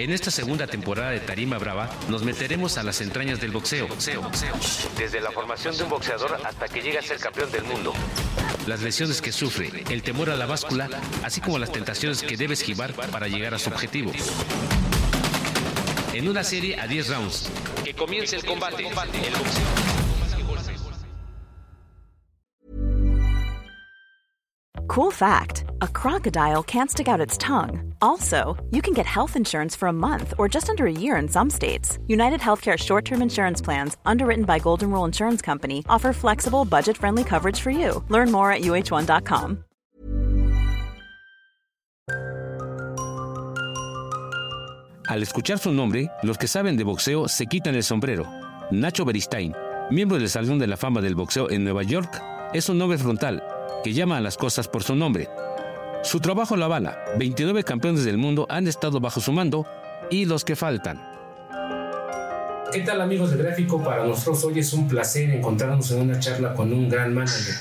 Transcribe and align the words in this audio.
En 0.00 0.10
esta 0.12 0.30
segunda 0.30 0.66
temporada 0.66 1.10
de 1.10 1.20
Tarima 1.20 1.58
Brava 1.58 1.90
nos 2.08 2.22
meteremos 2.22 2.78
a 2.78 2.82
las 2.82 3.02
entrañas 3.02 3.38
del 3.38 3.50
boxeo. 3.50 3.86
boxeo, 3.86 4.22
boxeo. 4.22 4.54
Desde 4.96 5.20
la 5.20 5.30
formación 5.30 5.76
de 5.76 5.82
un 5.82 5.90
boxeador 5.90 6.40
hasta 6.42 6.68
que 6.68 6.80
llega 6.80 7.00
a 7.00 7.02
ser 7.02 7.18
campeón 7.18 7.52
del 7.52 7.64
mundo. 7.64 7.92
Las 8.66 8.80
lesiones 8.80 9.20
que 9.20 9.30
sufre, 9.30 9.84
el 9.90 10.02
temor 10.02 10.30
a 10.30 10.36
la 10.36 10.46
báscula, 10.46 10.88
así 11.22 11.42
como 11.42 11.58
las 11.58 11.70
tentaciones 11.70 12.22
que 12.22 12.38
debe 12.38 12.54
esquivar 12.54 12.94
para 12.94 13.28
llegar 13.28 13.52
a 13.52 13.58
su 13.58 13.68
objetivo. 13.68 14.10
En 16.14 16.30
una 16.30 16.44
serie 16.44 16.80
a 16.80 16.86
10 16.86 17.08
rounds. 17.10 17.50
Que 17.84 17.92
comience 17.92 18.36
el 18.36 18.44
combate. 18.46 18.82
El 18.86 18.94
boxeo. 18.94 19.64
Cool 24.88 25.12
fact 25.12 25.64
a 25.82 25.88
crocodile 25.88 26.62
can't 26.62 26.90
stick 26.90 27.06
out 27.06 27.20
its 27.20 27.36
tongue. 27.36 27.89
Also, 28.02 28.56
you 28.70 28.82
can 28.82 28.94
get 28.94 29.06
health 29.06 29.36
insurance 29.36 29.76
for 29.76 29.88
a 29.88 29.92
month 29.92 30.34
or 30.36 30.48
just 30.48 30.68
under 30.68 30.86
a 30.86 30.92
year 30.92 31.16
in 31.16 31.28
some 31.28 31.50
states. 31.50 31.98
United 32.06 32.40
Healthcare 32.40 32.76
short 32.76 33.04
term 33.04 33.22
insurance 33.22 33.62
plans, 33.62 33.96
underwritten 34.04 34.44
by 34.44 34.58
Golden 34.58 34.90
Rule 34.90 35.06
Insurance 35.06 35.40
Company, 35.40 35.84
offer 35.88 36.12
flexible, 36.12 36.64
budget 36.64 36.96
friendly 36.96 37.24
coverage 37.24 37.60
for 37.60 37.70
you. 37.70 38.02
Learn 38.08 38.30
more 38.30 38.52
at 38.52 38.62
uh1.com. 38.62 39.64
Al 45.10 45.22
escuchar 45.24 45.58
su 45.58 45.72
nombre, 45.72 46.08
los 46.22 46.38
que 46.38 46.46
saben 46.46 46.76
de 46.76 46.84
boxeo 46.84 47.26
se 47.26 47.46
quitan 47.46 47.74
el 47.74 47.82
sombrero. 47.82 48.28
Nacho 48.70 49.04
Beristain, 49.04 49.52
miembro 49.90 50.20
del 50.20 50.28
Salón 50.28 50.60
de 50.60 50.68
la 50.68 50.76
Fama 50.76 51.00
del 51.00 51.16
Boxeo 51.16 51.50
en 51.50 51.64
Nueva 51.64 51.82
York, 51.82 52.22
es 52.54 52.68
un 52.68 52.78
nombre 52.78 52.96
frontal 52.96 53.42
que 53.82 53.92
llama 53.92 54.18
a 54.18 54.20
las 54.20 54.36
cosas 54.36 54.68
por 54.68 54.84
su 54.84 54.94
nombre. 54.94 55.28
Su 56.02 56.18
trabajo 56.18 56.56
la 56.56 56.64
avala. 56.64 56.98
29 57.18 57.62
campeones 57.62 58.04
del 58.04 58.16
mundo 58.16 58.46
han 58.48 58.66
estado 58.66 59.00
bajo 59.00 59.20
su 59.20 59.32
mando 59.32 59.66
y 60.10 60.24
los 60.24 60.46
que 60.46 60.56
faltan. 60.56 60.98
¿Qué 62.72 62.80
tal 62.80 63.02
amigos 63.02 63.30
de 63.30 63.36
Gráfico? 63.36 63.82
Para 63.82 64.06
nosotros 64.06 64.42
hoy 64.44 64.60
es 64.60 64.72
un 64.72 64.88
placer 64.88 65.28
encontrarnos 65.30 65.90
en 65.90 66.00
una 66.00 66.18
charla 66.18 66.54
con 66.54 66.72
un 66.72 66.88
gran 66.88 67.12
manager, 67.12 67.54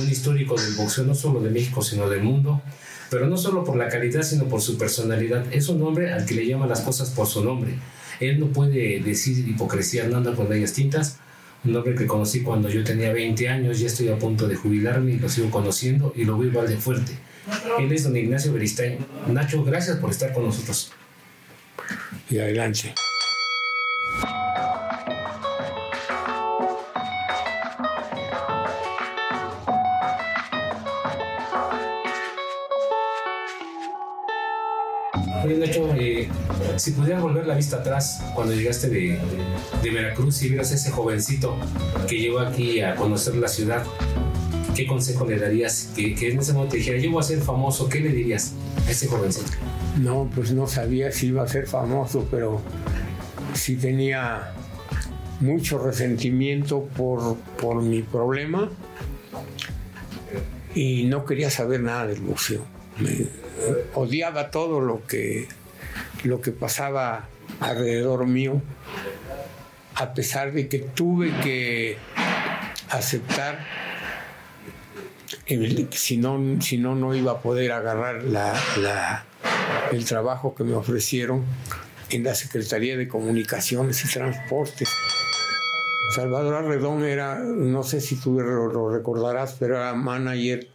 un 0.00 0.08
histórico 0.08 0.58
del 0.58 0.74
boxeo 0.74 1.04
no 1.04 1.14
solo 1.14 1.40
de 1.40 1.50
México 1.50 1.82
sino 1.82 2.08
del 2.08 2.22
mundo, 2.22 2.62
pero 3.10 3.26
no 3.26 3.36
solo 3.36 3.62
por 3.62 3.76
la 3.76 3.88
calidad 3.88 4.22
sino 4.22 4.44
por 4.44 4.62
su 4.62 4.78
personalidad. 4.78 5.44
Es 5.52 5.68
un 5.68 5.82
hombre 5.82 6.14
al 6.14 6.24
que 6.24 6.34
le 6.34 6.46
llama 6.46 6.66
las 6.66 6.80
cosas 6.80 7.10
por 7.10 7.26
su 7.26 7.44
nombre. 7.44 7.74
Él 8.20 8.40
no 8.40 8.46
puede 8.46 9.00
decir 9.00 9.46
hipocresía, 9.46 10.06
no 10.08 10.16
anda 10.16 10.32
por 10.32 10.48
bellas 10.48 10.72
tintas, 10.72 11.18
un 11.64 11.76
hombre 11.76 11.94
que 11.94 12.06
conocí 12.06 12.42
cuando 12.42 12.70
yo 12.70 12.82
tenía 12.84 13.12
20 13.12 13.48
años, 13.48 13.78
ya 13.78 13.88
estoy 13.88 14.08
a 14.08 14.18
punto 14.18 14.48
de 14.48 14.56
jubilarme 14.56 15.12
y 15.12 15.18
lo 15.18 15.28
sigo 15.28 15.50
conociendo 15.50 16.14
y 16.16 16.24
lo 16.24 16.38
veo 16.38 16.48
igual 16.48 16.68
de 16.68 16.78
fuerte. 16.78 17.12
Él 17.78 17.92
es 17.92 18.04
don 18.04 18.16
Ignacio 18.16 18.52
Beristain. 18.52 18.98
Nacho, 19.26 19.64
gracias 19.64 19.96
por 19.98 20.10
estar 20.10 20.32
con 20.32 20.44
nosotros. 20.44 20.92
Y 22.30 22.38
adelante. 22.38 22.94
Oye, 35.44 35.56
Nacho, 35.58 35.92
eh, 35.96 36.28
si 36.76 36.92
pudieras 36.92 37.20
volver 37.20 37.46
la 37.46 37.56
vista 37.56 37.78
atrás 37.78 38.22
cuando 38.34 38.54
llegaste 38.54 38.88
de, 38.88 39.18
de, 39.82 39.90
Veracruz 39.90 40.40
y 40.42 40.48
vieras 40.48 40.70
a 40.70 40.76
ese 40.76 40.92
jovencito 40.92 41.56
que 42.08 42.16
llegó 42.18 42.38
aquí 42.38 42.80
a 42.80 42.94
conocer 42.94 43.34
la 43.34 43.48
ciudad, 43.48 43.84
¿qué 44.74 44.86
consejo 44.86 45.26
le 45.26 45.38
darías? 45.38 45.92
Que, 45.94 46.14
que 46.14 46.32
en 46.32 46.38
ese 46.40 46.52
momento 46.52 46.72
te 46.72 46.78
dijera, 46.78 46.98
yo 46.98 47.10
voy 47.10 47.20
a 47.20 47.24
ser 47.24 47.40
famoso, 47.40 47.88
¿qué 47.88 48.00
le 48.00 48.10
dirías 48.10 48.54
a 48.86 48.90
ese 48.90 49.08
jovencito? 49.08 49.52
No, 49.98 50.30
pues 50.34 50.52
no 50.52 50.66
sabía 50.66 51.12
si 51.12 51.28
iba 51.28 51.42
a 51.42 51.48
ser 51.48 51.66
famoso, 51.66 52.26
pero 52.30 52.60
sí 53.54 53.76
tenía 53.76 54.52
mucho 55.40 55.78
resentimiento 55.78 56.84
por, 56.96 57.36
por 57.60 57.82
mi 57.82 58.02
problema 58.02 58.70
y 60.74 61.04
no 61.04 61.24
quería 61.24 61.50
saber 61.50 61.80
nada 61.80 62.06
del 62.06 62.22
museo. 62.22 62.64
Me, 62.98 63.26
odiaba 63.94 64.50
todo 64.50 64.80
lo 64.80 65.06
que 65.06 65.48
lo 66.24 66.40
que 66.40 66.52
pasaba 66.52 67.28
alrededor 67.60 68.26
mío, 68.26 68.62
a 69.94 70.14
pesar 70.14 70.52
de 70.52 70.68
que 70.68 70.78
tuve 70.78 71.32
que 71.42 71.96
aceptar, 72.88 73.66
si 75.90 76.16
no, 76.16 76.60
si 76.60 76.78
no, 76.78 76.94
no 76.94 77.14
iba 77.14 77.32
a 77.32 77.42
poder 77.42 77.72
agarrar 77.72 78.24
la, 78.24 79.24
el 79.90 80.04
trabajo 80.04 80.54
que 80.54 80.64
me 80.64 80.74
ofrecieron 80.74 81.44
en 82.10 82.24
la 82.24 82.34
Secretaría 82.34 82.96
de 82.96 83.08
Comunicaciones 83.08 84.04
y 84.04 84.08
Transportes. 84.08 84.88
Salvador 86.14 86.54
Arredón 86.54 87.04
era, 87.04 87.38
no 87.38 87.82
sé 87.82 88.00
si 88.00 88.16
tú 88.16 88.38
lo 88.38 88.90
recordarás, 88.90 89.56
pero 89.58 89.76
era 89.76 89.94
manager 89.94 90.68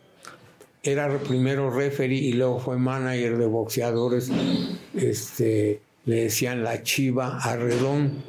era 0.92 1.18
primero 1.20 1.70
referee 1.70 2.18
y 2.18 2.34
luego 2.34 2.60
fue 2.60 2.78
manager 2.78 3.38
de 3.38 3.46
boxeadores. 3.46 4.32
Este, 4.94 5.82
le 6.06 6.24
decían 6.24 6.64
la 6.64 6.84
chiva 6.84 7.40
Arredón. 7.42 8.24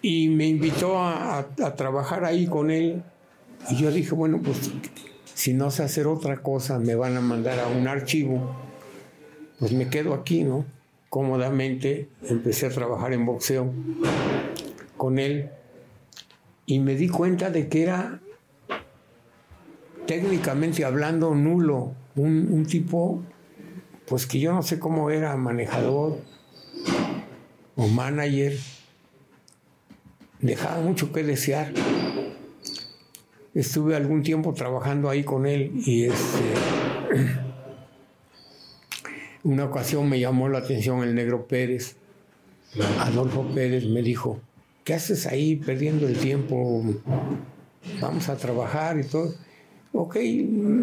Y 0.00 0.28
me 0.28 0.46
invitó 0.46 0.98
a, 0.98 1.46
trabajar 1.76 2.24
ahí 2.24 2.46
con 2.46 2.70
él. 2.70 3.02
Y 3.70 3.76
yo 3.76 3.90
dije, 3.90 4.14
bueno, 4.14 4.40
pues 4.42 4.70
si 5.34 5.54
no 5.54 5.70
sé 5.70 5.82
hacer 5.82 6.06
otra 6.06 6.42
cosa, 6.42 6.78
me 6.78 6.94
van 6.94 7.16
a 7.16 7.20
mandar 7.20 7.58
a 7.60 7.68
un 7.68 7.88
archivo. 7.88 8.54
Pues 9.58 9.72
me 9.72 9.88
quedo 9.88 10.14
aquí, 10.14 10.44
¿no? 10.44 10.64
Cómodamente 11.08 12.08
empecé 12.28 12.66
a 12.66 12.70
trabajar 12.70 13.12
en 13.12 13.26
boxeo 13.26 13.72
con 14.96 15.18
él. 15.18 15.50
Y 16.66 16.78
me 16.78 16.94
di 16.94 17.08
cuenta 17.08 17.50
de 17.50 17.68
que 17.68 17.82
era 17.82 18.20
técnicamente 20.06 20.84
hablando 20.84 21.34
nulo, 21.34 21.94
un, 22.16 22.66
tipo 22.66 23.22
pues 24.06 24.26
que 24.26 24.38
yo 24.38 24.52
no 24.52 24.62
sé 24.62 24.78
cómo 24.78 25.10
era 25.10 25.36
manejador 25.36 26.18
o 27.76 27.88
manager, 27.88 28.56
dejaba 30.40 30.82
mucho 30.82 31.12
que 31.12 31.22
desear. 31.22 31.72
Estuve 33.54 33.96
algún 33.96 34.22
tiempo 34.22 34.54
trabajando 34.54 35.10
ahí 35.10 35.24
con 35.24 35.46
él 35.46 35.72
y 35.84 36.04
este, 36.04 36.54
una 39.44 39.64
ocasión 39.64 40.08
me 40.08 40.18
llamó 40.18 40.48
la 40.48 40.58
atención 40.58 41.02
el 41.02 41.14
negro 41.14 41.46
Pérez, 41.46 41.96
Adolfo 42.98 43.46
Pérez 43.54 43.84
me 43.84 44.02
dijo, 44.02 44.40
¿qué 44.84 44.94
haces 44.94 45.26
ahí 45.26 45.56
perdiendo 45.56 46.06
el 46.06 46.16
tiempo? 46.16 46.82
Vamos 48.00 48.28
a 48.28 48.36
trabajar 48.36 48.98
y 48.98 49.04
todo. 49.04 49.34
Ok, 49.92 50.16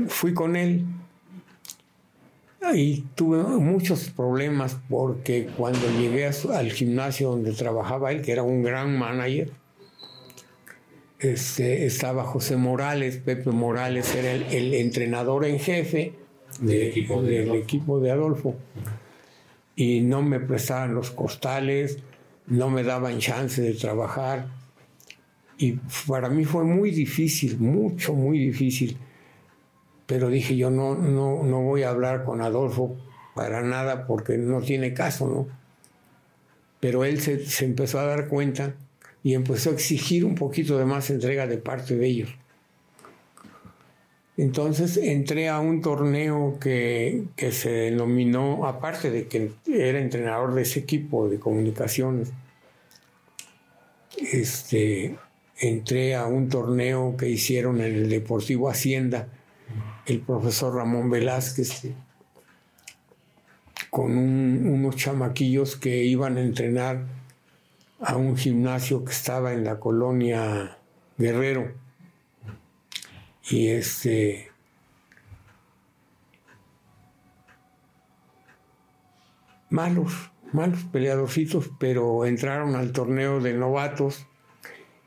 fui 0.07 0.34
con 0.36 0.56
él 0.56 0.86
y 2.74 3.01
tuve 3.16 3.41
muchos 3.44 4.09
problemas 4.09 4.78
porque 4.90 5.50
cuando 5.57 5.80
llegué 5.97 6.28
al 6.28 6.72
gimnasio 6.72 7.31
donde 7.31 7.53
trabajaba 7.53 8.12
él, 8.12 8.22
que 8.22 8.31
era 8.31 8.44
un 8.44 8.62
gran 8.62 8.97
manager, 8.97 9.51
este, 11.19 11.85
estaba 11.85 12.24
José 12.24 12.56
Morales, 12.56 13.18
Pepe 13.18 13.52
Morales 13.52 14.16
era 14.16 14.31
el, 14.31 14.74
entrenador 14.74 15.46
en 15.46 15.59
jefe 15.59 16.13
del, 16.62 16.81
equipo 16.84 17.22
de, 17.22 17.46
del 17.46 17.56
equipo 17.56 18.00
de 18.00 18.12
Adolfo. 18.12 18.56
Y 19.75 20.02
no 20.02 20.22
me 20.22 20.40
prestaban 20.40 20.94
los 20.94 21.12
costales, 21.12 22.00
no 22.47 22.69
me 22.69 22.84
daban 22.84 23.19
chance 23.19 23.62
de 23.62 23.74
trabajar. 23.74 24.47
Y 25.57 25.74
para 26.07 26.30
mí 26.30 26.46
fue 26.46 26.63
muy 26.63 26.91
difícil, 26.91 27.59
mucho, 27.59 28.13
muy 28.13 28.40
difícil. 28.40 28.97
Pero 30.06 30.30
dije 30.30 30.56
yo 30.56 30.69
no, 30.69 30.96
no, 30.96 31.44
no 31.44 31.62
voy 31.62 31.84
a 31.84 31.90
hablar 31.90 32.24
con 32.24 32.41
Adolfo 32.41 32.97
para 33.36 33.62
nada 33.62 34.07
porque 34.07 34.38
no 34.38 34.62
tiene 34.62 34.94
caso, 34.94 35.27
¿no? 35.27 35.48
Pero 36.80 37.04
él 37.04 37.19
se, 37.19 37.45
se 37.45 37.65
empezó 37.65 38.00
a 38.00 38.06
dar 38.06 38.27
cuenta 38.27 38.74
y 39.24 39.33
empezó 39.33 39.69
a 39.69 39.74
exigir 39.74 40.25
un 40.25 40.36
poquito 40.36 40.77
de 40.77 40.86
más 40.86 41.10
entrega 41.10 41.48
de 41.48 41.57
parte 41.57 41.95
de 41.95 42.07
ellos. 42.07 42.30
Entonces 44.38 44.95
entré 44.95 45.50
a 45.50 45.60
un 45.60 45.81
torneo 45.81 46.57
que, 46.62 47.25
que, 47.36 47.51
se 47.51 47.69
denominó, 47.69 48.66
aparte 48.66 49.12
de 49.12 49.27
que 49.27 49.51
era 49.68 50.00
entrenador 50.00 50.54
de 50.54 50.62
ese 50.62 50.80
equipo 50.80 51.27
de 51.27 51.39
comunicaciones, 51.39 52.31
este, 54.18 55.18
entré 55.60 56.15
a 56.15 56.25
un 56.25 56.48
torneo 56.48 57.15
que 57.18 57.30
hicieron 57.30 57.81
en 57.81 57.94
el 57.95 58.10
Deportivo 58.10 58.69
Hacienda, 58.69 59.27
el 60.06 60.22
profesor 60.22 60.75
Ramón 60.75 61.10
Velázquez, 61.10 61.89
con 63.89 64.18
unos 64.18 64.95
chamaquillos 64.95 65.75
que 65.75 66.04
iban 66.04 66.38
a 66.38 66.42
entrenar 66.42 67.19
a 68.01 68.16
un 68.16 68.38
gimnasio 68.38 69.04
que 69.04 69.12
estaba 69.12 69.54
en 69.54 69.63
la 69.63 69.80
colonia 69.80 70.78
Guerrero. 71.18 71.74
Y 73.50 73.68
este. 73.69 74.50
malos, 79.69 80.31
malos 80.51 80.84
peleadorcitos, 80.92 81.69
pero 81.80 82.25
entraron 82.25 82.75
al 82.75 82.92
torneo 82.92 83.40
de 83.40 83.54
novatos 83.54 84.25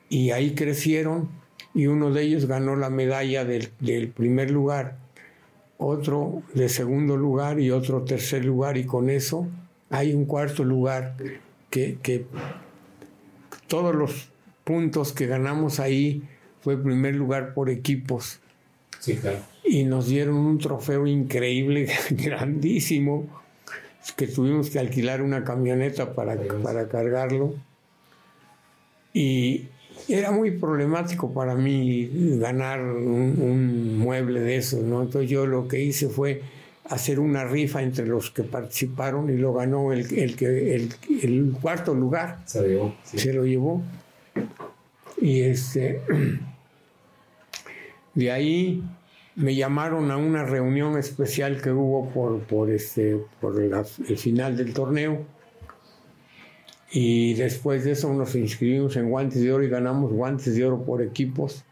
y 0.08 0.30
ahí 0.30 0.54
crecieron 0.54 1.28
y 1.74 1.86
uno 1.86 2.10
de 2.12 2.22
ellos 2.22 2.46
ganó 2.46 2.76
la 2.76 2.90
medalla 2.90 3.44
del, 3.44 3.70
del 3.80 4.08
primer 4.08 4.50
lugar, 4.50 4.98
otro 5.78 6.42
de 6.54 6.68
segundo 6.68 7.16
lugar 7.16 7.58
y 7.60 7.70
otro 7.70 8.02
tercer 8.02 8.44
lugar 8.44 8.76
y 8.76 8.84
con 8.84 9.10
eso 9.10 9.48
hay 9.90 10.14
un 10.14 10.26
cuarto 10.26 10.64
lugar 10.64 11.16
que, 11.70 11.98
que 12.02 12.26
todos 13.72 13.94
los 13.94 14.28
puntos 14.64 15.14
que 15.14 15.26
ganamos 15.26 15.80
ahí 15.80 16.22
fue 16.60 16.76
primer 16.76 17.14
lugar 17.14 17.54
por 17.54 17.70
equipos. 17.70 18.38
Sí, 18.98 19.16
claro. 19.16 19.38
Y 19.64 19.84
nos 19.84 20.08
dieron 20.08 20.36
un 20.36 20.58
trofeo 20.58 21.06
increíble, 21.06 21.88
grandísimo, 22.10 23.26
que 24.14 24.26
tuvimos 24.26 24.68
que 24.68 24.78
alquilar 24.78 25.22
una 25.22 25.42
camioneta 25.42 26.12
para, 26.12 26.36
para 26.62 26.86
cargarlo. 26.88 27.54
Y 29.14 29.68
era 30.06 30.32
muy 30.32 30.50
problemático 30.50 31.32
para 31.32 31.54
mí 31.54 32.10
ganar 32.38 32.82
un, 32.82 33.38
un 33.40 33.96
mueble 33.96 34.40
de 34.40 34.56
eso, 34.56 34.82
¿no? 34.82 35.00
Entonces 35.00 35.30
yo 35.30 35.46
lo 35.46 35.66
que 35.66 35.82
hice 35.82 36.10
fue 36.10 36.42
hacer 36.88 37.20
una 37.20 37.44
rifa 37.44 37.82
entre 37.82 38.06
los 38.06 38.30
que 38.30 38.42
participaron 38.42 39.30
y 39.30 39.36
lo 39.36 39.54
ganó 39.54 39.92
el, 39.92 40.00
el, 40.18 40.36
que, 40.36 40.74
el, 40.74 40.88
el 41.22 41.52
cuarto 41.60 41.94
lugar. 41.94 42.40
Se 42.44 42.60
lo 42.60 42.66
llevó. 42.68 42.94
sí. 43.04 43.18
Se 43.18 43.32
lo 43.32 43.44
llevó. 43.46 43.82
Y 45.20 45.42
este, 45.42 46.02
de 48.14 48.30
ahí 48.30 48.82
me 49.36 49.54
llamaron 49.54 50.10
a 50.10 50.16
una 50.16 50.44
reunión 50.44 50.98
especial 50.98 51.60
que 51.62 51.70
hubo 51.70 52.10
por, 52.10 52.40
por, 52.40 52.70
este, 52.70 53.18
por 53.40 53.58
la- 53.62 53.86
el 54.08 54.18
final 54.18 54.56
del 54.56 54.74
torneo. 54.74 55.24
Y 56.94 57.32
después 57.34 57.84
de 57.84 57.92
eso 57.92 58.12
nos 58.12 58.34
inscribimos 58.34 58.96
en 58.96 59.08
guantes 59.08 59.40
de 59.40 59.50
oro 59.50 59.64
y 59.64 59.68
ganamos 59.70 60.12
guantes 60.12 60.54
de 60.56 60.66
oro 60.66 60.84
por 60.84 61.00
equipos. 61.00 61.64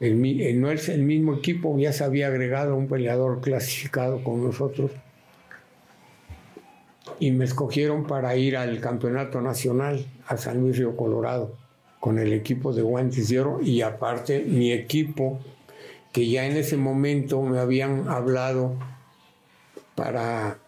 El 0.00 0.24
eh, 0.40 0.54
no 0.54 0.70
es 0.70 0.88
el 0.88 1.02
mismo 1.02 1.34
equipo, 1.34 1.76
ya 1.78 1.92
se 1.92 2.04
había 2.04 2.28
agregado 2.28 2.76
un 2.76 2.88
peleador 2.88 3.40
clasificado 3.40 4.22
con 4.22 4.44
nosotros. 4.44 4.92
Y 7.18 7.32
me 7.32 7.44
escogieron 7.44 8.06
para 8.06 8.36
ir 8.36 8.56
al 8.56 8.80
campeonato 8.80 9.40
nacional 9.40 10.06
a 10.26 10.36
San 10.36 10.60
Luis 10.60 10.78
Río 10.78 10.96
Colorado 10.96 11.56
con 11.98 12.18
el 12.18 12.32
equipo 12.32 12.72
de 12.72 12.82
guantes 12.82 13.28
de 13.28 13.40
oro 13.40 13.60
y 13.60 13.82
aparte 13.82 14.40
mi 14.40 14.72
equipo 14.72 15.40
que 16.12 16.28
ya 16.28 16.46
en 16.46 16.56
ese 16.56 16.76
momento 16.76 17.42
me 17.42 17.58
habían 17.58 18.08
hablado 18.08 18.76
para 19.96 20.58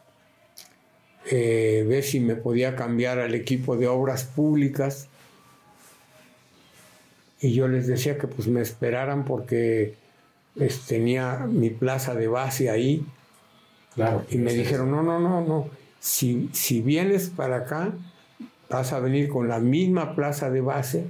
eh, 1.31 1.85
ver 1.89 2.03
si 2.03 2.19
me 2.19 2.35
podía 2.35 2.75
cambiar 2.75 3.21
al 3.21 3.35
equipo 3.35 3.77
de 3.77 3.87
obras 3.87 4.25
públicas 4.25 5.10
y 7.41 7.53
yo 7.55 7.69
les 7.69 7.87
decía 7.87 8.19
que 8.19 8.27
pues 8.27 8.49
me 8.49 8.61
esperaran 8.61 9.25
porque 9.25 9.95
pues, 10.57 10.81
tenía 10.87 11.47
mi 11.49 11.71
plaza 11.71 12.15
de 12.15 12.29
base 12.29 12.71
ahí 12.71 13.05
Claro. 13.95 14.25
y 14.31 14.39
me 14.39 14.53
dijeron, 14.53 14.91
no, 14.91 15.03
no, 15.03 15.19
no, 15.19 15.41
no, 15.45 15.69
si, 15.99 16.49
si 16.53 16.81
vienes 16.81 17.29
para 17.31 17.57
acá, 17.57 17.93
vas 18.69 18.93
a 18.93 19.01
venir 19.01 19.29
con 19.29 19.49
la 19.49 19.59
misma 19.59 20.15
plaza 20.15 20.49
de 20.51 20.61
base 20.61 21.07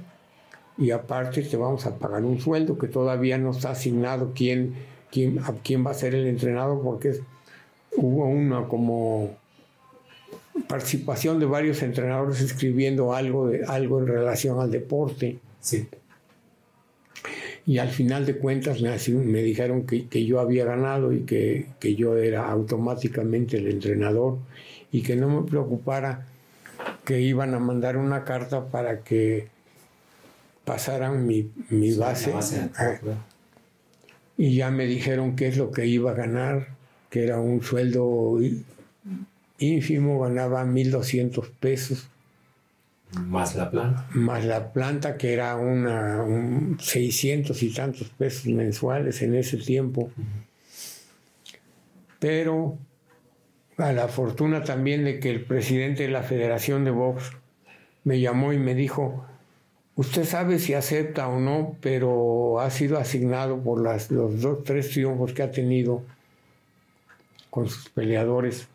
y 0.77 0.89
aparte 0.91 1.43
te 1.43 1.57
vamos 1.57 1.85
a 1.85 1.97
pagar 1.99 2.23
un 2.23 2.39
sueldo 2.39 2.77
que 2.79 2.87
todavía 2.87 3.37
no 3.37 3.51
está 3.51 3.71
asignado 3.71 4.31
quién, 4.35 4.73
quién, 5.11 5.39
a 5.39 5.53
quién 5.63 5.85
va 5.85 5.91
a 5.91 5.93
ser 5.93 6.15
el 6.15 6.25
entrenador 6.27 6.81
porque 6.81 7.09
es- 7.09 7.21
hubo 7.97 8.25
una 8.25 8.67
como 8.67 9.35
participación 10.67 11.39
de 11.39 11.45
varios 11.45 11.81
entrenadores 11.83 12.41
escribiendo 12.41 13.13
algo, 13.13 13.47
de, 13.47 13.63
algo 13.65 13.99
en 13.99 14.07
relación 14.07 14.59
al 14.59 14.71
deporte. 14.71 15.39
Sí. 15.59 15.87
Y 17.65 17.77
al 17.77 17.89
final 17.89 18.25
de 18.25 18.37
cuentas 18.37 18.81
me, 18.81 19.43
dijeron 19.43 19.85
que, 19.85 20.07
que 20.07 20.25
yo 20.25 20.39
había 20.39 20.65
ganado 20.65 21.13
y 21.13 21.21
que, 21.21 21.67
que 21.79 21.95
yo 21.95 22.17
era 22.17 22.49
automáticamente 22.49 23.57
el 23.57 23.67
entrenador 23.67 24.39
y 24.91 25.03
que 25.03 25.15
no 25.15 25.29
me 25.29 25.47
preocupara 25.47 26.25
que 27.05 27.21
iban 27.21 27.53
a 27.53 27.59
mandar 27.59 27.97
una 27.97 28.23
carta 28.23 28.65
para 28.65 29.01
que 29.01 29.47
pasaran 30.65 31.25
mi, 31.25 31.51
mi 31.69 31.93
base. 31.93 32.33
Ah, 32.75 32.99
y 34.37 34.55
ya 34.55 34.71
me 34.71 34.85
dijeron 34.85 35.35
qué 35.35 35.47
es 35.47 35.57
lo 35.57 35.71
que 35.71 35.85
iba 35.85 36.11
a 36.11 36.15
ganar, 36.15 36.69
que 37.09 37.23
era 37.23 37.39
un 37.39 37.61
sueldo 37.61 38.39
ínfimo, 39.59 40.19
ganaba 40.19 40.65
1.200 40.65 41.47
pesos 41.59 42.10
Más 43.19 43.55
la 43.55 43.69
planta. 43.69 44.05
más 44.13 44.45
la 44.45 44.71
planta 44.71 45.17
que 45.17 45.33
era 45.33 45.57
una 45.57 46.23
un 46.23 46.77
600 46.79 47.61
y 47.61 47.73
tantos 47.73 48.07
pesos 48.09 48.45
mensuales 48.45 49.21
en 49.21 49.35
ese 49.35 49.57
tiempo. 49.57 50.11
Pero 52.19 52.77
a 53.77 53.91
la 53.91 54.07
fortuna 54.07 54.63
también 54.63 55.03
de 55.03 55.19
que 55.19 55.29
el 55.29 55.43
presidente 55.43 56.03
de 56.03 56.09
la 56.09 56.23
Federación 56.23 56.85
de 56.85 56.91
Box 56.91 57.31
me 58.03 58.19
llamó 58.19 58.53
y 58.53 58.57
me 58.57 58.75
dijo, 58.75 59.25
usted 59.95 60.23
sabe 60.23 60.59
si 60.59 60.73
acepta 60.73 61.27
o 61.27 61.39
no, 61.39 61.75
pero 61.81 62.59
ha 62.59 62.69
sido 62.69 62.97
asignado 62.97 63.61
por 63.61 63.81
las, 63.81 64.09
los 64.09 64.41
dos, 64.41 64.63
tres 64.63 64.89
triunfos 64.91 65.33
que 65.33 65.43
ha 65.43 65.51
tenido 65.51 66.03
con 67.49 67.67
sus 67.67 67.89
peleadores 67.89 68.67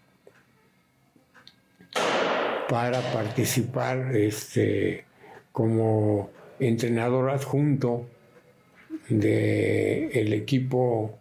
para 2.69 3.01
participar 3.13 4.15
este, 4.17 5.05
como 5.53 6.31
entrenador 6.59 7.31
adjunto 7.31 8.07
del 9.09 10.33
equipo 10.33 11.19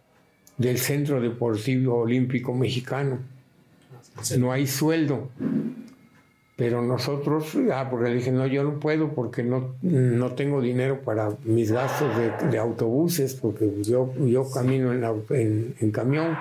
del 0.58 0.78
Centro 0.78 1.20
Deportivo 1.20 1.98
Olímpico 2.00 2.54
Mexicano. 2.54 3.18
No 4.38 4.50
hay 4.50 4.66
sueldo, 4.66 5.28
pero 6.56 6.80
nosotros, 6.82 7.52
ah, 7.72 7.88
porque 7.90 8.08
le 8.08 8.16
dije, 8.16 8.32
no, 8.32 8.46
yo 8.46 8.64
no 8.64 8.80
puedo 8.80 9.12
porque 9.14 9.42
no, 9.42 9.74
no 9.82 10.32
tengo 10.32 10.62
dinero 10.62 11.02
para 11.02 11.30
mis 11.44 11.70
gastos 11.70 12.08
de, 12.16 12.48
de 12.50 12.58
autobuses, 12.58 13.34
porque 13.34 13.70
yo, 13.82 14.12
yo 14.26 14.50
camino 14.50 14.92
en- 14.92 15.74
en 15.78 15.90
camión. 15.90 16.36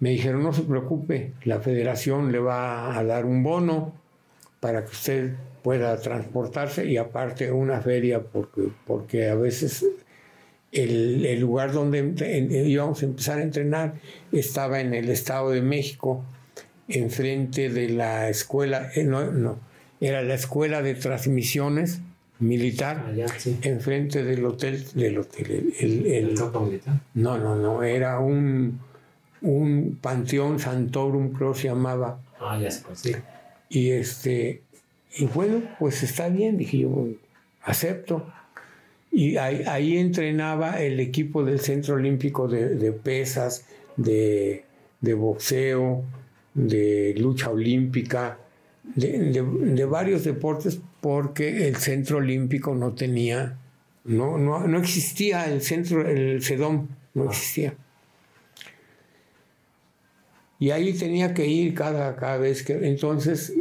Me 0.00 0.10
dijeron, 0.10 0.42
no 0.42 0.52
se 0.52 0.62
preocupe, 0.62 1.32
la 1.44 1.60
federación 1.60 2.30
le 2.32 2.38
va 2.38 2.96
a 2.98 3.02
dar 3.04 3.24
un 3.24 3.42
bono 3.42 3.94
para 4.60 4.84
que 4.84 4.90
usted 4.90 5.32
pueda 5.62 5.96
transportarse 6.00 6.86
y 6.86 6.96
aparte 6.96 7.50
una 7.50 7.80
feria, 7.80 8.20
porque, 8.22 8.68
porque 8.86 9.28
a 9.28 9.34
veces 9.34 9.84
el, 10.72 11.24
el 11.24 11.40
lugar 11.40 11.72
donde 11.72 11.98
en- 11.98 12.52
íbamos 12.68 13.02
a 13.02 13.06
empezar 13.06 13.38
a 13.38 13.42
entrenar 13.42 13.94
estaba 14.32 14.80
en 14.80 14.92
el 14.94 15.08
Estado 15.08 15.50
de 15.50 15.62
México, 15.62 16.24
enfrente 16.88 17.68
de 17.70 17.88
la 17.88 18.28
escuela, 18.28 18.90
eh, 18.94 19.02
no, 19.04 19.30
no, 19.32 19.58
era 20.00 20.22
la 20.22 20.34
escuela 20.34 20.82
de 20.82 20.94
transmisiones 20.94 22.00
militar, 22.38 23.06
Allá, 23.08 23.26
sí. 23.38 23.58
enfrente 23.62 24.22
del 24.22 24.44
hotel, 24.44 24.84
del 24.94 25.18
hotel, 25.18 25.72
el- 25.80 26.06
el- 26.06 26.06
El 26.28 26.34
campo 26.34 26.60
militar. 26.60 27.00
no, 27.14 27.38
no, 27.38 27.56
no, 27.56 27.82
era 27.82 28.18
un, 28.20 28.78
un 29.42 29.98
panteón 30.00 30.58
santorum, 30.58 31.32
creo 31.32 31.54
se 31.54 31.68
llamaba. 31.68 32.20
Ah, 32.40 32.58
ya 32.60 32.68
pues, 32.86 32.98
sí. 33.00 33.12
Y 33.68 33.90
este, 33.90 34.62
y 35.16 35.26
bueno, 35.26 35.62
pues 35.78 36.02
está 36.02 36.28
bien, 36.28 36.56
dije 36.56 36.78
yo, 36.78 37.08
acepto. 37.62 38.26
Y 39.10 39.36
ahí, 39.38 39.62
ahí 39.66 39.96
entrenaba 39.96 40.82
el 40.82 41.00
equipo 41.00 41.44
del 41.44 41.60
Centro 41.60 41.94
Olímpico 41.94 42.48
de, 42.48 42.74
de 42.74 42.92
pesas, 42.92 43.64
de, 43.96 44.64
de 45.00 45.14
boxeo, 45.14 46.04
de 46.54 47.14
lucha 47.18 47.50
olímpica, 47.50 48.38
de, 48.94 49.84
varios 49.84 50.24
deportes, 50.24 50.80
porque 51.00 51.68
el 51.68 51.76
Centro 51.76 52.18
Olímpico 52.18 52.74
no 52.74 52.92
tenía, 52.92 53.58
no, 54.04 54.38
no, 54.38 54.66
no 54.66 54.78
existía 54.78 55.44
el 55.46 55.60
centro, 55.60 56.06
el 56.06 56.42
CEDOM, 56.42 56.88
no 57.14 57.24
existía. 57.24 57.74
Y 60.58 60.70
ahí 60.70 60.92
tenía 60.94 61.34
que 61.34 61.46
ir 61.46 61.74
cada, 61.74 62.16
cada 62.16 62.38
vez 62.38 62.62
que... 62.62 62.88
Entonces, 62.88 63.52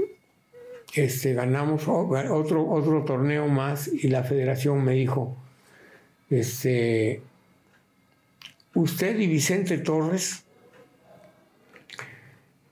este, 0.96 1.34
ganamos 1.34 1.88
otro, 1.88 2.70
otro 2.70 3.04
torneo 3.04 3.48
más 3.48 3.88
y 3.88 4.08
la 4.08 4.24
federación 4.24 4.84
me 4.84 4.94
dijo, 4.94 5.36
este, 6.30 7.22
usted 8.74 9.20
y 9.20 9.28
Vicente 9.28 9.78
Torres 9.80 10.44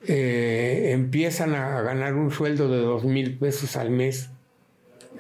eh, 0.08 0.92
empiezan 0.94 1.54
a 1.56 1.82
ganar 1.82 2.14
un 2.14 2.32
sueldo 2.32 2.70
de 2.70 2.78
dos 2.78 3.04
mil 3.04 3.38
pesos 3.38 3.76
al 3.76 3.90
mes 3.90 4.30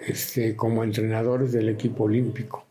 este, 0.07 0.55
como 0.55 0.83
entrenadores 0.83 1.51
del 1.51 1.67
equipo 1.67 2.05
olímpico, 2.05 2.65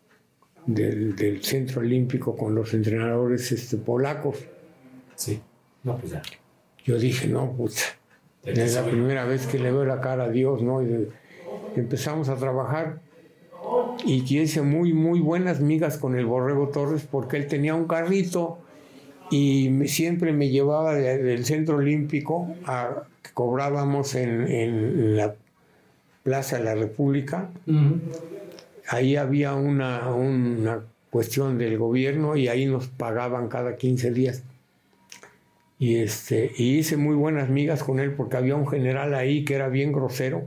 del, 0.65 1.15
del 1.15 1.43
centro 1.45 1.81
olímpico 1.81 2.37
con 2.37 2.55
los 2.55 2.73
entrenadores 2.73 3.53
este, 3.53 3.77
polacos. 3.77 4.39
Sí. 5.15 5.41
No, 5.85 5.97
pues 5.97 6.13
ya. 6.13 6.23
Yo 6.85 6.99
dije, 6.99 7.29
no, 7.29 7.53
puta, 7.53 7.83
Es 8.45 8.75
la 8.75 8.85
primera 8.85 9.25
vez 9.25 9.47
que 9.47 9.59
le 9.59 9.71
veo 9.71 9.85
la 9.85 10.01
cara 10.01 10.25
a 10.25 10.29
Dios, 10.29 10.63
¿no? 10.63 10.83
Y 10.83 11.09
empezamos 11.77 12.29
a 12.29 12.37
trabajar 12.37 13.01
y 14.05 14.39
hice 14.39 14.63
muy, 14.63 14.93
muy 14.93 15.21
buenas 15.21 15.61
migas 15.61 15.99
con 15.99 16.17
el 16.17 16.27
Borrego 16.27 16.69
Torres 16.69 17.07
porque 17.09 17.37
él 17.37 17.47
tenía 17.47 17.75
un 17.75 17.87
carrito 17.87 18.59
y 19.31 19.71
siempre 19.87 20.33
me 20.33 20.51
llevaba 20.51 20.95
del 20.95 21.45
Centro 21.45 21.77
Olímpico 21.77 22.55
a 22.65 23.05
cobrábamos 23.35 24.15
en, 24.15 25.17
la 25.17 25.35
Plaza 26.23 26.59
de 26.59 26.65
la 26.65 26.75
República. 26.75 27.51
Ahí 28.89 29.17
había 29.17 29.55
una, 29.55 30.13
una 30.15 30.85
cuestión 31.11 31.59
del 31.59 31.79
gobierno 31.79 32.37
y 32.37 32.49
ahí 32.49 32.67
nos 32.67 32.89
pagaban 32.89 33.49
cada 33.49 33.77
15 33.77 34.11
días. 34.13 34.43
Y, 35.83 35.97
este, 35.97 36.53
y 36.59 36.79
hice 36.79 36.97
muy 36.97 37.17
buenas 37.17 37.49
migas 37.49 37.83
con 37.83 37.99
él 37.99 38.13
porque 38.13 38.37
había 38.37 38.55
un 38.55 38.69
general 38.69 39.17
ahí 39.17 39.45
que 39.45 39.57
era 39.57 39.69
bien 39.69 39.91
grosero 39.91 40.45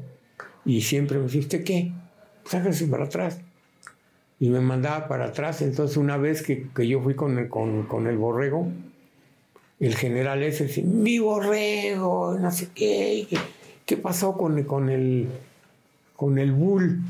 y 0.63 0.79
siempre 0.79 1.17
me 1.17 1.25
decía, 1.25 1.61
qué? 1.61 1.91
Sáquese 2.45 2.87
para 2.87 3.03
atrás. 3.03 3.41
Y 4.39 4.47
me 4.47 4.61
mandaba 4.61 5.09
para 5.09 5.25
atrás. 5.25 5.61
Entonces 5.61 5.97
una 5.97 6.15
vez 6.15 6.41
que, 6.41 6.69
yo 6.87 7.01
fui 7.01 7.15
con 7.15 7.37
el, 7.37 7.49
con, 7.49 8.07
el 8.07 8.17
borrego, 8.17 8.69
el 9.81 9.95
general 9.95 10.41
ese 10.41 10.67
decía, 10.67 10.85
mi 10.85 11.19
borrego, 11.19 12.37
no 12.39 12.49
sé 12.49 12.69
qué, 12.73 13.27
qué, 13.85 13.97
pasó 13.97 14.37
con, 14.37 14.63
con, 14.63 14.89
el, 14.89 15.27
con 16.15 16.39
el 16.39 16.53
bull. 16.53 17.01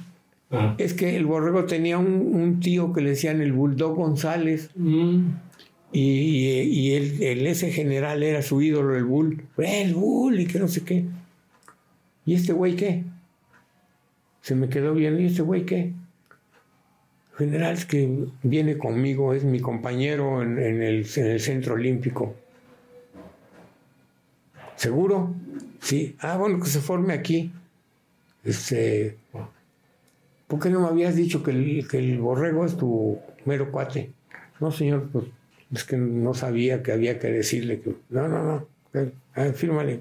Ah. 0.50 0.74
Es 0.80 0.96
que 0.96 1.16
el 1.16 1.28
borrego 1.28 1.66
tenía 1.66 2.00
un, 2.00 2.60
tío 2.60 2.92
que 2.92 3.02
le 3.02 3.12
decían 3.12 3.40
el 3.44 3.54
bulldog 3.54 3.96
González. 3.96 4.72
Mm. 4.74 5.26
Y, 5.98 6.94
el, 6.94 7.48
ese 7.48 7.72
general 7.72 8.22
era 8.22 8.42
su 8.42 8.62
ídolo, 8.62 8.98
el 8.98 9.06
Bull. 9.06 9.46
El 9.58 9.94
Bull 9.94 10.42
y 10.42 10.46
que 10.46 10.60
no 10.60 10.68
sé 10.68 10.84
qué. 10.84 11.06
¿Y 12.26 12.34
este 12.34 12.52
güey 12.52 12.76
qué? 12.76 13.04
Se 14.42 14.56
me 14.56 14.68
quedó 14.68 14.94
bien. 14.94 15.18
¿Y 15.22 15.28
este 15.28 15.42
güey 15.42 15.66
qué? 15.66 15.94
General 17.38 17.74
es 17.74 17.86
que 17.86 18.28
viene 18.44 18.78
conmigo, 18.78 19.34
es 19.34 19.46
mi 19.46 19.62
compañero 19.62 20.42
en, 20.42 20.82
el, 20.82 21.06
centro 21.06 21.76
olímpico. 21.76 22.36
¿Seguro? 24.76 25.34
Sí. 25.80 26.18
Ah, 26.20 26.36
bueno, 26.36 26.60
que 26.60 26.68
se 26.68 26.82
forme 26.82 27.14
aquí. 27.14 27.54
Este, 28.44 29.16
¿Por 30.48 30.60
qué 30.60 30.70
no 30.70 30.82
me 30.82 30.88
habías 30.88 31.16
dicho 31.16 31.42
que 31.42 31.52
el, 31.52 31.88
que 31.88 32.00
el 32.00 32.20
borrego 32.20 32.66
es 32.66 32.76
tu 32.76 33.18
mero 33.46 33.72
cuate? 33.72 34.12
No, 34.60 34.72
señor, 34.72 35.08
pues 35.10 35.26
es 35.76 35.84
que 35.84 35.98
no 35.98 36.34
sabía 36.34 36.84
que 36.84 36.92
había 36.92 37.20
que 37.20 37.28
decirle 37.28 37.80
que, 37.82 37.94
no, 38.10 38.28
no, 38.28 38.68
no, 38.94 39.54
fírmale, 39.54 40.00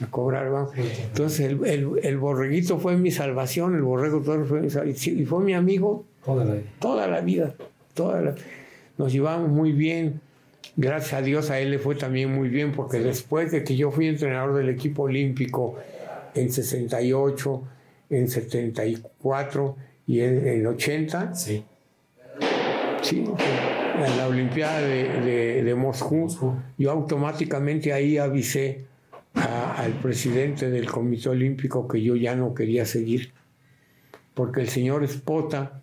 a 0.00 0.06
cobrar, 0.10 0.50
vamos. 0.50 0.72
Entonces 0.76 1.40
el, 1.40 1.98
el, 2.02 2.18
borreguito 2.18 2.78
fue 2.78 2.96
mi 2.96 3.10
salvación, 3.10 3.74
el 3.74 3.82
borrego 3.82 4.20
todo 4.20 4.44
fue 4.44 4.60
mi 4.60 4.70
salvación, 4.70 5.18
y 5.18 5.24
fue 5.24 5.42
mi 5.42 5.54
amigo 5.54 6.04
toda 6.24 6.44
la 6.44 6.54
vida. 6.54 6.66
Toda 6.78 7.06
la 7.06 7.20
vida, 7.20 7.54
toda 7.94 8.34
nos 8.96 9.12
llevamos 9.12 9.48
muy 9.48 9.72
bien. 9.72 10.20
Gracias 10.76 11.14
a 11.14 11.22
Dios 11.22 11.50
a 11.50 11.58
él 11.60 11.70
le 11.70 11.78
fue 11.78 11.94
también 11.94 12.32
muy 12.32 12.48
bien, 12.48 12.72
porque 12.72 12.98
después 12.98 13.50
de 13.50 13.64
que 13.64 13.76
yo 13.76 13.90
fui 13.90 14.06
entrenador 14.06 14.54
del 14.54 14.68
equipo 14.68 15.04
olímpico 15.04 15.76
en 16.34 16.52
68, 16.52 17.62
en 18.10 18.28
74 18.28 19.76
y 20.06 20.20
en, 20.20 20.46
en 20.46 20.66
80, 20.66 21.34
sí. 21.34 21.64
Sí, 23.02 23.24
en 24.04 24.16
la 24.16 24.28
Olimpiada 24.28 24.80
de, 24.80 25.74
Moscú, 25.76 26.28
yo 26.76 26.90
automáticamente 26.90 27.92
ahí 27.92 28.18
avisé 28.18 28.86
al 29.34 29.92
presidente 29.92 30.70
del 30.70 30.86
Comité 30.86 31.28
Olímpico 31.28 31.86
que 31.86 32.02
yo 32.02 32.16
ya 32.16 32.34
no 32.34 32.54
quería 32.54 32.84
seguir, 32.84 33.32
porque 34.34 34.60
el 34.60 34.68
señor 34.68 35.06
Spota 35.06 35.80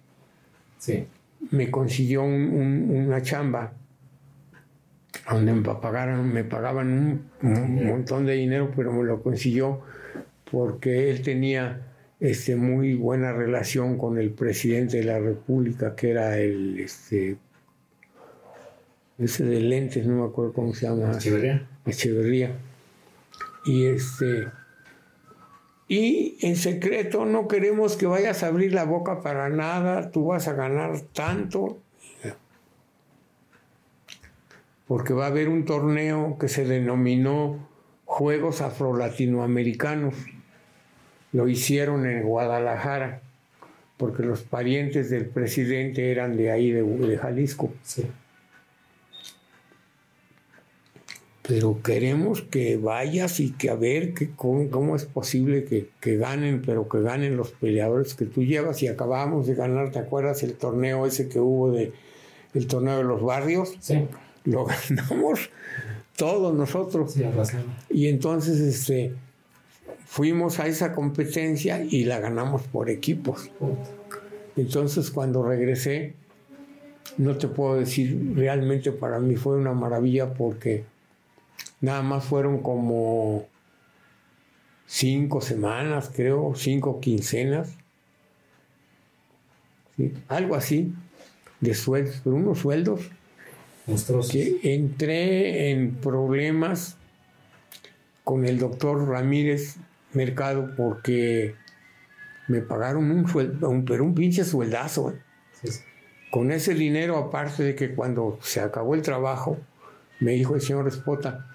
me 1.52 1.72
consiguió 1.72 2.24
una 2.24 3.22
chamba 3.22 3.74
donde 5.30 5.54
me 5.54 5.62
pagaban, 5.62 6.32
me 6.32 6.44
pagaban 6.44 7.30
un, 7.42 7.86
montón 7.86 8.26
de 8.26 8.34
dinero, 8.34 8.72
pero 8.76 8.92
me 8.92 9.04
lo 9.04 9.22
consiguió 9.22 9.82
porque 10.52 11.10
él 11.10 11.22
tenía 11.22 11.82
este, 12.20 12.56
muy 12.56 12.94
buena 12.94 13.34
relación 13.34 13.98
con 13.98 14.20
el 14.20 14.32
presidente 14.32 14.98
de 14.98 15.04
la 15.04 15.20
República, 15.20 15.96
que 15.96 16.12
era 16.12 16.38
el 16.38 16.80
este, 16.80 17.38
ese 19.18 19.46
de 19.46 19.62
lentes, 19.62 20.06
no 20.06 20.24
me 20.24 20.28
acuerdo 20.28 20.54
cómo 20.54 20.74
se 20.74 20.88
llama. 20.88 21.14
Echeverría. 21.14 21.68
Echeverría. 21.86 22.56
Y 23.66 23.86
este. 23.86 24.48
Y 25.88 26.38
en 26.42 26.56
secreto 26.56 27.26
no 27.26 27.48
queremos 27.48 27.96
que 27.96 28.08
vayas 28.08 28.44
a 28.44 28.48
abrir 28.48 28.74
la 28.74 28.86
boca 28.86 29.22
para 29.22 29.50
nada, 29.50 30.12
tú 30.12 30.26
vas 30.26 30.48
a 30.48 30.54
ganar 30.54 31.00
tanto. 31.14 31.80
Porque 34.88 35.14
va 35.14 35.26
a 35.26 35.30
haber 35.30 35.50
un 35.50 35.66
torneo 35.66 36.38
que 36.38 36.48
se 36.48 36.64
denominó 36.66 37.68
Juegos 38.06 38.62
Afro-Latinoamericanos. 38.62 40.14
Lo 41.32 41.48
hicieron 41.48 42.06
en 42.06 42.22
Guadalajara, 42.22 43.22
porque 43.98 44.22
los 44.24 44.44
parientes 44.44 45.10
del 45.10 45.26
presidente 45.26 46.12
eran 46.12 46.38
de 46.38 46.52
ahí, 46.52 46.72
de, 46.72 46.84
de 46.84 47.18
Jalisco. 47.18 47.74
Sí. 47.82 48.06
Pero 51.48 51.82
queremos 51.84 52.42
que 52.42 52.78
vayas 52.78 53.40
y 53.40 53.52
que 53.52 53.70
a 53.70 53.76
ver 53.76 54.14
que, 54.14 54.32
cómo, 54.32 54.96
es 54.96 55.06
posible 55.06 55.66
que, 55.66 56.18
ganen, 56.18 56.62
pero 56.66 56.90
que 56.90 57.02
ganen 57.02 57.38
los 57.38 57.52
peleadores 57.52 58.16
que 58.16 58.26
tú 58.26 58.44
llevas 58.44 58.82
y 58.82 58.88
acabamos 58.88 59.46
de 59.46 59.54
ganar, 59.54 59.92
¿te 59.92 60.00
acuerdas 60.00 60.42
el 60.44 60.54
torneo 60.56 61.06
ese 61.06 61.30
que 61.30 61.40
hubo 61.40 61.72
de 61.72 61.92
el 62.54 62.68
torneo 62.68 62.98
de 62.98 63.04
los 63.04 63.22
barrios? 63.22 63.76
Sí. 63.80 64.08
Lo 64.46 64.66
ganamos 64.90 65.50
todos 66.16 66.56
nosotros. 66.56 67.14
Sí, 67.14 67.24
y 67.90 68.08
entonces 68.08 68.60
este 68.60 69.14
fuimos 70.06 70.60
a 70.60 70.68
esa 70.68 70.94
competencia 70.94 71.84
y 71.84 72.06
la 72.06 72.20
ganamos 72.20 72.64
por 72.64 72.90
equipos. 72.90 73.52
Entonces 74.56 75.12
cuando 75.12 75.44
regresé, 75.44 76.14
no 77.18 77.38
te 77.38 77.48
puedo 77.48 77.76
decir, 77.76 78.34
realmente 78.36 78.92
para 78.92 79.20
mí 79.20 79.36
fue 79.36 79.58
una 79.58 79.74
maravilla 79.74 80.34
porque 80.34 80.86
Nada 81.82 82.02
más 82.02 82.26
fueron 82.26 82.62
como 82.62 83.48
cinco 84.86 85.42
semanas, 85.42 86.12
creo, 86.14 86.54
cinco 86.56 87.00
quincenas. 87.00 87.78
Algo 90.28 90.56
así, 90.56 90.94
de 91.62 91.74
sueldos, 91.74 92.22
pero 92.24 92.36
unos 92.36 92.60
sueldos 92.60 93.10
que 94.32 94.60
entré 94.64 95.72
en 95.72 95.96
problemas 95.96 96.98
con 98.24 98.46
el 98.46 98.58
doctor 98.58 99.08
Ramírez 99.08 99.78
Mercado 100.14 100.72
porque 100.76 101.56
me 102.48 102.62
pagaron 102.62 103.12
un 103.12 103.28
sueldo, 103.28 103.84
pero 103.86 104.04
un 104.04 104.16
pinche 104.16 104.44
sueldazo. 104.44 105.12
¿eh? 105.12 105.70
Con 106.32 106.52
ese 106.52 106.74
dinero, 106.74 107.18
aparte 107.18 107.64
de 107.64 107.76
que 107.76 107.94
cuando 107.94 108.40
se 108.42 108.60
acabó 108.60 108.96
el 108.96 109.02
trabajo, 109.02 109.58
me 110.20 110.32
dijo 110.32 110.56
el 110.56 110.62
señor 110.62 110.88
Espota, 110.88 111.55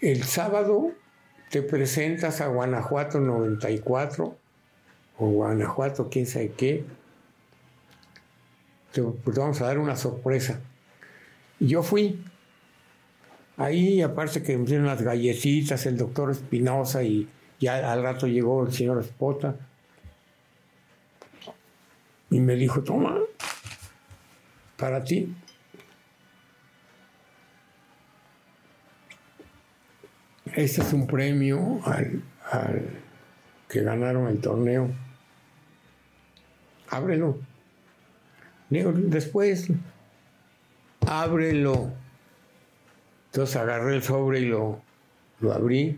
el 0.00 0.24
sábado 0.24 0.92
te 1.50 1.62
presentas 1.62 2.40
a 2.40 2.46
Guanajuato 2.46 3.20
94 3.20 4.36
o 5.18 5.26
Guanajuato, 5.26 6.08
quién 6.08 6.26
sabe 6.26 6.52
qué. 6.52 6.84
Te, 8.92 9.02
pues 9.02 9.36
vamos 9.36 9.60
a 9.60 9.66
dar 9.66 9.78
una 9.78 9.96
sorpresa. 9.96 10.60
Y 11.58 11.68
yo 11.68 11.82
fui. 11.82 12.24
Ahí, 13.56 14.00
aparte 14.00 14.42
que 14.42 14.56
me 14.56 14.64
dieron 14.64 14.86
las 14.86 15.02
galletitas, 15.02 15.84
el 15.84 15.98
doctor 15.98 16.30
Espinosa 16.30 17.02
y 17.02 17.28
ya 17.58 17.92
al 17.92 18.02
rato 18.02 18.26
llegó 18.26 18.64
el 18.64 18.72
señor 18.72 19.00
Espota. 19.00 19.56
Y 22.30 22.40
me 22.40 22.54
dijo, 22.54 22.82
toma, 22.82 23.18
para 24.78 25.04
ti. 25.04 25.34
Este 30.54 30.82
es 30.82 30.92
un 30.92 31.06
premio 31.06 31.80
al, 31.84 32.22
que 33.68 33.82
ganaron 33.82 34.28
el 34.28 34.40
torneo. 34.40 34.90
Ábrelo. 36.88 37.38
después, 38.68 39.68
ábrelo. 41.06 41.92
Entonces 43.26 43.56
agarré 43.56 43.94
el 43.94 44.02
sobre 44.02 44.40
y 44.40 44.46
lo, 44.46 44.82
lo 45.38 45.52
abrí. 45.52 45.96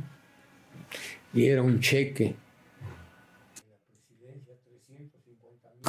Y 1.32 1.46
era 1.46 1.62
un 1.62 1.80
cheque. 1.80 2.36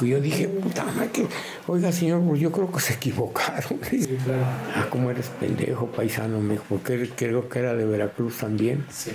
Yo 0.02 0.20
dije, 0.20 0.48
puta 0.48 0.84
madre, 0.84 1.28
oiga 1.66 1.92
señor, 1.92 2.22
pues 2.26 2.40
yo 2.40 2.52
creo 2.52 2.70
que 2.70 2.80
se 2.80 2.94
equivocaron. 2.94 3.80
Sí, 3.88 4.18
claro. 4.24 4.42
Ah, 4.74 4.86
como 4.90 5.10
eres 5.10 5.28
pendejo, 5.40 5.86
paisano, 5.86 6.40
me 6.40 6.54
dijo, 6.54 6.64
porque 6.68 7.10
creo 7.16 7.48
que 7.48 7.58
era 7.58 7.74
de 7.74 7.84
Veracruz 7.84 8.38
también. 8.38 8.84
Sí. 8.90 9.12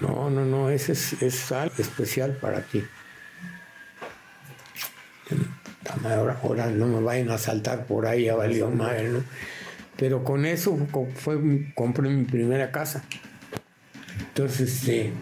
No, 0.00 0.30
no, 0.30 0.44
no, 0.44 0.70
ese 0.70 0.92
es, 0.92 1.22
es 1.22 1.52
algo 1.52 1.74
especial 1.78 2.36
para 2.40 2.62
ti. 2.62 2.82
Ahora, 6.04 6.38
ahora 6.42 6.66
no 6.66 6.86
me 6.86 7.00
vayan 7.00 7.30
a 7.30 7.38
saltar 7.38 7.86
por 7.86 8.06
ahí, 8.06 8.24
ya 8.24 8.34
valió 8.34 8.70
madre, 8.70 9.08
¿no? 9.08 9.22
Pero 9.96 10.24
con 10.24 10.46
eso 10.46 10.76
fue, 11.14 11.72
compré 11.74 12.08
mi 12.08 12.24
primera 12.24 12.70
casa. 12.70 13.04
Entonces, 14.18 14.72
este, 14.72 15.12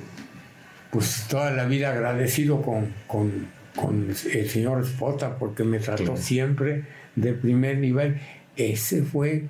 pues 0.90 1.26
toda 1.28 1.50
la 1.50 1.64
vida 1.64 1.90
agradecido 1.90 2.62
con, 2.62 2.94
con, 3.06 3.48
con 3.76 4.08
el 4.10 4.48
señor 4.48 4.84
Spota 4.86 5.38
porque 5.38 5.64
me 5.64 5.78
trató 5.78 6.16
siempre 6.16 6.84
de 7.16 7.32
primer 7.32 7.78
nivel. 7.78 8.20
Ese 8.56 9.02
fue, 9.02 9.48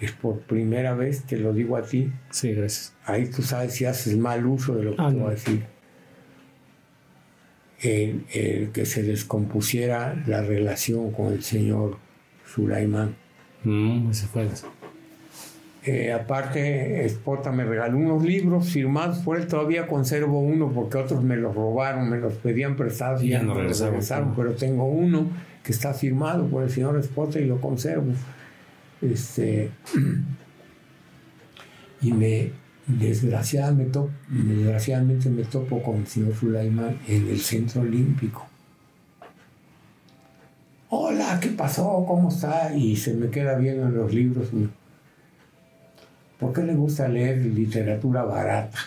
es 0.00 0.12
por 0.12 0.40
primera 0.40 0.94
vez, 0.94 1.22
te 1.24 1.36
lo 1.38 1.52
digo 1.52 1.76
a 1.76 1.82
ti, 1.82 2.10
Sí, 2.30 2.52
gracias. 2.52 2.94
ahí 3.04 3.26
tú 3.28 3.42
sabes 3.42 3.74
si 3.74 3.84
haces 3.84 4.16
mal 4.16 4.44
uso 4.46 4.74
de 4.74 4.84
lo 4.84 4.90
que 4.96 5.02
Ah, 5.02 5.10
te 5.10 5.16
voy 5.16 5.26
a 5.26 5.30
decir. 5.30 5.64
El, 7.80 8.24
el 8.32 8.70
que 8.72 8.86
se 8.86 9.02
descompusiera 9.02 10.14
la 10.26 10.42
relación 10.42 11.10
con 11.12 11.32
el 11.32 11.42
señor 11.42 11.98
Sulaimán. 12.46 13.14
Mm, 13.64 14.10
ese 14.10 14.26
fue. 14.26 14.48
Eh, 15.86 16.12
aparte, 16.12 17.06
Espota 17.06 17.50
me 17.52 17.64
regaló 17.64 17.98
unos 17.98 18.24
libros 18.24 18.70
firmados 18.70 19.18
por 19.18 19.38
él. 19.38 19.46
Todavía 19.46 19.86
conservo 19.86 20.40
uno 20.40 20.72
porque 20.72 20.98
otros 20.98 21.22
me 21.22 21.36
los 21.36 21.54
robaron, 21.54 22.10
me 22.10 22.18
los 22.18 22.32
pedían 22.34 22.74
prestados 22.74 23.22
y 23.22 23.28
ya 23.28 23.42
no 23.42 23.54
regresaron. 23.54 24.34
Pero 24.34 24.54
tengo 24.54 24.84
uno 24.84 25.28
que 25.62 25.70
está 25.70 25.94
firmado 25.94 26.48
por 26.48 26.64
el 26.64 26.70
señor 26.70 26.98
Espota 26.98 27.38
y 27.38 27.44
lo 27.44 27.60
conservo. 27.60 28.12
Este, 29.00 29.70
y 32.02 32.12
me, 32.12 32.50
desgraciadamente 32.88 34.00
me 35.30 35.44
topo 35.44 35.80
con 35.84 35.98
el 35.98 36.08
señor 36.08 36.34
Sulaimán 36.34 36.98
en 37.06 37.28
el 37.28 37.38
centro 37.38 37.82
olímpico. 37.82 38.44
Hola, 40.88 41.38
¿qué 41.40 41.50
pasó? 41.50 42.04
¿Cómo 42.08 42.30
está? 42.30 42.74
Y 42.74 42.96
se 42.96 43.14
me 43.14 43.30
queda 43.30 43.56
viendo 43.56 43.86
en 43.86 43.94
los 43.94 44.12
libros. 44.12 44.48
y, 44.52 44.68
¿Por 46.38 46.52
qué 46.52 46.62
le 46.62 46.74
gusta 46.74 47.08
leer 47.08 47.38
literatura 47.38 48.24
barata? 48.24 48.78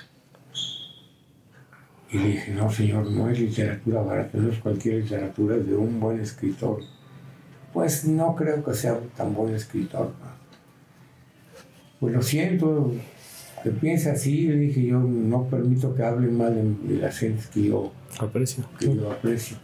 Y 2.12 2.18
le 2.18 2.28
dije, 2.30 2.52
no, 2.54 2.72
señor, 2.72 3.10
no 3.12 3.30
es 3.30 3.40
literatura 3.40 4.02
barata, 4.02 4.38
no 4.38 4.50
es 4.52 4.60
cualquier 4.60 5.04
literatura, 5.04 5.56
es 5.58 5.68
de 5.68 5.76
un 5.76 6.00
buen 6.00 6.20
escritor. 6.20 6.82
Pues 7.74 8.06
no 8.06 8.36
creo 8.36 8.64
que 8.64 8.74
sea 8.74 9.00
tan 9.16 9.34
buen 9.34 9.54
escritor. 9.54 10.08
¿no? 10.08 10.30
Pues 12.00 12.14
lo 12.16 12.22
siento, 12.24 12.94
que 13.64 13.70
piense 13.72 14.10
así, 14.10 14.48
le 14.48 14.56
dije, 14.56 14.86
yo 14.86 15.00
no 15.00 15.46
permito 15.46 15.94
que 15.96 16.04
hablen 16.04 16.36
mal 16.38 16.56
de, 16.56 16.94
de 16.96 17.02
las 17.02 17.18
gentes 17.18 17.48
que 17.48 17.64
yo, 17.64 17.92
Aprecio. 18.20 18.64
que 18.80 18.96
yo 18.96 19.12
aprecio. 19.12 19.58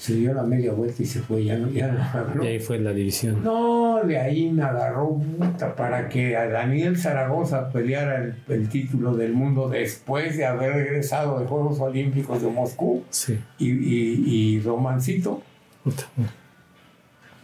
Se 0.00 0.14
dio 0.14 0.32
la 0.32 0.44
media 0.44 0.72
vuelta 0.72 1.02
y 1.02 1.04
se 1.04 1.20
fue, 1.20 1.44
ya 1.44 1.58
no, 1.58 1.68
ya 1.68 1.88
no 1.88 2.02
habló. 2.18 2.42
Y 2.42 2.46
ahí 2.46 2.58
fue 2.58 2.78
la 2.78 2.90
división. 2.92 3.44
No, 3.44 4.00
de 4.02 4.18
ahí 4.18 4.50
me 4.50 4.62
agarró 4.62 5.18
puta 5.18 5.76
para 5.76 6.08
que 6.08 6.38
a 6.38 6.48
Daniel 6.48 6.96
Zaragoza 6.96 7.68
peleara 7.70 8.16
el, 8.24 8.34
el 8.48 8.68
título 8.70 9.14
del 9.14 9.34
mundo 9.34 9.68
después 9.68 10.38
de 10.38 10.46
haber 10.46 10.72
regresado 10.72 11.38
de 11.38 11.44
Juegos 11.46 11.80
Olímpicos 11.80 12.40
de 12.40 12.48
Moscú 12.48 13.02
Sí. 13.10 13.38
y, 13.58 13.68
y, 13.72 14.24
y 14.56 14.60
Romancito. 14.62 15.42
Puta. 15.84 16.04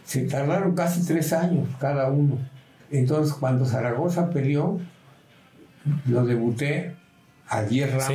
Se 0.03 0.23
tardaron 0.23 0.73
casi 0.73 1.05
tres 1.05 1.33
años 1.33 1.67
cada 1.79 2.09
uno. 2.09 2.39
Entonces, 2.89 3.35
cuando 3.35 3.65
Zaragoza 3.65 4.31
peleó, 4.31 4.79
lo 6.07 6.25
debuté 6.25 6.95
a 7.49 7.61
10 7.61 7.91
rounds 7.91 8.05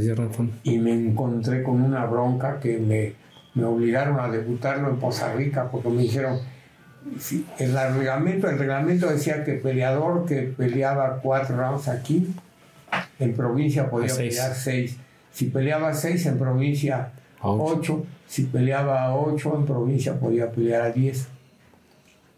Sí, 0.00 0.12
Rafa. 0.14 0.44
y 0.62 0.78
me 0.78 0.92
encontré 0.92 1.62
con 1.62 1.82
una 1.82 2.06
bronca 2.06 2.58
que 2.60 2.78
me, 2.78 3.12
me 3.54 3.64
obligaron 3.64 4.18
a 4.20 4.28
debutarlo 4.28 4.88
en 4.90 4.96
Poza 4.96 5.32
Rica 5.34 5.68
porque 5.70 5.88
me 5.88 6.02
dijeron, 6.02 6.38
sí, 7.18 7.44
el 7.58 7.72
reglamento, 7.72 8.48
el 8.48 8.58
reglamento 8.58 9.08
decía 9.08 9.44
que 9.44 9.54
peleador 9.54 10.24
que 10.26 10.42
peleaba 10.42 11.16
cuatro 11.22 11.56
rounds 11.56 11.88
aquí, 11.88 12.32
en 13.18 13.34
provincia 13.34 13.90
podía 13.90 14.08
seis. 14.10 14.34
pelear 14.36 14.54
seis. 14.54 14.96
Si 15.32 15.46
peleaba 15.46 15.94
seis, 15.94 16.26
en 16.26 16.38
provincia 16.38 17.10
ocho. 17.42 17.64
ocho. 17.78 18.06
Si 18.26 18.44
peleaba 18.44 19.14
ocho, 19.14 19.56
en 19.56 19.66
provincia 19.66 20.18
podía 20.18 20.50
pelear 20.50 20.82
a 20.82 20.90
diez. 20.90 21.26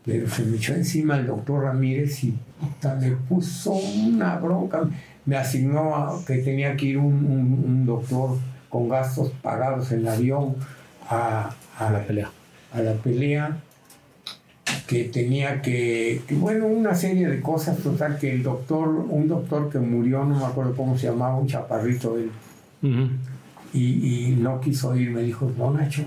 Pero 0.04 0.28
se 0.28 0.42
me 0.44 0.56
echó 0.56 0.74
encima 0.74 1.16
el 1.16 1.26
doctor 1.26 1.62
Ramírez 1.64 2.24
y 2.24 2.34
puta, 2.60 2.94
me 2.96 3.10
puso 3.12 3.72
una 3.72 4.36
bronca. 4.36 4.82
Me 5.24 5.36
asignó 5.36 5.94
a 5.94 6.24
que 6.26 6.38
tenía 6.38 6.74
que 6.76 6.86
ir 6.86 6.98
un, 6.98 7.06
un- 7.24 7.64
un 7.66 7.86
doctor 7.86 8.36
con 8.68 8.88
gastos 8.88 9.30
pagados 9.42 9.92
en 9.92 10.00
el 10.00 10.08
avión 10.08 10.56
a, 11.12 11.90
la 11.90 12.04
pelea. 12.06 12.30
a 12.72 12.80
la 12.80 12.92
pelea 12.94 13.56
que 14.86 15.04
tenía 15.04 15.62
que, 15.62 16.22
que, 16.26 16.34
bueno, 16.34 16.66
una 16.66 16.94
serie 16.94 17.28
de 17.28 17.40
cosas, 17.40 17.78
total, 17.78 18.18
que 18.18 18.32
el 18.32 18.42
doctor, 18.42 18.88
un 18.88 19.26
doctor 19.28 19.70
que 19.70 19.78
murió, 19.78 20.24
no 20.24 20.38
me 20.38 20.44
acuerdo 20.44 20.74
cómo 20.76 20.98
se 20.98 21.06
llamaba, 21.06 21.36
un 21.36 21.46
chaparrito 21.46 22.16
él, 22.18 22.30
y, 23.72 24.28
y 24.32 24.36
no 24.36 24.60
quiso 24.60 24.94
ir, 24.96 25.10
me 25.10 25.22
dijo, 25.22 25.50
no 25.56 25.70
Nacho, 25.72 26.04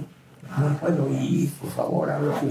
no 0.60 0.78
puedo 0.78 1.10
ir, 1.20 1.50
por 1.54 1.70
favor, 1.72 2.10
a 2.12 2.20
ver 2.20 2.32
si 2.42 2.48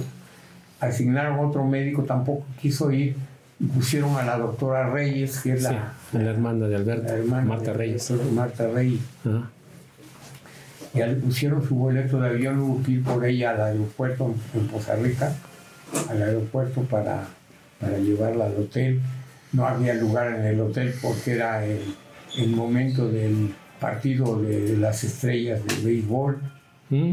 asignaron 0.81 1.39
otro 1.39 1.65
médico, 1.65 2.03
tampoco 2.03 2.45
quiso 2.61 2.91
ir, 2.91 3.15
y 3.61 3.67
pusieron 3.67 4.17
a 4.17 4.25
la 4.25 4.37
doctora 4.39 4.91
Reyes, 4.91 5.41
que 5.41 5.53
es 5.53 5.61
Sí, 5.65 5.73
la, 5.73 5.93
la 6.21 6.31
hermana 6.31 6.67
de 6.67 6.75
Alberto. 6.77 7.05
la 7.13 7.15
hermana 7.19 7.45
Marta 7.47 7.71
de- 7.73 7.79
Reyes. 7.79 8.13
Marta 8.33 8.67
Reyes. 8.69 9.01
Ajá. 9.25 9.51
Ya 10.95 11.07
le 11.07 11.17
pusieron 11.17 11.67
su 11.67 11.75
boleto 11.75 12.21
de 12.21 12.29
avión, 12.29 12.61
hubo 12.61 12.83
que 12.83 12.93
ir 12.93 13.03
por 13.03 13.25
ella 13.25 13.51
al 13.51 13.61
aeropuerto 13.61 14.33
en, 14.55 14.69
Poza 14.69 14.95
Rica, 14.95 15.35
al 16.09 16.23
aeropuerto 16.23 16.83
para, 16.83 17.25
para 17.81 17.99
llevarla 17.99 18.47
al 18.47 18.57
hotel. 18.57 19.01
No 19.53 19.67
había 19.67 19.95
lugar 19.95 20.35
en 20.35 20.45
el 20.45 20.61
hotel 20.61 20.95
porque 21.03 21.33
era 21.33 21.65
el, 21.65 21.81
el 22.39 22.51
momento 22.51 23.09
del 23.09 23.55
partido 23.81 24.41
de 24.41 24.77
las 24.77 25.03
estrellas 25.05 25.61
de 25.67 25.85
béisbol. 25.85 26.39
Mm. 26.91 27.13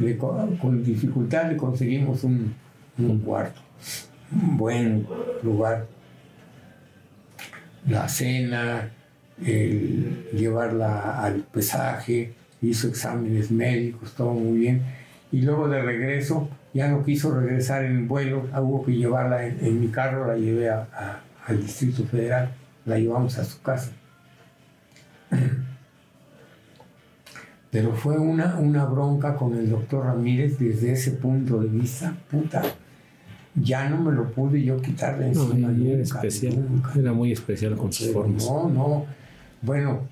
Le 0.00 0.16
con 0.16 0.82
dificultad 0.82 1.50
le 1.50 1.56
conseguimos 1.56 2.24
un, 2.24 2.54
un 2.98 3.18
cuarto, 3.20 3.60
un 4.32 4.56
buen 4.56 5.06
lugar. 5.42 5.86
La 7.86 8.08
cena, 8.08 8.90
el 9.44 10.28
llevarla 10.32 11.22
al 11.22 11.42
pesaje, 11.42 12.34
hizo 12.62 12.88
exámenes 12.88 13.50
médicos, 13.50 14.12
todo 14.14 14.32
muy 14.32 14.58
bien. 14.58 14.82
Y 15.32 15.42
luego 15.42 15.68
de 15.68 15.82
regreso, 15.82 16.48
ya 16.72 16.88
no 16.88 17.04
quiso 17.04 17.34
regresar 17.38 17.84
en 17.84 18.08
vuelo, 18.08 18.46
hubo 18.60 18.84
que 18.84 18.92
llevarla 18.92 19.46
en, 19.46 19.58
en 19.64 19.80
mi 19.80 19.88
carro, 19.88 20.26
la 20.26 20.36
llevé 20.36 20.70
a- 20.70 20.88
a- 20.92 21.20
al 21.46 21.60
Distrito 21.60 22.04
Federal, 22.04 22.50
la 22.84 22.98
llevamos 22.98 23.38
a 23.38 23.44
su 23.44 23.60
casa. 23.62 23.90
Pero 27.70 27.92
fue 27.92 28.18
una, 28.18 28.56
una 28.58 28.84
bronca 28.86 29.34
con 29.34 29.54
el 29.56 29.68
doctor 29.68 30.06
Ramírez 30.06 30.58
desde 30.58 30.92
ese 30.92 31.12
punto 31.12 31.60
de 31.60 31.68
vista, 31.68 32.14
puta. 32.30 32.62
Ya 33.54 33.88
no 33.88 34.00
me 34.02 34.12
lo 34.12 34.30
pude 34.32 34.62
yo 34.62 34.80
quitar 34.80 35.18
de 35.18 35.32
No, 35.32 35.44
encima. 35.44 35.72
y 35.72 35.88
era 35.90 35.98
nunca, 35.98 36.20
especial. 36.22 36.66
nunca. 36.70 36.92
Era 36.98 37.12
muy 37.12 37.32
especial 37.32 37.76
con 37.76 37.92
sus 37.92 38.12
formas. 38.12 38.44
No, 38.44 38.68
no. 38.68 39.06
Bueno, 39.62 40.02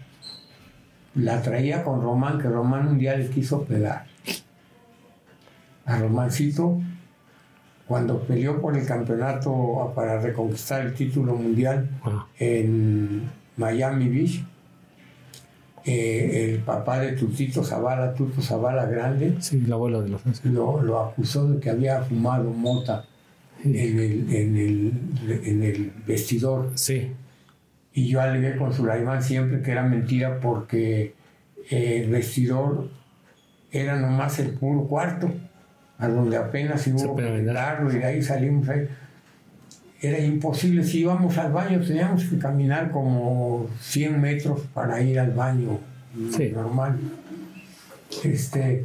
la 1.14 1.42
traía 1.42 1.82
con 1.82 2.02
Román, 2.02 2.40
que 2.40 2.48
Román 2.48 2.88
un 2.88 2.98
día 2.98 3.16
le 3.16 3.28
quiso 3.28 3.62
pegar. 3.64 4.06
A 5.86 5.98
Romancito, 5.98 6.80
cuando 7.86 8.20
peleó 8.20 8.60
por 8.60 8.76
el 8.76 8.86
campeonato 8.86 9.92
para 9.94 10.20
reconquistar 10.20 10.86
el 10.86 10.94
título 10.94 11.34
mundial 11.34 11.90
Ah, 12.02 12.26
en 12.38 13.30
Miami 13.56 14.08
Beach, 14.08 14.44
eh, 15.84 16.54
el 16.54 16.60
papá 16.60 16.98
de 17.00 17.12
Tutito 17.12 17.62
Zavala, 17.62 18.14
Tuto 18.14 18.40
Zavala 18.40 18.86
Grande, 18.86 19.36
sí, 19.40 19.60
de 19.60 19.68
los 19.68 20.44
lo, 20.44 20.82
lo 20.82 21.00
acusó 21.00 21.46
de 21.46 21.60
que 21.60 21.68
había 21.68 22.00
fumado 22.02 22.50
mota 22.50 23.04
en 23.62 23.76
el, 23.76 24.34
en 24.34 24.56
el, 24.56 25.40
en 25.44 25.62
el 25.62 25.92
vestidor. 26.06 26.72
Sí, 26.74 27.12
Y 27.94 28.08
yo 28.08 28.20
alegué 28.20 28.56
con 28.56 28.72
Sulaimán 28.72 29.22
siempre 29.22 29.62
que 29.62 29.70
era 29.70 29.84
mentira 29.84 30.40
porque 30.40 31.14
eh, 31.70 32.02
el 32.02 32.10
vestidor 32.10 32.90
era 33.70 33.96
nomás 33.96 34.38
el 34.40 34.50
puro 34.50 34.84
cuarto, 34.88 35.32
a 35.98 36.08
donde 36.08 36.36
apenas 36.36 36.86
hubo 36.88 37.16
que 37.16 37.40
quitarlo 37.40 37.92
y 37.92 37.98
de 37.98 38.04
ahí 38.04 38.22
salimos 38.22 38.68
ahí. 38.68 38.88
Era 40.02 40.18
imposible, 40.18 40.84
si 40.84 41.00
íbamos 41.00 41.38
al 41.38 41.52
baño 41.52 41.80
teníamos 41.80 42.24
que 42.24 42.36
caminar 42.38 42.90
como 42.90 43.68
100 43.80 44.20
metros 44.20 44.60
para 44.74 45.00
ir 45.00 45.18
al 45.18 45.30
baño 45.32 45.78
Sí. 46.36 46.50
normal. 46.50 46.98
Este, 48.22 48.84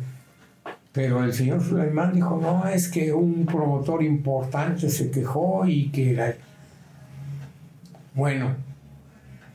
Pero 0.92 1.24
el 1.24 1.34
señor 1.34 1.64
Suleimán 1.64 2.14
dijo, 2.14 2.40
no, 2.42 2.68
es 2.68 2.88
que 2.90 3.14
un 3.14 3.46
promotor 3.46 4.02
importante 4.04 4.90
se 4.90 5.12
quejó 5.12 5.66
y 5.68 5.90
que 5.90 6.14
la... 6.14 6.34
Bueno, 8.16 8.56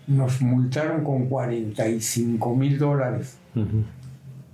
nos 0.06 0.42
multaron 0.42 1.04
con 1.04 1.26
45 1.26 2.54
mil 2.54 2.78
dólares. 2.78 3.38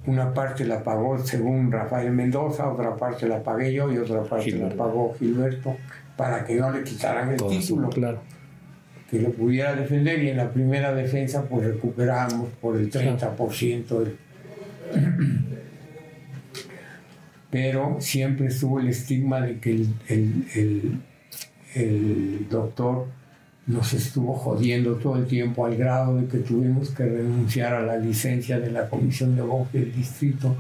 Una 0.07 0.33
parte 0.33 0.65
la 0.65 0.83
pagó 0.83 1.19
según 1.19 1.71
Rafael 1.71 2.11
Mendoza, 2.13 2.69
otra 2.71 2.97
parte 2.97 3.29
la 3.29 3.43
pagué 3.43 3.73
yo 3.73 3.93
y 3.93 3.99
otra 3.99 4.23
parte 4.23 4.53
la 4.53 4.71
pagó 4.71 5.15
Gilberto 5.19 5.77
para 6.17 6.45
que 6.45 6.55
no 6.57 6.71
le 6.71 6.83
quitaran 6.83 7.31
el 7.31 7.37
título. 7.37 7.91
claro. 7.91 8.21
Que 9.11 9.21
lo 9.21 9.33
pudiera 9.33 9.75
defender 9.75 10.23
y 10.23 10.29
en 10.29 10.37
la 10.37 10.51
primera 10.53 10.95
defensa 10.95 11.43
pues 11.43 11.67
recuperamos 11.67 12.49
por 12.61 12.77
el 12.77 12.91
30% 12.91 14.03
el... 14.03 14.17
Pero 17.51 17.97
siempre 17.99 18.47
estuvo 18.47 18.79
el 18.79 18.89
estigma 18.89 19.41
de 19.41 19.59
que 19.59 19.85
el, 20.09 21.01
el 21.75 22.49
doctor 22.49 23.09
nos 23.71 23.95
estuvo 23.95 24.35
jodiendo 24.35 24.97
todo 24.97 25.17
el 25.17 25.27
tiempo 25.27 25.65
al 25.65 25.77
grado 25.77 26.17
de 26.17 26.27
que 26.27 26.39
tuvimos 26.39 26.91
que 26.91 27.05
renunciar 27.05 27.73
a 27.75 27.81
la 27.83 27.97
licencia 27.97 28.59
de 28.59 28.71
la 28.71 28.89
Comisión 28.89 29.37
de 29.37 29.43
Voz 29.43 29.73
del 29.73 29.93
Distrito 29.95 30.57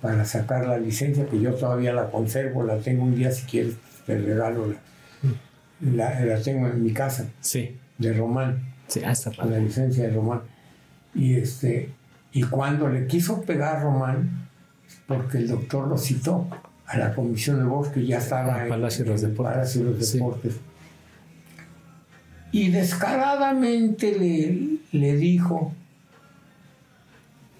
para 0.00 0.24
sacar 0.24 0.66
la 0.66 0.78
licencia, 0.78 1.26
que 1.26 1.40
yo 1.40 1.54
todavía 1.54 1.92
la 1.92 2.10
conservo, 2.10 2.64
la 2.64 2.78
tengo 2.78 3.04
un 3.04 3.14
día 3.14 3.30
si 3.30 3.46
quieres, 3.46 3.74
te 4.04 4.18
regalo 4.18 4.74
la, 5.80 6.24
la, 6.24 6.42
tengo 6.42 6.66
en 6.66 6.82
mi 6.82 6.92
casa. 6.92 7.28
Sí. 7.40 7.76
De 7.98 8.12
Román. 8.14 8.60
Sí, 8.88 9.04
hasta 9.04 9.30
La 9.44 9.58
licencia 9.58 10.04
de 10.04 10.10
Román. 10.10 10.40
Y, 11.14 11.34
este, 11.34 11.90
y 12.32 12.42
cuando 12.42 12.88
le 12.88 13.06
quiso 13.06 13.42
pegar 13.42 13.82
Román, 13.82 14.48
porque 15.06 15.38
el 15.38 15.48
doctor 15.48 15.86
lo 15.86 15.98
citó 15.98 16.48
a 16.86 16.98
la 16.98 17.14
Comisión 17.14 17.58
de 17.58 17.64
Voz, 17.64 17.88
que 17.88 18.04
ya 18.04 18.18
estaba 18.18 18.62
en, 18.62 18.68
Palacio 18.70 19.04
de 19.04 19.10
los 19.10 19.20
Deportes. 19.20 19.54
Palacio 19.54 19.84
de 19.84 19.90
los 19.90 20.12
Deportes 20.12 20.56
y 22.52 22.70
descaradamente 22.70 24.18
le, 24.18 24.78
le 24.98 25.16
dijo 25.16 25.72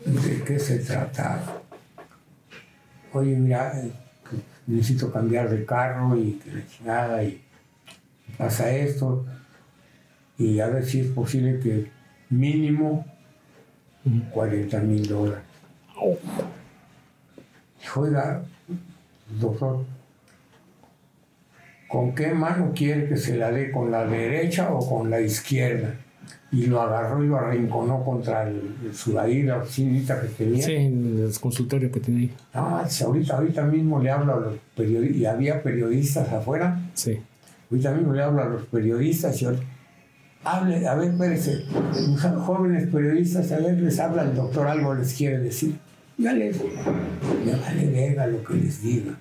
de 0.05 0.43
qué 0.45 0.59
se 0.59 0.79
trataba. 0.79 1.63
Oye, 3.13 3.37
mira, 3.37 3.73
necesito 4.67 5.13
cambiar 5.13 5.51
de 5.51 5.65
carro 5.65 6.17
y 6.17 6.33
que 6.33 6.53
la 6.53 6.67
chingada 6.67 7.25
y 7.25 7.43
pasa 8.37 8.71
esto 8.71 9.27
y 10.39 10.61
a 10.61 10.69
ver 10.69 10.85
si 10.85 11.01
es 11.01 11.09
posible 11.09 11.61
que 11.61 11.91
mínimo 12.31 13.05
40 14.33 14.79
mil 14.81 15.07
dólares. 15.07 15.45
Dijo, 17.81 18.01
oiga, 18.01 18.43
doctor, 19.39 19.85
¿con 21.91 22.15
qué 22.15 22.33
mano 22.33 22.73
quiere 22.75 23.09
que 23.09 23.17
se 23.17 23.37
la 23.37 23.51
dé? 23.51 23.71
¿Con 23.71 23.91
la 23.91 24.07
derecha 24.07 24.73
o 24.73 24.89
con 24.89 25.11
la 25.11 25.21
izquierda? 25.21 25.95
Y 26.53 26.67
lo 26.67 26.81
agarró 26.81 27.23
y 27.23 27.29
lo 27.29 27.37
arrinconó 27.37 28.05
contra 28.05 28.49
el, 28.49 28.63
el 28.83 29.47
la 29.47 29.59
oficinita 29.59 30.21
que 30.21 30.29
tenía. 30.29 30.65
Sí, 30.65 30.73
el 30.75 31.31
consultorio 31.41 31.91
que 31.91 32.01
tenía. 32.01 32.31
Ah, 32.55 32.87
ahorita, 33.05 33.37
ahorita 33.37 33.63
mismo 33.65 34.01
le 34.01 34.11
hablo 34.11 34.35
a 34.35 34.41
los 34.41 34.57
periodistas, 34.77 35.17
y 35.17 35.27
había 35.27 35.63
periodistas 35.63 36.33
afuera. 36.33 36.81
Sí. 36.95 37.21
Ahorita 37.71 37.93
mismo 37.93 38.13
le 38.13 38.23
hablo 38.23 38.43
a 38.43 38.47
los 38.47 38.67
periodistas 38.67 39.41
y 39.43 39.47
hable, 40.43 40.89
a 40.89 40.95
ver, 40.95 41.11
espérense, 41.11 41.65
jóvenes 42.47 42.89
periodistas, 42.89 43.53
a 43.53 43.59
ver, 43.59 43.79
les 43.79 43.99
habla 44.01 44.23
el 44.23 44.35
doctor 44.35 44.67
algo, 44.67 44.95
les 44.95 45.15
quiere 45.15 45.39
decir. 45.39 45.77
Ya 46.19 46.33
les, 46.33 46.57
ya 46.59 47.57
vale 47.57 47.91
verga 47.91 48.27
lo 48.27 48.43
que 48.45 48.55
les 48.55 48.83
diga. 48.83 49.13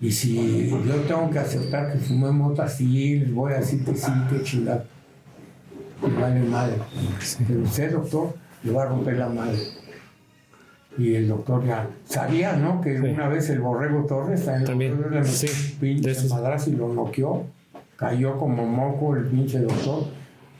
Y 0.00 0.12
si 0.12 0.70
yo 0.70 0.94
tengo 1.02 1.28
que 1.30 1.40
aceptar 1.40 1.92
que 1.92 1.98
fumé 1.98 2.30
mota, 2.30 2.68
sí, 2.68 3.18
les 3.18 3.32
voy 3.32 3.52
a 3.52 3.58
decir 3.58 3.84
que 3.84 3.94
sí, 3.96 4.12
que 4.30 4.42
chingado. 4.42 4.84
Me 6.00 6.20
vale 6.20 6.40
madre. 6.40 6.76
Pero 7.46 7.60
usted, 7.62 7.92
doctor, 7.92 8.34
le 8.62 8.70
va 8.72 8.84
a 8.84 8.86
romper 8.86 9.16
la 9.16 9.28
madre. 9.28 9.58
Y 10.96 11.14
el 11.14 11.28
doctor 11.28 11.64
ya 11.66 11.88
sabía, 12.04 12.54
¿no? 12.56 12.80
Que 12.80 13.00
una 13.00 13.28
vez 13.28 13.50
el 13.50 13.60
borrego 13.60 14.04
Torres 14.06 14.44
también 14.64 15.00
le 15.10 15.24
sí. 15.24 15.76
pinche 15.80 16.28
madrazo 16.28 16.70
y 16.70 16.74
lo 16.74 16.92
noqueó. 16.92 17.46
Cayó 17.96 18.38
como 18.38 18.66
moco 18.66 19.16
el 19.16 19.24
pinche 19.24 19.58
doctor. 19.58 20.04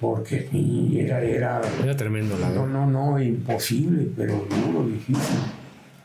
Porque 0.01 0.48
era, 0.96 1.20
era. 1.20 1.61
Era 1.83 1.96
tremendo, 1.96 2.38
la 2.38 2.51
No, 2.51 2.66
no, 2.68 2.87
no, 2.87 3.20
imposible, 3.20 4.09
pero 4.16 4.46
duro, 4.48 4.87
difícil 4.87 5.38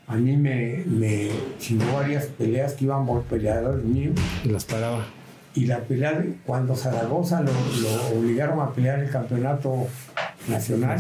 a 0.08 0.16
mí 0.16 0.36
me, 0.36 0.84
me 0.86 1.30
chingó 1.60 1.94
varias 1.94 2.26
peleas 2.26 2.74
que 2.74 2.86
iban 2.86 3.06
por 3.06 3.24
peleadores 3.24 3.84
míos. 3.84 4.16
Y 4.44 4.50
las 4.50 4.66
paraba. 4.66 5.06
Y 5.56 5.66
la 5.66 5.80
pelea, 5.80 6.24
cuando 6.46 6.76
Zaragoza 6.76 7.42
lo, 7.42 7.52
obligaron 8.18 8.60
a 8.60 8.74
pelear 8.74 9.00
el 9.00 9.10
campeonato 9.10 9.88
nacional, 10.48 11.00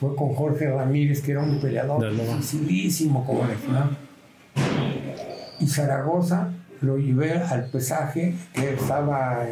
fue 0.00 0.16
con 0.16 0.34
Jorge 0.34 0.70
Ramírez, 0.70 1.20
que 1.20 1.32
era 1.32 1.42
un 1.42 1.60
peleador 1.60 2.10
dificilísimo 2.10 3.26
como 3.26 3.42
final. 3.44 3.96
Y 5.60 5.66
Zaragoza 5.66 6.50
lo 6.80 6.96
llevé 6.96 7.32
al 7.32 7.66
pesaje, 7.66 8.34
que 8.54 8.74
estaba 8.74 9.44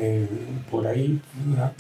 por 0.71 0.87
ahí, 0.87 1.21
una 1.47 1.73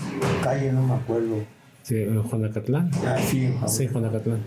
calle, 0.42 0.72
no 0.72 0.82
me 0.82 0.94
acuerdo. 0.94 1.42
Sí, 1.82 2.04
Juan 2.28 2.44
Acatlán. 2.44 2.90
Ah, 3.06 3.16
sí, 3.18 3.54
sí, 3.66 3.88
Juan 3.88 4.04
Acatlán. 4.04 4.40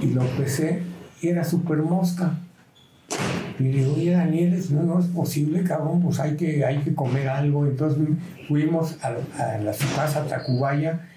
Y 0.00 0.08
lo 0.08 0.22
pesé 0.36 0.82
era 1.22 1.44
súper 1.44 1.78
mosca. 1.78 2.38
Y 3.58 3.62
le 3.62 3.70
digo, 3.70 3.94
oye 3.94 4.10
Daniel, 4.10 4.62
no, 4.70 4.82
no 4.82 5.00
es 5.00 5.06
posible, 5.06 5.62
cabrón, 5.62 6.02
pues 6.02 6.20
hay 6.20 6.36
que, 6.36 6.64
hay 6.64 6.78
que 6.78 6.94
comer 6.94 7.28
algo. 7.28 7.64
Entonces 7.66 8.06
fuimos 8.48 8.96
a, 9.02 9.12
la, 9.58 9.72
su 9.72 9.86
casa 9.94 10.26
Tacubaya 10.26 11.08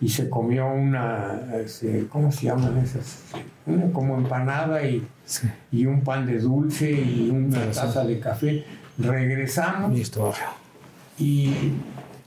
y 0.00 0.08
se 0.08 0.28
comió 0.28 0.66
una, 0.66 1.40
este, 1.64 2.06
¿cómo 2.08 2.30
se 2.30 2.46
llaman 2.46 2.76
esas? 2.78 3.22
Una 3.64 3.90
como 3.92 4.16
empanada 4.16 4.84
y, 4.86 5.06
y 5.72 5.86
un 5.86 6.02
pan 6.02 6.26
de 6.26 6.38
dulce 6.38 6.90
y 6.90 7.30
una 7.30 7.70
taza 7.70 8.04
de 8.04 8.20
café. 8.20 8.64
Regresamos. 8.98 9.92
Listo. 9.92 10.32
Y 11.18 11.54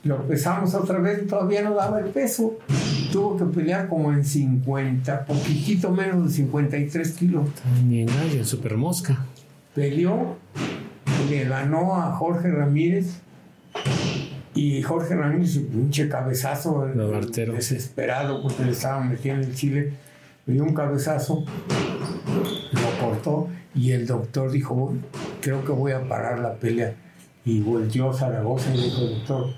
lo 0.02 0.26
pesamos 0.26 0.74
otra 0.74 0.98
vez, 0.98 1.26
todavía 1.26 1.62
no 1.62 1.74
daba 1.74 2.00
el 2.00 2.06
peso. 2.06 2.58
Tuvo 3.12 3.36
que 3.36 3.44
pelear 3.44 3.88
como 3.88 4.12
en 4.12 4.24
50, 4.24 5.26
poquitito 5.26 5.90
menos 5.90 6.28
de 6.28 6.30
53 6.30 7.12
kilos. 7.12 7.48
También 7.54 8.08
hay 8.08 8.38
en 8.38 8.44
super 8.44 8.76
mosca. 8.76 9.26
Peleó, 9.74 10.36
le 11.28 11.44
ganó 11.44 11.96
a 11.96 12.12
Jorge 12.12 12.50
Ramírez. 12.50 13.20
Y 14.54 14.82
Jorge 14.82 15.14
Ramírez, 15.14 15.56
un 15.56 15.66
pinche 15.66 16.08
cabezazo 16.08 16.86
desesperado 16.86 18.42
porque 18.42 18.64
le 18.64 18.72
estaban 18.72 19.08
metiendo 19.08 19.46
el 19.46 19.54
chile, 19.54 19.92
le 20.46 20.54
dio 20.54 20.64
un 20.64 20.74
cabezazo, 20.74 21.44
lo 22.72 23.06
cortó 23.06 23.48
y 23.74 23.92
el 23.92 24.06
doctor 24.06 24.50
dijo, 24.50 24.92
creo 25.40 25.64
que 25.64 25.72
voy 25.72 25.92
a 25.92 26.06
parar 26.06 26.40
la 26.40 26.54
pelea. 26.54 26.94
Y 27.44 27.60
volteó 27.60 28.10
a 28.10 28.14
Zaragoza 28.14 28.74
y 28.74 28.82
dijo, 28.82 29.00
doctor, 29.02 29.50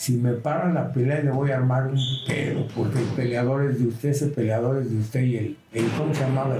si 0.00 0.16
me 0.16 0.32
paran 0.32 0.72
la 0.72 0.90
pelea 0.90 1.20
le 1.20 1.30
voy 1.30 1.50
a 1.50 1.56
armar 1.56 1.88
un 1.88 2.00
pedo, 2.26 2.66
porque 2.74 3.00
el 3.00 3.04
peleador 3.08 3.70
es 3.70 3.80
de 3.80 3.88
usted, 3.88 4.08
ese 4.08 4.28
peleador 4.28 4.80
es 4.80 4.90
de 4.90 4.98
usted 4.98 5.20
y 5.20 5.36
el, 5.36 5.56
el 5.74 5.84
¿cómo 5.90 6.14
se 6.14 6.22
llamaba? 6.22 6.56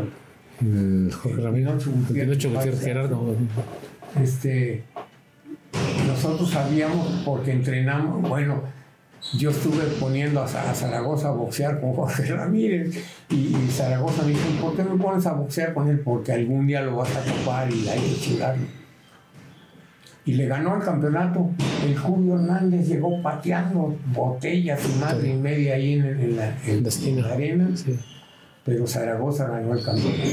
El, 0.61 1.11
Jorge 1.11 1.40
Ramírez, 1.40 1.87
Gutiérrez 1.87 2.83
Gerardo. 2.83 3.35
Este, 4.22 4.85
nosotros 6.07 6.50
sabíamos 6.50 7.22
porque 7.24 7.53
entrenamos, 7.53 8.29
bueno, 8.29 8.62
yo 9.38 9.48
estuve 9.48 9.85
poniendo 9.98 10.42
a, 10.42 10.46
Zaragoza 10.46 11.29
a 11.29 11.33
boxear 11.33 11.81
con 11.81 11.94
Jorge 11.94 12.26
Ramírez 12.26 13.03
y, 13.31 13.55
Zaragoza 13.70 14.22
me 14.22 14.33
dijo, 14.33 14.50
¿por 14.61 14.76
qué 14.76 14.83
me 14.83 15.03
pones 15.03 15.24
a 15.26 15.33
boxear 15.33 15.72
con 15.72 15.88
él? 15.88 16.00
Porque 16.00 16.33
algún 16.33 16.66
día 16.66 16.83
lo 16.83 16.96
vas 16.96 17.16
a 17.16 17.20
topar 17.20 17.72
y 17.72 17.88
hay 17.88 18.00
que 18.00 18.20
chularlo 18.20 18.80
y 20.24 20.33
le 20.35 20.46
ganó 20.46 20.76
el 20.76 20.83
campeonato. 20.83 21.50
El 21.85 21.96
Julio 21.96 22.35
Hernández 22.35 22.87
llegó 22.88 23.22
pateando 23.22 23.96
botellas 24.14 24.80
y 24.85 25.00
madre 25.00 25.30
y 25.30 25.37
media 25.37 25.74
ahí 25.74 25.94
en, 25.94 26.37
la, 26.37 26.54
arena, 27.33 27.68
pero 28.64 28.87
Zaragoza 28.87 29.48
ganó 29.48 29.74
el 29.74 29.85
campeonato. 29.85 30.28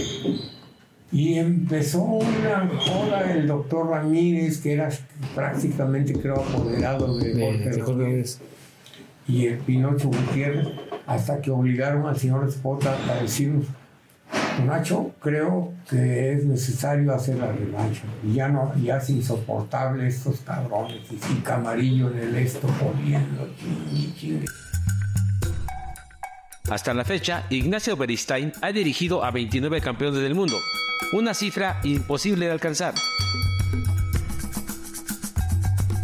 Y 1.12 1.36
empezó 1.36 2.04
una 2.04 2.70
joda 2.80 3.32
el 3.32 3.48
doctor 3.48 3.90
Ramírez, 3.90 4.60
que 4.62 4.74
era 4.74 4.90
prácticamente, 5.34 6.14
creo, 6.14 6.36
apoderado 6.36 7.18
de, 7.18 7.82
Jorge, 7.82 8.26
y 9.26 9.46
el 9.46 9.58
Pinocho 9.60 10.10
Gutiérrez, 10.10 10.68
hasta 11.06 11.42
que 11.42 11.50
obligaron 11.50 12.06
al 12.06 12.18
señor 12.18 12.48
Espota 12.48 12.98
a 13.10 13.22
decirnos 13.22 13.68
Nacho, 14.66 15.12
creo 15.22 15.74
que 15.90 16.34
es 16.34 16.46
necesario 16.46 17.14
hacer 17.14 17.38
la 17.38 17.52
revancha. 17.52 18.04
Ya 18.34 18.48
no, 18.48 18.74
ya 18.82 18.98
es 18.98 19.10
insoportable 19.10 20.08
estos 20.08 20.40
cabrones. 20.42 21.02
Y 21.12 21.42
Camarillo 21.42 22.12
en 22.12 22.20
el 22.20 22.36
esto 22.36 22.68
poniendo 22.80 23.50
chingue, 23.60 24.16
chingue. 24.16 24.46
Hasta 26.70 26.94
la 26.94 27.06
fecha, 27.06 27.46
Ignacio 27.50 27.96
Beristain 27.96 28.52
ha 28.62 28.72
dirigido 28.74 29.24
a 29.24 29.32
29 29.32 29.80
campeones 29.80 30.22
del 30.22 30.36
mundo, 30.36 30.58
una 31.14 31.34
cifra 31.34 31.80
imposible 31.84 32.48
de 32.48 32.52
alcanzar. 32.52 32.94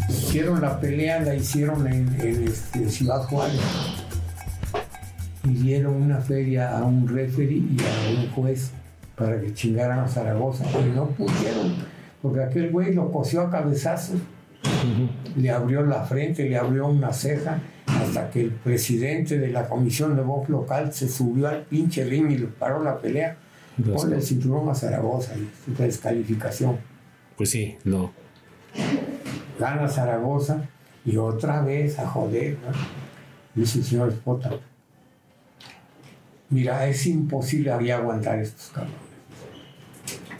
Hicieron 0.08 0.62
la 0.62 0.80
pelea, 0.80 1.20
la 1.20 1.34
hicieron 1.34 1.86
en, 1.86 2.08
en, 2.18 2.48
este, 2.48 2.88
Ciudad 2.88 3.22
Juárez. 3.24 3.60
Y 5.44 5.48
dieron 5.48 5.94
una 5.94 6.18
feria 6.18 6.76
a 6.76 6.84
un 6.84 7.06
referee 7.06 7.58
y 7.58 7.76
a 7.80 8.20
un 8.20 8.30
juez 8.30 8.70
para 9.16 9.40
que 9.40 9.52
chingaran 9.52 10.00
a 10.00 10.08
Zaragoza. 10.08 10.64
Y 10.80 10.96
no 10.96 11.06
pudieron, 11.08 11.74
porque 12.22 12.42
aquel 12.42 12.70
güey 12.70 12.94
lo 12.94 13.12
cosió 13.12 13.42
a 13.42 13.50
cabezazos. 13.50 14.16
Le 15.36 15.50
abrió 15.50 15.84
la 15.84 16.04
frente, 16.04 16.48
le 16.48 16.56
abrió 16.56 16.86
una 16.86 17.12
ceja, 17.12 17.60
hasta 17.86 18.30
que 18.30 18.40
el 18.42 18.50
presidente 18.50 19.38
de 19.38 19.48
la 19.48 19.68
comisión 19.68 20.16
de 20.16 20.22
voz 20.22 20.48
local 20.48 20.92
se 20.92 21.08
subió 21.08 21.48
al 21.48 21.62
pinche 21.62 22.04
ring 22.04 22.30
y 22.30 22.38
le 22.38 22.46
paró 22.46 22.82
la 22.82 22.98
pelea. 22.98 23.36
Ponle 23.92 24.16
el 24.16 24.22
cinturón 24.22 24.68
a 24.68 24.74
Zaragoza, 24.74 25.34
y 25.36 25.72
descalificación. 25.72 26.78
Pues 27.36 27.50
sí, 27.50 27.76
no. 27.84 28.12
Gana 29.58 29.88
Zaragoza 29.88 30.68
y 31.04 31.16
otra 31.16 31.60
vez 31.62 31.98
a 31.98 32.06
joder, 32.06 32.56
¿no? 32.64 32.72
Dice 33.54 33.78
el 33.78 33.84
señor 33.84 34.08
Espota. 34.10 34.50
Mira, 36.54 36.86
es 36.86 37.04
imposible 37.06 37.72
ahí 37.72 37.90
aguantar 37.90 38.38
estos 38.38 38.68
cabrones. 38.68 38.94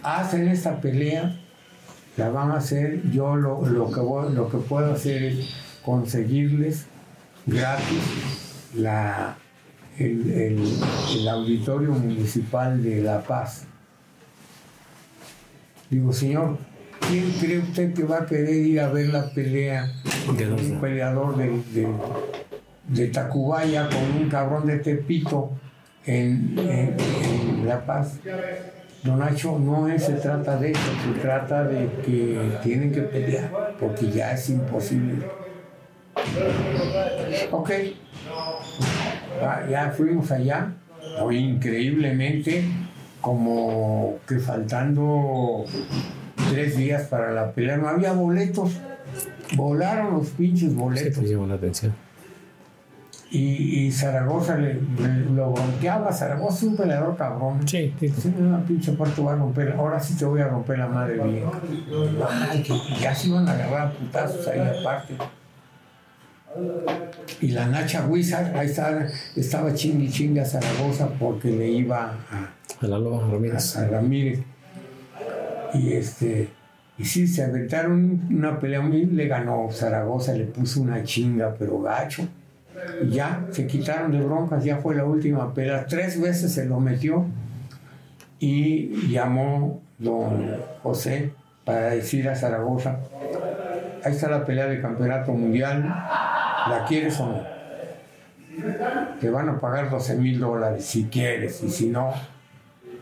Hacen 0.02 0.46
esta 0.48 0.80
pelea, 0.80 1.36
la 2.16 2.28
van 2.28 2.52
a 2.52 2.58
hacer, 2.58 3.02
yo 3.10 3.34
lo, 3.34 3.66
lo 3.66 3.90
que, 3.90 3.98
voy- 4.00 4.32
lo 4.32 4.48
que 4.48 4.58
puedo 4.58 4.92
hacer 4.92 5.24
es 5.24 5.48
conseguirles 5.84 6.86
gratis 7.46 8.02
la, 8.76 9.36
el, 9.98 10.30
el- 10.30 10.78
el 11.18 11.28
auditorio 11.28 11.90
municipal 11.90 12.80
de 12.82 13.02
La 13.02 13.20
Paz. 13.22 13.64
Digo, 15.90 16.12
señor, 16.12 16.58
¿quién 17.08 17.30
cree 17.40 17.58
usted 17.58 17.92
que 17.92 18.04
va 18.04 18.18
a 18.18 18.26
querer 18.26 18.54
ir 18.54 18.80
a 18.80 18.88
ver 18.92 19.08
la 19.08 19.30
pelea 19.34 19.90
De 20.38 20.50
un 20.52 20.80
peleador 20.80 21.36
de, 21.36 21.48
de, 21.72 21.88
de 22.88 23.06
Tacubaya 23.08 23.88
con 23.88 24.22
un 24.22 24.28
cabrón 24.28 24.66
de 24.66 24.78
Tepito 24.78 25.50
en, 26.06 27.66
La 27.66 27.84
Paz? 27.84 28.18
Don 29.02 29.18
Nacho, 29.18 29.58
no 29.58 29.86
se 29.98 30.14
trata 30.14 30.56
de 30.56 30.70
eso, 30.70 30.80
se 31.04 31.20
trata 31.20 31.64
de 31.64 31.88
que 32.04 32.58
tienen 32.62 32.90
que 32.90 33.02
pelear, 33.02 33.76
porque 33.78 34.10
ya 34.10 34.32
es 34.32 34.48
imposible. 34.48 35.16
Ok, 37.50 37.70
ya 39.68 39.92
fuimos 39.94 40.30
allá, 40.30 40.72
increíblemente, 41.30 42.64
como 43.20 44.18
que 44.26 44.38
faltando 44.38 45.64
tres 46.50 46.76
días 46.76 47.02
para 47.08 47.32
la 47.32 47.52
pelea, 47.52 47.76
no 47.76 47.88
había 47.88 48.12
boletos, 48.12 48.72
volaron 49.54 50.14
los 50.14 50.28
pinches 50.30 50.74
boletos. 50.74 51.22
llamó 51.24 51.46
la 51.46 51.54
atención. 51.54 51.92
Y, 53.34 53.86
y 53.86 53.90
Zaragoza 53.90 54.56
le, 54.56 54.74
le- 54.74 55.30
lo 55.34 55.50
bronqueaba. 55.52 56.12
Zaragoza 56.12 56.56
es 56.58 56.62
un 56.62 56.76
peleador 56.76 57.16
cabrón. 57.16 57.66
Sí, 57.66 57.92
sí. 57.98 58.08
Sí, 58.08 58.32
una 58.38 58.64
pinche 58.64 58.92
voy 58.92 59.32
a 59.32 59.36
romper. 59.36 59.72
Ahora 59.76 59.98
sí 59.98 60.14
te 60.16 60.24
voy 60.24 60.40
a 60.40 60.46
romper 60.48 60.78
la 60.78 60.86
madre 60.86 61.14
bien. 61.14 61.44
Ay, 62.50 62.62
que 62.62 62.74
ya 63.00 63.12
se 63.14 63.28
iban 63.28 63.48
a 63.48 63.52
agarrar 63.52 63.88
a 63.88 63.90
putazos 63.92 64.46
ahí 64.46 64.60
aparte. 64.60 65.14
Y 67.40 67.48
la 67.48 67.66
Nacha 67.66 68.06
Wizard, 68.06 68.56
ahí 68.56 68.66
estaba, 68.66 69.06
estaba 69.34 69.74
chingue 69.74 70.04
y 70.04 70.10
chingue 70.10 70.40
a 70.40 70.44
Zaragoza 70.44 71.08
porque 71.18 71.50
le 71.50 71.68
iba 71.68 72.12
a, 72.30 72.50
A 72.80 72.86
la 72.86 72.98
loba 72.98 73.28
Ramírez. 73.28 73.76
a 73.76 73.88
Ramírez. 73.88 74.40
Y 75.74 75.92
este, 75.94 76.50
y 76.96 77.04
sí, 77.04 77.26
se 77.26 77.42
aventaron 77.42 78.28
una 78.30 78.60
pelea 78.60 78.80
muy, 78.80 79.06
le 79.06 79.26
ganó 79.26 79.68
Zaragoza, 79.72 80.32
le 80.34 80.44
puso 80.44 80.80
una 80.80 81.02
chinga, 81.02 81.54
pero 81.58 81.80
gacho. 81.80 82.22
Ya, 83.08 83.46
se 83.50 83.66
quitaron 83.66 84.12
de 84.12 84.20
broncas, 84.20 84.64
ya 84.64 84.78
fue 84.78 84.94
la 84.94 85.04
última 85.04 85.52
pelea. 85.54 85.86
Tres 85.86 86.20
veces 86.20 86.52
se 86.52 86.66
lo 86.66 86.80
metió 86.80 87.24
y 88.38 89.08
llamó 89.10 89.80
don 89.98 90.56
José 90.82 91.32
para 91.64 91.90
decir 91.90 92.28
a 92.28 92.34
Zaragoza, 92.34 92.98
ahí 94.04 94.12
está 94.12 94.28
la 94.28 94.44
pelea 94.44 94.66
de 94.66 94.80
campeonato 94.80 95.32
mundial, 95.32 95.82
¿la 95.82 96.84
quieres 96.86 97.18
o 97.20 97.26
no? 97.26 97.42
Te 99.20 99.30
van 99.30 99.48
a 99.48 99.58
pagar 99.58 99.90
12 99.90 100.16
mil 100.16 100.38
dólares 100.38 100.84
si 100.84 101.04
quieres, 101.04 101.62
y 101.62 101.70
si 101.70 101.88
no, 101.88 102.12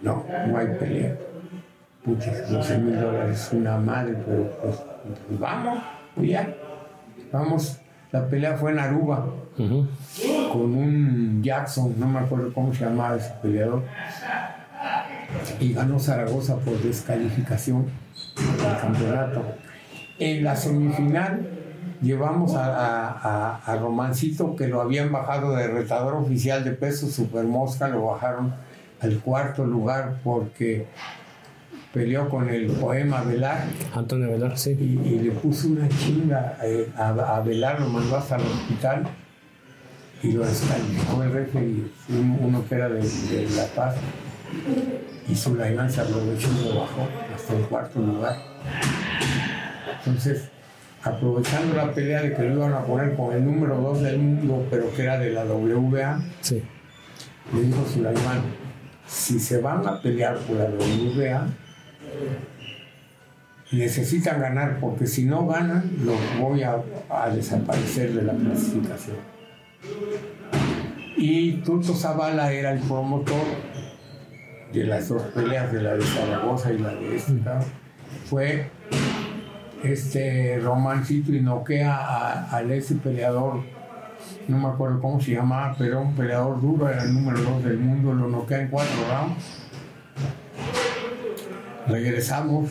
no, 0.02 0.24
no 0.46 0.56
hay 0.56 0.68
pelea. 0.78 1.16
Puchas, 2.04 2.50
12 2.50 2.78
mil 2.78 3.00
dólares 3.00 3.40
es 3.40 3.52
una 3.52 3.76
madre, 3.78 4.16
pero 4.24 4.50
pues 4.62 4.80
vamos, 5.38 5.82
pues 6.14 6.28
ya, 6.28 6.54
vamos. 7.32 7.78
La 8.12 8.26
pelea 8.28 8.56
fue 8.56 8.72
en 8.72 8.78
Aruba 8.78 9.26
con 10.52 10.62
un 10.74 11.42
Jackson, 11.42 11.94
no 11.98 12.06
me 12.06 12.20
acuerdo 12.20 12.52
cómo 12.54 12.72
se 12.74 12.84
llamaba 12.84 13.16
ese 13.16 13.32
peleador, 13.42 13.82
y 15.60 15.72
ganó 15.72 15.98
Zaragoza 15.98 16.56
por 16.56 16.78
descalificación 16.82 17.86
del 18.36 18.76
campeonato. 18.80 19.42
En 20.18 20.44
la 20.44 20.54
semifinal 20.56 21.48
llevamos 22.02 22.54
a, 22.54 22.66
a- 22.66 23.10
a- 23.10 23.56
a 23.64 23.76
Romancito, 23.76 24.56
que 24.56 24.68
lo 24.68 24.80
habían 24.80 25.10
bajado 25.10 25.54
de 25.56 25.68
retador 25.68 26.14
oficial 26.14 26.64
de 26.64 26.72
peso 26.72 27.08
super 27.08 27.44
mosca, 27.44 27.88
lo 27.88 28.06
bajaron 28.06 28.54
al 29.00 29.18
cuarto 29.20 29.64
lugar 29.64 30.16
porque 30.22 30.86
peleó 31.92 32.28
con 32.28 32.48
el 32.48 32.66
poema 32.68 33.22
Velar 33.22 33.64
Antonio 33.94 34.30
Velar, 34.30 34.56
sí. 34.58 34.70
y, 34.80 35.08
y 35.08 35.18
le 35.20 35.30
puso 35.32 35.68
una 35.68 35.88
chinga 35.88 36.56
eh, 36.62 36.88
a, 36.96 37.08
a 37.36 37.40
Velar, 37.40 37.80
lo 37.80 37.88
mandó 37.88 38.16
hasta 38.16 38.36
el 38.36 38.42
hospital 38.42 39.04
y 40.22 40.32
lo 40.32 40.44
descalificó 40.46 41.22
el 41.22 41.32
referee, 41.32 41.82
un- 42.08 42.38
uno 42.40 42.64
que 42.68 42.74
era 42.76 42.88
de, 42.88 43.00
de 43.00 43.48
La 43.56 43.66
Paz. 43.74 43.96
Y 45.28 45.34
Sulaimán 45.34 45.90
se 45.90 46.00
aprovechó 46.00 46.48
y 46.60 46.68
lo 46.68 46.80
bajó 46.80 47.08
hasta 47.34 47.56
el 47.56 47.62
cuarto 47.64 47.98
lugar. 48.00 48.36
Entonces, 49.98 50.48
aprovechando 51.02 51.74
la 51.74 51.92
pelea 51.92 52.22
de 52.22 52.34
que 52.34 52.42
lo 52.42 52.54
iban 52.56 52.72
a 52.72 52.84
poner 52.84 53.14
con 53.16 53.34
el 53.34 53.44
número 53.44 53.76
2 53.78 54.02
del 54.02 54.18
mundo, 54.18 54.66
pero 54.70 54.92
que 54.94 55.02
era 55.02 55.18
de 55.18 55.30
la 55.32 55.44
Sí. 56.40 56.62
le 57.54 57.60
dijo 57.62 57.84
Sulaimán, 57.92 58.42
si 59.06 59.38
se 59.40 59.58
van 59.60 59.86
a 59.86 60.00
pelear 60.00 60.36
por 60.38 60.56
la 60.56 60.66
WBA, 60.66 61.46
necesitan 63.70 64.40
ganar, 64.40 64.78
porque 64.80 65.06
si 65.06 65.24
no 65.24 65.46
ganan, 65.46 65.90
los 66.04 66.16
voy 66.38 66.62
a, 66.62 66.82
a 67.10 67.30
desaparecer 67.30 68.12
de 68.12 68.22
la 68.22 68.34
clasificación. 68.34 69.16
Y 71.16 71.52
Tuto 71.62 71.94
Zavala 71.94 72.52
era 72.52 72.72
el 72.72 72.80
promotor 72.80 73.44
de 74.72 74.84
las 74.84 75.08
dos 75.08 75.22
peleas, 75.34 75.72
de 75.72 75.82
la 75.82 75.94
de 75.94 76.02
Zaragoza 76.02 76.72
y 76.72 76.78
la 76.78 76.94
de 76.94 77.22
cabrón. 77.44 77.64
Fue 78.26 78.70
este 79.82 80.58
Romancito 80.60 81.32
y 81.32 81.40
noquea 81.40 81.94
a, 81.94 82.56
a 82.56 82.62
ese 82.62 82.96
peleador 82.96 83.60
no 84.48 84.58
me 84.58 84.68
acuerdo 84.68 85.00
cómo 85.00 85.20
se 85.20 85.32
llamaba, 85.32 85.74
pero 85.78 86.00
un 86.00 86.14
peleador 86.14 86.60
duro, 86.60 86.88
era 86.88 87.04
el 87.04 87.14
número 87.14 87.40
2 87.40 87.64
del 87.64 87.78
mundo, 87.78 88.12
lo 88.12 88.28
noquea 88.28 88.62
en 88.62 88.68
cuatro 88.68 88.96
rounds. 89.08 89.62
Regresamos 91.88 92.70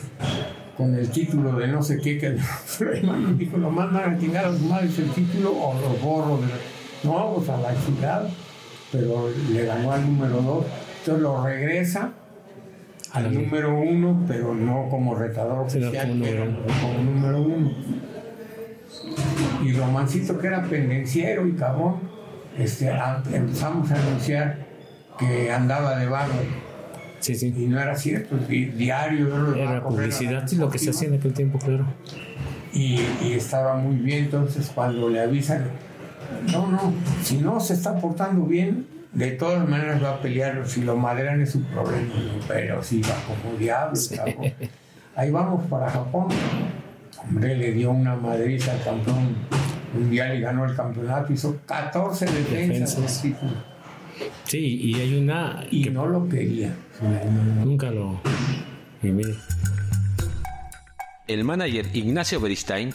con 0.76 0.94
el 0.94 1.10
título 1.10 1.56
de 1.56 1.68
no 1.68 1.82
sé 1.82 1.98
qué, 1.98 2.18
que 2.18 2.30
dijo, 3.38 3.56
lo 3.58 3.70
mandan 3.70 4.14
a 4.14 4.18
chingar 4.18 4.46
a 4.46 4.52
sus 4.52 4.62
madres 4.62 4.98
el 4.98 5.10
título 5.10 5.52
o 5.52 5.74
los 5.74 6.00
borro 6.00 6.38
de. 6.38 6.48
No, 7.04 7.34
pues 7.34 7.48
a 7.48 7.56
la 7.58 7.74
chingada, 7.84 8.30
pero 8.90 9.28
le 9.52 9.64
ganó 9.64 9.92
al 9.92 10.06
número 10.06 10.40
2, 10.40 10.66
entonces 11.00 11.22
lo 11.22 11.44
regresa 11.44 12.12
al 13.12 13.34
número 13.34 13.78
1, 13.78 14.24
pero 14.28 14.54
no 14.54 14.88
como 14.88 15.14
retador 15.14 15.66
oficial, 15.66 16.08
número 16.08 16.44
como 16.80 17.02
número 17.02 17.42
1 17.42 17.72
y 19.64 19.72
Romancito 19.72 20.38
que 20.38 20.46
era 20.46 20.62
pendenciero 20.62 21.46
y 21.46 21.52
cabrón, 21.52 21.96
este, 22.58 22.90
empezamos 23.32 23.90
a 23.90 23.94
anunciar 23.94 24.66
que 25.18 25.50
andaba 25.50 25.96
de 25.98 26.06
vago 26.06 26.32
Sí, 27.22 27.34
sí. 27.34 27.54
y 27.56 27.66
no 27.66 27.80
era 27.80 27.96
cierto, 27.96 28.36
di- 28.36 28.66
diario 28.66 29.28
yo 29.28 29.54
Era 29.54 29.82
publicidad, 29.82 30.46
sí, 30.46 30.56
lo 30.56 30.68
que 30.68 30.78
se 30.78 30.90
hacía 30.90 31.08
en 31.08 31.14
aquel 31.14 31.32
tiempo, 31.32 31.58
claro. 31.58 31.86
y, 32.74 33.00
y 33.24 33.32
estaba 33.34 33.76
muy 33.76 33.96
bien, 33.96 34.24
entonces 34.24 34.70
cuando 34.74 35.08
le 35.08 35.20
avisan, 35.20 35.64
no, 36.52 36.66
no, 36.66 36.92
si 37.22 37.38
no 37.38 37.58
se 37.60 37.74
está 37.74 37.94
portando 37.96 38.44
bien, 38.44 38.86
de 39.12 39.30
todas 39.32 39.68
maneras 39.68 40.02
va 40.02 40.10
a 40.16 40.20
pelear, 40.20 40.62
si 40.66 40.82
lo 40.82 40.96
madrean 40.96 41.40
es 41.42 41.50
su 41.52 41.62
problema, 41.64 42.12
pero 42.48 42.82
si 42.82 43.00
va 43.02 43.14
como 43.26 43.56
diablo. 43.58 43.98
Ahí 45.14 45.30
vamos 45.30 45.64
para 45.68 45.90
Japón. 45.90 46.28
Hombre, 47.22 47.56
le 47.56 47.72
dio 47.72 47.90
una 47.92 48.16
madriza 48.16 48.72
al 48.72 48.82
campeón 48.82 49.36
mundial 49.94 50.36
y 50.36 50.40
ganó 50.40 50.64
el 50.64 50.74
campeonato, 50.74 51.32
hizo 51.32 51.58
14 51.66 52.24
defensas. 52.24 52.96
Defensas. 52.96 53.22
Sí, 54.44 54.58
y 54.58 54.94
hay 55.00 55.16
una 55.16 55.64
Y 55.70 55.84
que 55.84 55.90
no 55.90 56.06
lo 56.06 56.28
quería. 56.28 56.74
nunca 57.64 57.90
lo. 57.90 58.20
Y 59.02 59.08
mire, 59.08 59.34
El 61.26 61.44
manager 61.44 61.86
Ignacio 61.94 62.40
Beristain 62.40 62.94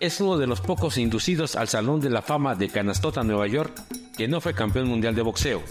es 0.00 0.20
uno 0.20 0.38
de 0.38 0.46
los 0.46 0.60
pocos 0.60 0.98
inducidos 0.98 1.56
al 1.56 1.68
Salón 1.68 2.00
de 2.00 2.10
la 2.10 2.22
Fama 2.22 2.54
de 2.54 2.68
Canastota, 2.68 3.22
Nueva 3.22 3.46
York, 3.46 3.80
que 4.16 4.28
no 4.28 4.40
fue 4.40 4.54
campeón 4.54 4.88
mundial 4.88 5.14
de 5.14 5.22
boxeo. 5.22 5.62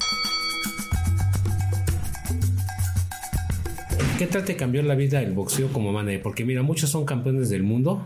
¿qué 4.21 4.27
tal 4.27 4.45
te 4.45 4.55
cambió 4.55 4.83
la 4.83 4.93
vida 4.93 5.19
el 5.19 5.31
boxeo 5.31 5.73
como 5.73 5.91
manager? 5.91 6.21
Porque 6.21 6.45
mira, 6.45 6.61
muchos 6.61 6.91
son 6.91 7.05
campeones 7.05 7.49
del 7.49 7.63
mundo 7.63 8.05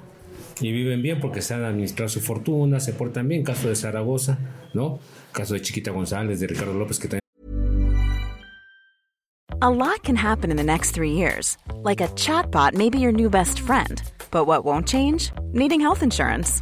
y 0.62 0.72
viven 0.72 1.02
bien 1.02 1.20
porque 1.20 1.42
saben 1.42 1.66
administrar 1.66 2.10
su 2.10 2.22
fortuna, 2.22 2.80
se 2.80 2.94
portan 2.94 3.28
bien. 3.28 3.44
Caso 3.44 3.68
de 3.68 3.76
Zaragoza, 3.76 4.40
¿no? 4.74 5.00
Caso 5.36 5.54
de 5.54 5.60
Chiquita 5.60 5.92
González, 5.92 6.40
de 6.40 6.48
Ricardo 6.48 6.74
López, 6.74 6.98
que 6.98 7.10
también. 7.10 7.20
A 9.62 9.70
lot 9.70 10.04
can 10.04 10.16
happen 10.16 10.52
in 10.52 10.58
the 10.58 10.64
next 10.64 10.92
three 10.92 11.12
years. 11.12 11.58
Like 11.84 12.02
a 12.02 12.08
chatbot 12.16 12.74
may 12.74 12.90
be 12.90 13.00
your 13.00 13.12
new 13.12 13.30
best 13.30 13.60
friend. 13.60 14.02
But 14.32 14.46
what 14.46 14.64
won't 14.64 14.88
change? 14.88 15.32
Needing 15.54 15.82
health 15.82 16.04
insurance. 16.04 16.62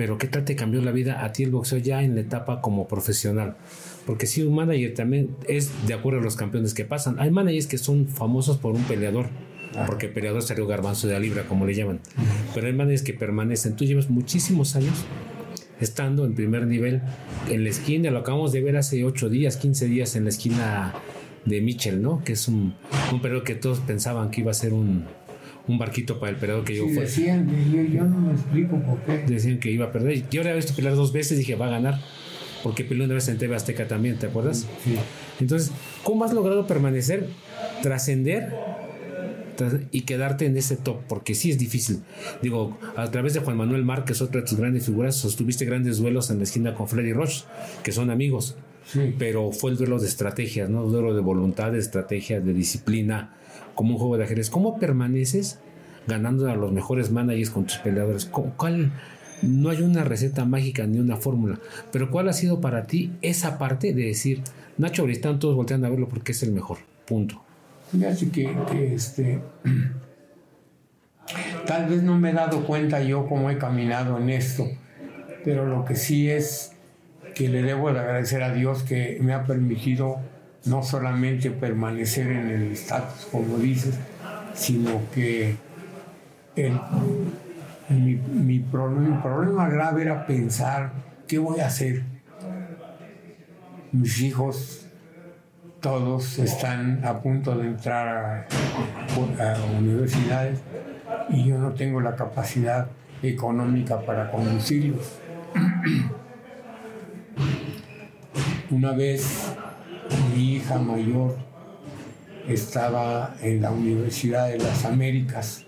Pero 0.00 0.16
¿qué 0.16 0.28
tal 0.28 0.46
te 0.46 0.56
cambió 0.56 0.80
la 0.80 0.92
vida 0.92 1.22
a 1.26 1.30
ti 1.30 1.42
el 1.42 1.50
boxeo 1.50 1.76
ya 1.76 2.02
en 2.02 2.14
la 2.14 2.22
etapa 2.22 2.62
como 2.62 2.88
profesional? 2.88 3.58
Porque 4.06 4.24
si 4.24 4.42
un 4.42 4.54
manager 4.54 4.94
también 4.94 5.36
es 5.46 5.72
de 5.86 5.92
acuerdo 5.92 6.20
a 6.20 6.22
los 6.22 6.36
campeones 6.36 6.72
que 6.72 6.86
pasan. 6.86 7.20
Hay 7.20 7.30
managers 7.30 7.66
que 7.66 7.76
son 7.76 8.08
famosos 8.08 8.56
por 8.56 8.72
un 8.72 8.82
peleador. 8.84 9.26
Porque 9.86 10.08
peleador 10.08 10.40
salió 10.40 10.66
garbanzo 10.66 11.06
de 11.06 11.12
la 11.12 11.20
libra, 11.20 11.46
como 11.46 11.66
le 11.66 11.74
llaman. 11.74 12.00
Pero 12.54 12.66
hay 12.66 12.72
managers 12.72 13.02
que 13.02 13.12
permanecen. 13.12 13.76
Tú 13.76 13.84
llevas 13.84 14.08
muchísimos 14.08 14.74
años 14.74 15.04
estando 15.80 16.24
en 16.24 16.34
primer 16.34 16.66
nivel 16.66 17.02
en 17.50 17.62
la 17.62 17.68
esquina. 17.68 18.10
Lo 18.10 18.20
acabamos 18.20 18.52
de 18.52 18.62
ver 18.62 18.78
hace 18.78 19.04
8 19.04 19.28
días, 19.28 19.58
15 19.58 19.84
días 19.84 20.16
en 20.16 20.24
la 20.24 20.30
esquina 20.30 20.94
de 21.44 21.60
Mitchell, 21.60 22.00
¿no? 22.00 22.24
Que 22.24 22.32
es 22.32 22.48
un, 22.48 22.72
un 23.12 23.20
peleador 23.20 23.44
que 23.44 23.54
todos 23.54 23.80
pensaban 23.80 24.30
que 24.30 24.40
iba 24.40 24.50
a 24.50 24.54
ser 24.54 24.72
un, 24.72 25.04
un 25.68 25.78
barquito 25.78 26.18
para 26.18 26.30
el 26.30 26.36
peleador 26.36 26.64
que 26.64 26.74
yo 26.76 26.84
Sí, 26.88 26.94
fue 26.94 27.02
decían, 27.04 27.48
yo, 27.72 27.82
yo 27.82 28.04
no 28.04 28.20
me 28.20 28.32
explico 28.32 28.78
por 28.80 28.98
qué. 29.02 29.24
decían 29.26 29.58
que 29.60 29.70
iba 29.70 29.86
a 29.86 29.92
perder. 29.92 30.28
Yo 30.30 30.40
había 30.40 30.54
visto 30.54 30.74
pelear 30.74 30.94
dos 30.96 31.12
veces 31.12 31.32
y 31.32 31.40
dije, 31.40 31.54
va 31.54 31.66
a 31.66 31.70
ganar. 31.70 32.00
Porque 32.62 32.84
peleó 32.84 33.04
una 33.06 33.14
vez 33.14 33.26
en 33.28 33.38
TV 33.38 33.56
Azteca 33.56 33.88
también, 33.88 34.18
¿te 34.18 34.26
acuerdas? 34.26 34.66
Sí. 34.84 34.94
Entonces, 35.40 35.70
¿cómo 36.02 36.24
has 36.24 36.32
logrado 36.34 36.66
permanecer, 36.66 37.26
trascender 37.82 38.52
tras- 39.56 39.80
y 39.92 40.02
quedarte 40.02 40.46
en 40.46 40.56
ese 40.56 40.76
top? 40.76 40.98
Porque 41.08 41.34
sí 41.34 41.50
es 41.50 41.58
difícil. 41.58 42.00
Digo, 42.42 42.78
a 42.96 43.10
través 43.10 43.34
de 43.34 43.40
Juan 43.40 43.56
Manuel 43.56 43.84
Márquez, 43.84 44.20
otra 44.22 44.40
de 44.42 44.46
tus 44.46 44.58
grandes 44.58 44.84
figuras, 44.86 45.16
sostuviste 45.16 45.64
grandes 45.64 45.98
duelos 45.98 46.30
en 46.30 46.38
la 46.38 46.44
esquina 46.44 46.74
con 46.74 46.88
Freddy 46.88 47.12
Roche, 47.12 47.44
que 47.82 47.92
son 47.92 48.10
amigos. 48.10 48.56
Sí. 48.86 49.14
Pero 49.18 49.52
fue 49.52 49.70
el 49.70 49.76
duelo 49.76 49.98
de 49.98 50.06
estrategias, 50.08 50.68
¿no? 50.68 50.82
Duelo 50.84 51.14
de 51.14 51.20
voluntad, 51.20 51.72
de 51.72 51.78
estrategia, 51.78 52.40
de 52.40 52.52
disciplina, 52.52 53.34
como 53.80 53.94
un 53.94 53.98
juego 53.98 54.18
de 54.18 54.24
ajedrez. 54.24 54.50
¿Cómo 54.50 54.78
permaneces 54.78 55.58
ganando 56.06 56.50
a 56.50 56.54
los 56.54 56.70
mejores 56.70 57.10
managers 57.10 57.48
con 57.48 57.64
tus 57.64 57.78
peleadores? 57.78 58.26
¿Cu- 58.26 58.52
¿Cuál? 58.58 58.92
No 59.40 59.70
hay 59.70 59.80
una 59.80 60.04
receta 60.04 60.44
mágica 60.44 60.86
ni 60.86 60.98
una 60.98 61.16
fórmula, 61.16 61.58
pero 61.90 62.10
¿cuál 62.10 62.28
ha 62.28 62.34
sido 62.34 62.60
para 62.60 62.86
ti 62.86 63.10
esa 63.22 63.56
parte 63.56 63.94
de 63.94 64.04
decir, 64.04 64.42
Nacho 64.76 65.04
Bristán, 65.04 65.38
todos 65.38 65.56
voltean 65.56 65.82
a 65.86 65.88
verlo 65.88 66.10
porque 66.10 66.32
es 66.32 66.42
el 66.42 66.52
mejor? 66.52 66.76
Punto. 67.06 67.40
Fíjate 67.90 68.28
que, 68.30 68.54
que, 68.70 68.94
este. 68.94 69.40
Tal 71.66 71.88
vez 71.88 72.02
no 72.02 72.18
me 72.18 72.30
he 72.30 72.34
dado 72.34 72.66
cuenta 72.66 73.02
yo 73.02 73.26
cómo 73.26 73.48
he 73.50 73.56
caminado 73.56 74.18
en 74.18 74.28
esto, 74.28 74.66
pero 75.42 75.64
lo 75.64 75.86
que 75.86 75.96
sí 75.96 76.28
es 76.28 76.72
que 77.34 77.48
le 77.48 77.62
debo 77.62 77.90
de 77.94 78.00
agradecer 78.00 78.42
a 78.42 78.52
Dios 78.52 78.82
que 78.82 79.16
me 79.22 79.32
ha 79.32 79.44
permitido 79.44 80.18
no 80.64 80.82
solamente 80.82 81.50
permanecer 81.50 82.30
en 82.30 82.50
el 82.50 82.72
estatus, 82.72 83.26
como 83.30 83.58
dices, 83.58 83.94
sino 84.54 85.00
que 85.14 85.56
mi, 87.88 88.14
mi 88.14 88.58
problema, 88.58 89.16
mi 89.16 89.22
problema 89.22 89.68
grave 89.68 90.02
era 90.02 90.26
pensar, 90.26 90.92
¿qué 91.26 91.38
voy 91.38 91.60
a 91.60 91.66
hacer? 91.66 92.02
Mis 93.92 94.20
hijos 94.20 94.86
todos 95.80 96.38
están 96.38 97.04
a 97.04 97.20
punto 97.20 97.56
de 97.56 97.66
entrar 97.66 98.46
a 98.46 99.78
universidades 99.78 100.60
y 101.30 101.48
yo 101.48 101.58
no 101.58 101.70
tengo 101.70 102.00
la 102.00 102.16
capacidad 102.16 102.88
económica 103.22 104.00
para 104.00 104.30
conducirlos. 104.30 105.18
Una 108.70 108.92
vez 108.92 109.56
mi 110.34 110.54
hija 110.54 110.78
mayor 110.78 111.36
estaba 112.48 113.34
en 113.42 113.62
la 113.62 113.70
Universidad 113.70 114.48
de 114.48 114.58
las 114.58 114.84
Américas, 114.84 115.66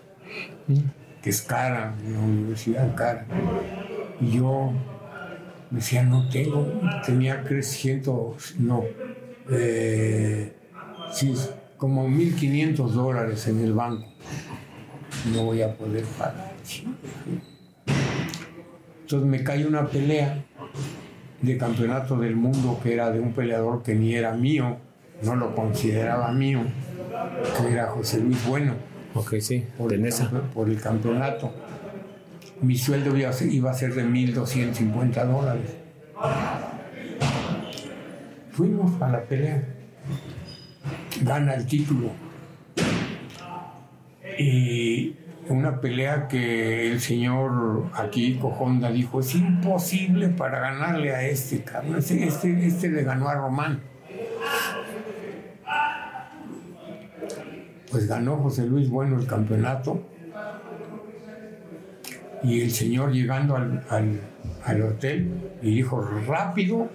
que 1.22 1.30
es 1.30 1.42
cara, 1.42 1.94
una 2.06 2.20
universidad 2.20 2.94
cara, 2.94 3.26
y 4.20 4.38
yo 4.38 4.72
decía, 5.70 6.02
no 6.02 6.28
tengo, 6.28 6.66
tenía 7.04 7.42
300, 7.42 8.56
no, 8.58 8.84
eh, 9.50 10.52
como 11.76 12.08
1.500 12.08 12.90
dólares 12.90 13.46
en 13.48 13.60
el 13.60 13.72
banco. 13.72 14.06
No 15.32 15.44
voy 15.44 15.62
a 15.62 15.76
poder 15.76 16.04
pagar. 16.04 16.52
Entonces 19.00 19.28
me 19.28 19.42
cae 19.42 19.66
una 19.66 19.86
pelea 19.86 20.44
de 21.42 21.56
campeonato 21.58 22.16
del 22.18 22.36
mundo 22.36 22.78
que 22.82 22.94
era 22.94 23.10
de 23.10 23.20
un 23.20 23.32
peleador 23.32 23.82
que 23.82 23.94
ni 23.94 24.14
era 24.14 24.32
mío, 24.32 24.76
no 25.22 25.36
lo 25.36 25.54
consideraba 25.54 26.32
mío, 26.32 26.60
que 27.60 27.72
era 27.72 27.88
José 27.88 28.20
Luis 28.20 28.44
Bueno 28.46 28.74
Ok, 29.14 29.34
sí, 29.40 29.64
por, 29.76 29.92
el, 29.92 29.98
Tenesa. 30.00 30.30
campe- 30.30 30.40
por 30.54 30.68
el 30.70 30.80
campeonato. 30.80 31.52
Mi 32.62 32.78
sueldo 32.78 33.14
iba 33.16 33.28
a 33.28 33.32
ser, 33.34 33.52
iba 33.52 33.70
a 33.70 33.74
ser 33.74 33.92
de 33.94 34.04
1.250 34.06 35.24
dólares. 35.26 35.76
Fuimos 38.52 39.00
a 39.02 39.08
la 39.10 39.20
pelea. 39.22 39.62
Gana 41.22 41.54
el 41.54 41.66
título. 41.66 42.10
Y 44.38 45.14
una 45.52 45.80
pelea 45.80 46.28
que 46.28 46.90
el 46.90 47.00
señor 47.00 47.86
aquí, 47.94 48.38
Cojonda, 48.40 48.90
dijo, 48.90 49.20
es 49.20 49.34
imposible 49.34 50.28
para 50.28 50.60
ganarle 50.60 51.14
a 51.14 51.22
este 51.22 51.62
cabrón. 51.62 51.96
Este, 51.98 52.26
este, 52.26 52.66
este 52.66 52.88
le 52.90 53.02
ganó 53.04 53.28
a 53.28 53.34
Román. 53.34 53.80
Pues 57.90 58.06
ganó 58.08 58.36
José 58.38 58.66
Luis 58.66 58.88
Bueno 58.88 59.18
el 59.18 59.26
campeonato. 59.26 60.02
Y 62.42 62.62
el 62.62 62.70
señor 62.72 63.12
llegando 63.12 63.56
al, 63.56 63.84
al- 63.88 64.20
al 64.64 64.82
hotel 64.82 65.30
y 65.60 65.74
dijo, 65.76 66.00
rápido, 66.26 66.88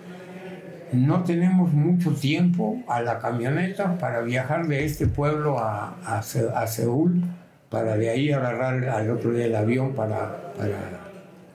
no 0.92 1.24
tenemos 1.24 1.72
mucho 1.74 2.12
tiempo 2.14 2.82
a 2.88 3.02
la 3.02 3.20
camioneta 3.20 3.98
para 3.98 4.22
viajar 4.22 4.68
de 4.68 4.86
este 4.86 5.08
pueblo 5.08 5.60
a, 5.60 5.96
a, 6.06 6.22
Se- 6.22 6.50
a 6.54 6.66
Seúl, 6.68 7.22
para 7.70 7.98
de 7.98 8.10
ahí 8.10 8.32
agarrar 8.32 8.84
al 8.86 9.10
otro 9.12 9.34
día 9.34 9.46
el 9.46 9.56
avión 9.56 9.94
para, 9.94 10.54
para 10.54 10.78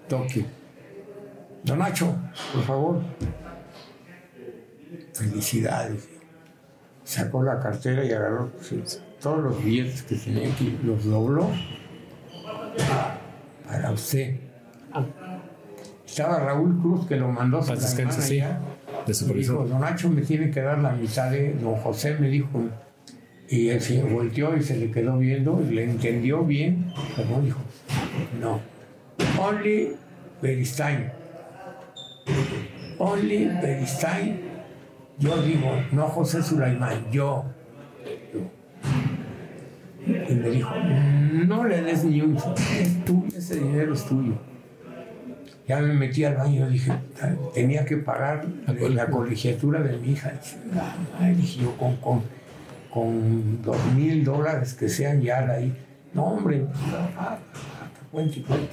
Tokio. 0.08 0.44
Don 1.64 1.78
Nacho, 1.78 2.14
por 2.52 2.62
favor. 2.64 3.02
Felicidades. 5.14 6.08
Sacó 7.04 7.42
la 7.42 7.58
cartera 7.60 8.04
y 8.04 8.12
agarró 8.12 8.50
todos 9.20 9.42
los 9.42 9.64
billetes 9.64 10.02
que 10.02 10.16
tenía 10.16 10.52
aquí, 10.52 10.78
los 10.82 11.04
dobló 11.04 11.50
para 13.66 13.90
usted. 13.90 14.36
Estaba 16.06 16.40
Raúl 16.40 16.78
Cruz 16.80 17.06
que 17.06 17.16
lo 17.16 17.28
mandó 17.28 17.60
a 17.60 17.74
descanse, 17.74 18.20
sí, 18.22 18.36
de 18.36 18.54
Me 19.06 19.14
supervisor. 19.14 19.64
dijo, 19.64 19.68
don 19.68 19.80
Nacho 19.80 20.10
me 20.10 20.22
tiene 20.22 20.50
que 20.50 20.60
dar 20.60 20.78
la 20.78 20.92
mitad 20.92 21.30
de 21.30 21.54
don 21.54 21.76
José, 21.76 22.16
me 22.18 22.28
dijo. 22.28 22.48
Y 23.52 23.68
él 23.68 23.82
se 23.82 24.02
volteó 24.02 24.56
y 24.56 24.62
se 24.62 24.78
le 24.78 24.90
quedó 24.90 25.18
viendo 25.18 25.62
y 25.62 25.74
le 25.74 25.84
entendió 25.84 26.42
bien. 26.42 26.90
Pero 27.14 27.38
dijo, 27.42 27.60
no. 28.40 28.60
Only 29.38 29.94
Beristain. 30.40 31.12
Only 32.96 33.50
Beristain. 33.60 34.40
Yo 35.18 35.42
digo, 35.42 35.70
no 35.92 36.08
José 36.08 36.42
Sulaimán, 36.42 37.10
yo. 37.12 37.44
Y 40.06 40.32
me 40.32 40.48
dijo, 40.48 40.70
no 41.46 41.66
le 41.66 41.82
des 41.82 42.04
ni 42.04 42.22
un 42.22 42.38
es 42.38 43.04
tuyo, 43.04 43.36
ese 43.36 43.56
dinero 43.56 43.92
es 43.92 44.06
tuyo. 44.06 44.32
Ya 45.68 45.78
me 45.78 45.92
metí 45.92 46.24
al 46.24 46.36
baño 46.36 46.70
dije, 46.70 46.90
tenía 47.52 47.84
que 47.84 47.98
pagar 47.98 48.46
la 48.66 49.06
colegiatura 49.08 49.82
de 49.82 49.98
mi 49.98 50.12
hija. 50.12 50.32
Dije 51.36 51.60
yo, 51.60 51.76
con, 51.76 51.96
con, 51.96 52.22
con 52.92 53.62
dos 53.62 53.76
mil 53.94 54.24
dólares 54.24 54.74
que 54.74 54.88
sean 54.88 55.20
ya 55.20 55.38
ahí. 55.50 55.72
No, 56.12 56.24
hombre, 56.24 56.66
ah, 57.16 57.38
cuente, 58.10 58.42
cuente, 58.42 58.68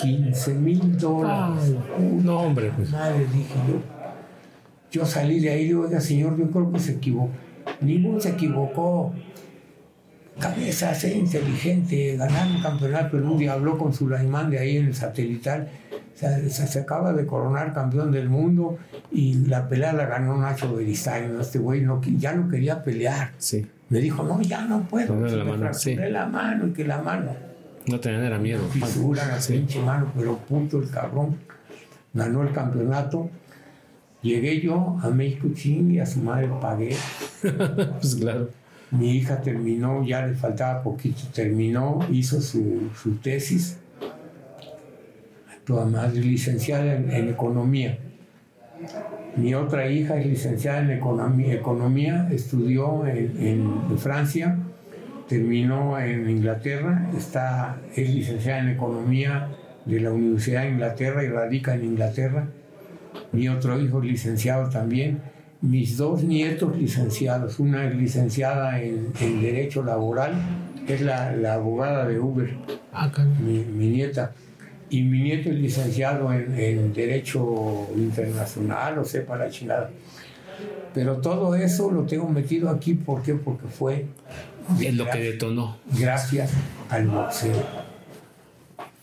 15 0.00 0.54
mil 0.54 0.98
dólares. 0.98 1.74
no, 2.22 2.40
hombre. 2.40 2.72
Pues. 2.76 2.90
Madre, 2.90 3.26
dije 3.32 3.54
yo. 3.68 3.80
Yo 4.90 5.04
salí 5.04 5.40
de 5.40 5.50
ahí 5.50 5.62
y 5.62 5.64
digo, 5.66 5.82
oiga, 5.82 6.00
señor, 6.00 6.38
yo 6.38 6.50
creo 6.50 6.70
que 6.70 6.78
se 6.78 6.92
equivocó. 6.92 7.32
Ninguno 7.80 8.20
se 8.20 8.30
equivocó. 8.30 9.12
Cabeza, 10.38 10.94
ser 10.94 11.16
inteligente, 11.16 12.16
ganar 12.16 12.48
un 12.48 12.60
campeonato 12.60 13.18
en 13.18 13.26
un 13.26 13.38
día. 13.38 13.54
Habló 13.54 13.78
con 13.78 13.92
Sulaimán 13.92 14.50
de 14.50 14.58
ahí 14.58 14.76
en 14.76 14.86
el 14.86 14.94
satelital. 14.94 15.68
Se, 16.14 16.48
se, 16.48 16.78
acaba 16.78 17.12
de 17.12 17.26
coronar 17.26 17.74
campeón 17.74 18.12
del 18.12 18.28
mundo 18.28 18.78
y 19.10 19.34
la 19.46 19.68
pelea 19.68 19.92
la 19.92 20.06
ganó 20.06 20.36
Nacho 20.36 20.74
Beristain. 20.74 21.40
Este 21.40 21.58
güey 21.58 21.80
no, 21.80 22.00
ya 22.02 22.34
no 22.34 22.48
quería 22.48 22.82
pelear. 22.84 23.32
Sí. 23.38 23.66
Me 23.88 23.98
dijo, 23.98 24.22
no, 24.22 24.40
ya 24.40 24.64
no 24.64 24.82
puedo. 24.82 25.14
la, 25.26 25.44
mano, 25.44 25.74
sí. 25.74 25.96
la 25.96 26.26
mano 26.26 26.68
y 26.68 26.72
que 26.72 26.84
la 26.84 27.02
mano. 27.02 27.32
No 27.86 28.00
tenía 28.00 28.24
era 28.24 28.38
miedo. 28.38 28.66
Fisura 28.68 29.26
la 29.26 29.38
pinche 29.38 29.80
mano, 29.80 30.10
pero 30.16 30.38
punto 30.38 30.78
el 30.78 30.88
cabrón. 30.88 31.36
Ganó 32.12 32.42
el 32.42 32.52
campeonato. 32.52 33.30
Llegué 34.22 34.60
yo 34.60 34.96
a 35.02 35.10
México 35.10 35.48
ching 35.54 35.90
y 35.90 35.98
a 35.98 36.06
su 36.06 36.20
madre 36.20 36.48
pagué. 36.60 36.96
pues 38.00 38.14
claro. 38.14 38.48
Mi 38.90 39.16
hija 39.16 39.42
terminó, 39.42 40.04
ya 40.04 40.26
le 40.26 40.34
faltaba 40.34 40.82
poquito, 40.82 41.22
terminó, 41.34 41.98
hizo 42.10 42.40
su, 42.40 42.90
su 43.02 43.16
tesis. 43.16 43.78
Toda 45.64 45.86
madre 45.86 46.20
licenciada 46.20 46.94
en, 46.94 47.28
economía. 47.28 47.98
Mi 49.36 49.54
otra 49.54 49.88
hija 49.88 50.18
es 50.18 50.26
licenciada 50.26 50.80
en 50.80 50.90
economía, 50.90 51.54
economía 51.54 52.28
estudió 52.30 53.06
en, 53.06 53.32
en 53.90 53.98
Francia 53.98 54.58
terminó 55.28 55.98
en 55.98 56.28
Inglaterra, 56.28 57.10
está, 57.16 57.80
es 57.94 58.14
licenciada 58.14 58.60
en 58.60 58.68
Economía 58.70 59.48
de 59.84 60.00
la 60.00 60.12
Universidad 60.12 60.62
de 60.62 60.70
Inglaterra 60.70 61.24
y 61.24 61.28
radica 61.28 61.74
en 61.74 61.84
Inglaterra. 61.84 62.48
Mi 63.32 63.48
otro 63.48 63.80
hijo 63.80 64.02
es 64.02 64.04
licenciado 64.04 64.68
también. 64.68 65.20
Mis 65.60 65.96
dos 65.96 66.22
nietos 66.22 66.76
licenciados, 66.76 67.58
una 67.58 67.86
es 67.86 67.96
licenciada 67.96 68.80
en, 68.80 69.12
Derecho 69.40 69.82
Laboral, 69.82 70.34
es 70.86 71.00
la, 71.00 71.54
abogada 71.54 72.06
de 72.06 72.20
Uber, 72.20 72.54
ah, 72.92 73.10
mi, 73.42 73.88
nieta. 73.88 74.32
Y 74.90 75.02
mi 75.02 75.22
nieto 75.22 75.50
es 75.50 75.56
licenciado 75.56 76.32
en, 76.32 76.92
Derecho 76.92 77.88
Internacional, 77.96 78.98
o 78.98 79.04
sea, 79.04 79.24
para 79.24 79.48
chingada. 79.50 79.90
Pero 80.92 81.16
todo 81.16 81.54
eso 81.54 81.90
lo 81.90 82.04
tengo 82.04 82.28
metido 82.28 82.70
aquí, 82.70 82.94
¿por 82.94 83.22
qué? 83.22 83.34
Porque 83.34 83.66
fue 83.66 84.06
es 84.80 84.94
lo 84.94 85.08
que 85.10 85.18
detonó. 85.18 85.76
Gracias 85.98 86.52
al 86.90 87.08
boxeo. 87.08 87.84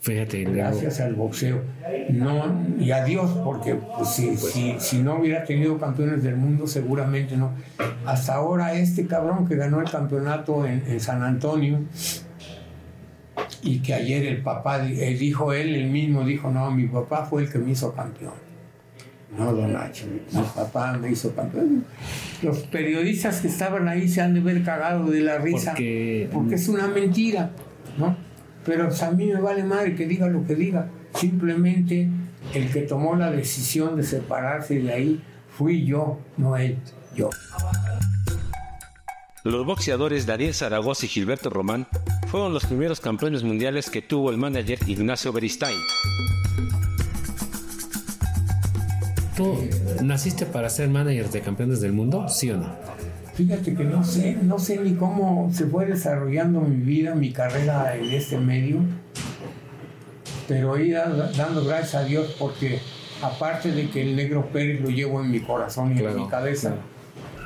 Fíjate. 0.00 0.44
Gracias 0.44 1.00
al 1.00 1.14
boxeo. 1.14 1.62
No, 2.10 2.60
y 2.80 2.90
a 2.90 3.04
Dios, 3.04 3.30
porque 3.44 3.76
pues, 3.76 4.08
si, 4.08 4.26
pues 4.28 4.82
si, 4.82 4.98
no 4.98 5.20
hubiera 5.20 5.44
tenido 5.44 5.78
campeones 5.78 6.24
del 6.24 6.36
mundo, 6.36 6.66
seguramente 6.66 7.36
no. 7.36 7.52
Hasta 8.04 8.34
ahora 8.34 8.74
este 8.74 9.06
cabrón 9.06 9.46
que 9.46 9.54
ganó 9.54 9.80
el 9.80 9.88
campeonato 9.88 10.66
en, 10.66 10.98
San 10.98 11.22
Antonio 11.22 11.80
y 13.62 13.78
que 13.78 13.94
ayer 13.94 14.26
el 14.26 14.42
papá, 14.42 14.80
dijo 14.80 15.52
él, 15.52 15.74
el 15.74 15.88
mismo 15.88 16.24
dijo, 16.24 16.50
no, 16.50 16.70
mi 16.70 16.88
papá 16.88 17.24
fue 17.24 17.42
el 17.42 17.50
que 17.50 17.58
me 17.58 17.70
hizo 17.70 17.94
campeón. 17.94 18.34
No, 19.38 19.52
don 19.54 19.72
Nacho, 19.72 20.06
mi 20.06 20.42
papá 20.54 20.92
me 20.98 21.10
hizo 21.10 21.34
campeón. 21.34 21.84
Los 22.42 22.58
periodistas 22.64 23.40
que 23.40 23.48
estaban 23.48 23.88
ahí 23.88 24.08
se 24.08 24.20
han 24.20 24.34
de 24.34 24.40
ver 24.40 24.62
cagado 24.62 25.10
de 25.10 25.20
la 25.20 25.38
risa 25.38 25.70
porque, 25.70 26.28
es 26.50 26.68
una 26.68 26.88
mentira, 26.88 27.50
¿no? 27.96 28.16
Pero 28.66 28.88
pues, 28.88 29.02
a 29.02 29.10
mí 29.12 29.26
me 29.26 29.40
vale 29.40 29.64
madre 29.64 29.94
que 29.94 30.06
diga 30.06 30.26
lo 30.26 30.44
que 30.44 30.54
diga. 30.54 30.88
Simplemente 31.14 32.08
el 32.52 32.70
que 32.70 32.82
tomó 32.82 33.16
la 33.16 33.30
decisión 33.30 33.96
de 33.96 34.02
separarse 34.02 34.80
de 34.80 34.92
ahí 34.92 35.22
fui 35.56 35.84
yo, 35.86 36.18
no 36.36 36.56
él, 36.56 36.78
yo. 37.14 37.30
Los 39.44 39.64
boxeadores 39.64 40.26
Daniel 40.26 40.52
Zaragoza 40.52 41.06
y 41.06 41.08
Gilberto 41.08 41.48
Román 41.48 41.86
fueron 42.32 42.54
los 42.54 42.64
primeros 42.64 42.98
campeones 42.98 43.42
mundiales 43.42 43.90
que 43.90 44.00
tuvo 44.00 44.30
el 44.30 44.38
manager 44.38 44.78
Ignacio 44.86 45.34
Beristain. 45.34 45.76
¿Tú 49.36 49.58
naciste 50.02 50.46
para 50.46 50.70
ser 50.70 50.88
manager 50.88 51.28
de 51.28 51.42
campeones 51.42 51.82
del 51.82 51.92
mundo? 51.92 52.26
¿Sí 52.30 52.50
o 52.50 52.56
no? 52.56 52.74
Fíjate 53.34 53.74
que 53.74 53.84
no 53.84 54.02
sé, 54.02 54.38
no 54.42 54.58
sé 54.58 54.78
ni 54.78 54.94
cómo 54.94 55.50
se 55.52 55.66
fue 55.66 55.84
desarrollando 55.84 56.62
mi 56.62 56.76
vida, 56.76 57.14
mi 57.14 57.32
carrera 57.32 57.94
en 57.98 58.08
este 58.08 58.38
medio, 58.38 58.78
pero 60.48 60.78
he 60.78 60.90
dando 60.90 61.66
gracias 61.66 61.96
a 61.96 62.04
Dios 62.04 62.34
porque 62.38 62.80
aparte 63.20 63.72
de 63.72 63.90
que 63.90 64.00
el 64.00 64.16
negro 64.16 64.46
Pérez 64.50 64.80
lo 64.80 64.88
llevo 64.88 65.22
en 65.22 65.30
mi 65.30 65.40
corazón 65.40 65.94
y 65.94 66.00
en 66.00 66.16
mi 66.16 66.26
cabeza, 66.28 66.76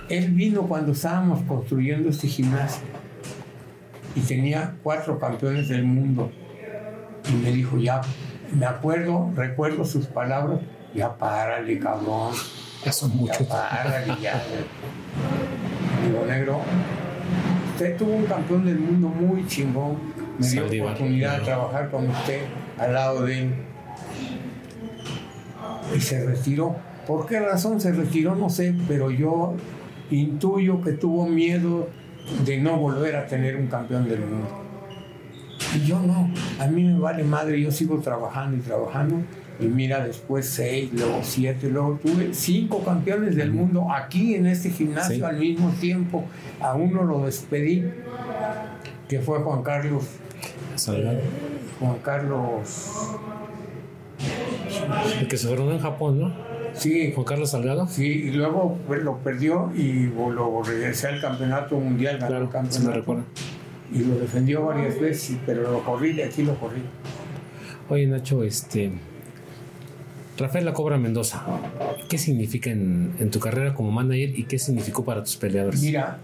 él 0.08 0.30
vino 0.30 0.62
cuando 0.68 0.92
estábamos 0.92 1.42
construyendo 1.42 2.08
este 2.08 2.28
gimnasio 2.28 2.84
y 4.16 4.20
tenía 4.20 4.74
cuatro 4.82 5.18
campeones 5.18 5.68
del 5.68 5.84
mundo 5.84 6.32
y 7.28 7.32
me 7.34 7.52
dijo 7.52 7.78
ya, 7.78 8.00
me 8.52 8.66
acuerdo, 8.66 9.30
recuerdo 9.34 9.84
sus 9.84 10.06
palabras, 10.06 10.60
ya 10.94 11.16
párale, 11.16 11.78
cabrón. 11.78 12.32
Ya 12.84 12.92
son 12.92 13.16
muchos. 13.16 13.40
Ya 13.40 13.48
párale, 13.48 14.14
ya. 14.20 14.42
Digo, 16.04 16.24
negro, 16.26 16.60
usted 17.74 17.96
tuvo 17.96 18.14
un 18.14 18.26
campeón 18.26 18.64
del 18.64 18.78
mundo 18.78 19.08
muy 19.08 19.46
chingón. 19.46 19.96
Me 20.38 20.46
dio 20.48 20.66
la 20.66 20.84
oportunidad 20.84 21.38
de 21.38 21.44
trabajar 21.44 21.90
con 21.90 22.08
usted 22.08 22.42
al 22.78 22.92
lado 22.92 23.24
de 23.24 23.40
él. 23.40 23.54
Y 25.94 26.00
se 26.00 26.24
retiró. 26.24 26.76
¿Por 27.06 27.26
qué 27.26 27.40
razón 27.40 27.80
se 27.80 27.92
retiró? 27.92 28.34
No 28.34 28.50
sé, 28.50 28.74
pero 28.88 29.10
yo 29.10 29.54
intuyo 30.10 30.80
que 30.80 30.92
tuvo 30.92 31.26
miedo 31.26 31.88
de 32.44 32.58
no 32.58 32.76
volver 32.76 33.16
a 33.16 33.26
tener 33.26 33.56
un 33.56 33.66
campeón 33.66 34.08
del 34.08 34.20
mundo. 34.20 34.62
Y 35.74 35.86
yo 35.86 36.00
no, 36.00 36.30
a 36.58 36.66
mí 36.66 36.84
me 36.84 36.98
vale 36.98 37.24
madre, 37.24 37.60
yo 37.60 37.70
sigo 37.70 37.98
trabajando 38.00 38.56
y 38.56 38.60
trabajando 38.60 39.22
y 39.58 39.66
mira, 39.66 40.04
después 40.04 40.46
seis, 40.46 40.90
luego 40.92 41.20
siete, 41.22 41.70
luego 41.70 41.98
tuve 42.02 42.34
cinco 42.34 42.84
campeones 42.84 43.36
del 43.36 43.52
mundo 43.52 43.86
aquí 43.90 44.34
en 44.34 44.46
este 44.46 44.70
gimnasio 44.70 45.26
al 45.26 45.38
mismo 45.38 45.70
tiempo. 45.80 46.24
A 46.60 46.74
uno 46.74 47.04
lo 47.04 47.24
despedí, 47.24 47.84
que 49.08 49.20
fue 49.20 49.38
Juan 49.38 49.62
Carlos. 49.62 50.04
Salgado. 50.74 51.20
Juan 51.80 51.98
Carlos. 52.02 53.16
El 55.20 55.28
que 55.28 55.36
se 55.38 55.48
formó 55.48 55.70
en 55.70 55.80
Japón, 55.80 56.20
¿no? 56.20 56.55
Sí. 56.76 57.12
Juan 57.14 57.24
Carlos 57.24 57.50
Salgado. 57.50 57.86
Sí, 57.88 58.06
y 58.06 58.30
luego 58.30 58.78
pues, 58.86 59.02
lo 59.02 59.18
perdió 59.18 59.72
y 59.74 60.04
lo 60.04 60.62
regresé 60.62 61.08
al 61.08 61.20
campeonato 61.20 61.78
mundial, 61.78 62.18
ganó 62.18 62.38
el 62.38 62.48
campeonato. 62.48 63.24
y 63.92 63.98
lo 64.00 64.16
defendió 64.16 64.66
varias 64.66 65.00
veces, 65.00 65.38
pero 65.46 65.70
lo 65.70 65.84
corrí, 65.84 66.12
de 66.12 66.24
aquí 66.24 66.42
lo 66.42 66.54
corrí. 66.58 66.82
Oye, 67.88 68.06
Nacho, 68.06 68.42
este 68.42 68.90
Rafael 70.38 70.66
La 70.66 70.74
Cobra 70.74 70.98
Mendoza, 70.98 71.42
¿qué 72.10 72.18
significa 72.18 72.70
en, 72.70 73.30
tu 73.30 73.40
carrera 73.40 73.72
como 73.74 73.90
manager 73.90 74.38
y 74.38 74.44
qué 74.44 74.58
significó 74.58 75.02
para 75.04 75.22
tus 75.22 75.36
peleadores? 75.36 75.80
Mira, 75.80 76.18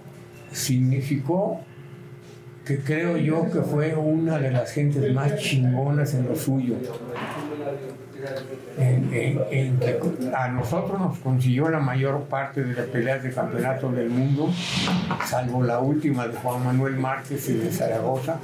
significó 0.52 1.60
que 2.66 2.78
creo 2.80 3.16
yo 3.16 3.50
que 3.50 3.60
fue 3.62 3.94
una 3.94 4.38
de 4.38 4.50
las 4.50 4.72
gentes 4.72 5.14
más 5.14 5.36
chingonas 5.38 6.12
en 6.14 6.28
lo 6.28 6.36
suyo. 6.36 6.76
En, 8.78 9.78
que 9.78 9.98
a 10.34 10.48
nosotros 10.48 10.98
nos 11.00 11.18
consiguió 11.18 11.68
la 11.68 11.80
mayor 11.80 12.22
parte 12.24 12.62
de 12.62 12.74
las 12.74 12.86
peleas 12.86 13.22
de 13.22 13.32
campeonato 13.32 13.90
del 13.90 14.10
mundo, 14.10 14.50
salvo 15.26 15.62
la 15.62 15.80
última 15.80 16.28
de 16.28 16.36
Juan 16.36 16.64
Manuel 16.64 16.96
Márquez 16.96 17.48
y 17.48 17.54
de 17.54 17.70
Zaragoza, 17.70 18.38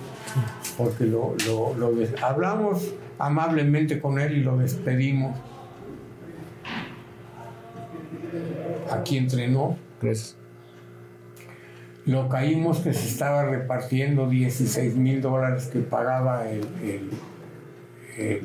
porque 0.77 1.05
lo, 1.05 1.35
lo 1.47 1.93
hablamos 2.23 2.93
amablemente 3.19 4.01
con 4.01 4.19
él 4.19 4.39
y 4.39 4.43
lo 4.43 4.57
despedimos 4.59 5.35
aquí 8.91 9.17
entrenó. 9.17 9.77
Pues. 10.01 10.37
Lo 12.07 12.29
caímos 12.29 12.79
que 12.79 12.95
se 12.95 13.07
estaba 13.07 13.45
repartiendo 13.45 14.29
16 14.29 14.97
mil 14.97 15.21
dólares 15.21 15.69
que 15.71 15.81
pagaba 15.81 16.49
el, 16.49 16.67
el, 16.83 17.11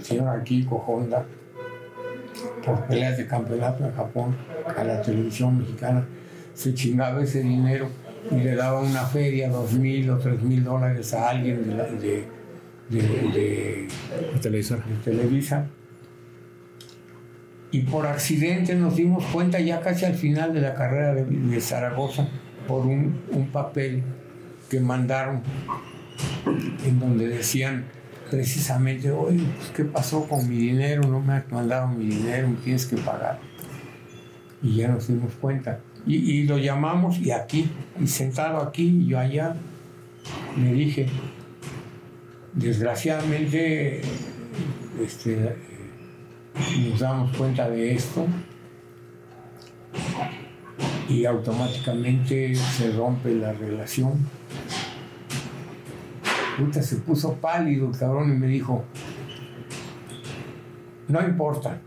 señor 0.01 0.29
Akiko 0.29 0.75
Honda 0.87 1.25
por 2.65 2.85
peleas 2.87 3.17
de 3.17 3.27
campeonato 3.27 3.83
en 3.85 3.93
Japón 3.93 4.35
a 4.77 4.83
la 4.83 5.01
televisión 5.01 5.57
mexicana. 5.59 6.05
Se 6.53 6.73
chingaba 6.73 7.21
ese 7.23 7.41
dinero 7.41 7.89
y 8.31 8.35
le 8.35 8.55
daba 8.55 8.79
una 8.81 9.05
feria, 9.05 9.49
dos 9.49 9.73
mil 9.73 10.09
o 10.09 10.17
tres 10.17 10.41
mil 10.41 10.63
dólares 10.63 11.13
a 11.13 11.29
alguien 11.29 11.67
de, 11.67 11.75
la- 11.75 11.85
de, 11.85 12.23
de- 12.89 13.87
Televisa. 15.03 15.67
Y 17.71 17.81
por 17.81 18.05
accidente 18.05 18.75
nos 18.75 18.95
dimos 18.95 19.25
cuenta 19.33 19.59
ya 19.59 19.81
casi 19.81 20.05
al 20.05 20.13
final 20.13 20.53
de 20.53 20.61
la 20.61 20.75
carrera 20.75 21.15
de, 21.15 21.25
de 21.25 21.61
Zaragoza 21.61 22.27
por 22.67 22.85
un, 22.85 23.19
un 23.31 23.47
papel 23.51 24.03
que 24.69 24.79
mandaron 24.79 25.41
en 26.85 26.99
donde 26.99 27.27
decían 27.27 27.85
precisamente, 28.33 29.11
oye, 29.11 29.43
pues, 29.57 29.69
¿qué 29.75 29.85
pasó 29.85 30.27
con 30.27 30.49
mi 30.49 30.57
dinero? 30.57 31.03
No 31.07 31.19
me 31.19 31.33
has 31.33 31.51
mandado 31.51 31.87
mi 31.89 32.05
dinero, 32.05 32.47
me 32.47 32.55
tienes 32.55 32.87
que 32.87 32.97
pagar. 32.97 33.39
Y 34.63 34.77
ya 34.77 34.87
nos 34.87 35.07
dimos 35.07 35.33
cuenta. 35.39 35.79
Y, 36.07 36.43
lo 36.43 36.57
llamamos 36.57 37.19
y 37.19 37.29
aquí, 37.29 37.69
y 38.01 38.07
sentado 38.07 38.57
aquí, 38.57 39.05
yo 39.05 39.19
allá, 39.19 39.55
le 40.57 40.73
dije, 40.73 41.05
desgraciadamente, 42.53 44.01
este, 44.99 45.55
nos 46.89 46.99
damos 46.99 47.37
cuenta 47.37 47.69
de 47.69 47.93
esto 47.93 48.25
y 51.07 51.25
automáticamente 51.25 52.55
se 52.55 52.91
rompe 52.93 53.35
la 53.35 53.53
relación. 53.53 54.27
Puta, 56.57 56.81
se 56.83 56.97
puso 56.97 57.33
pálido 57.35 57.89
el 57.89 57.97
cabrón 57.97 58.31
y 58.31 58.35
me 58.37 58.47
dijo, 58.47 58.83
no 61.07 61.21
importa, 61.21 61.79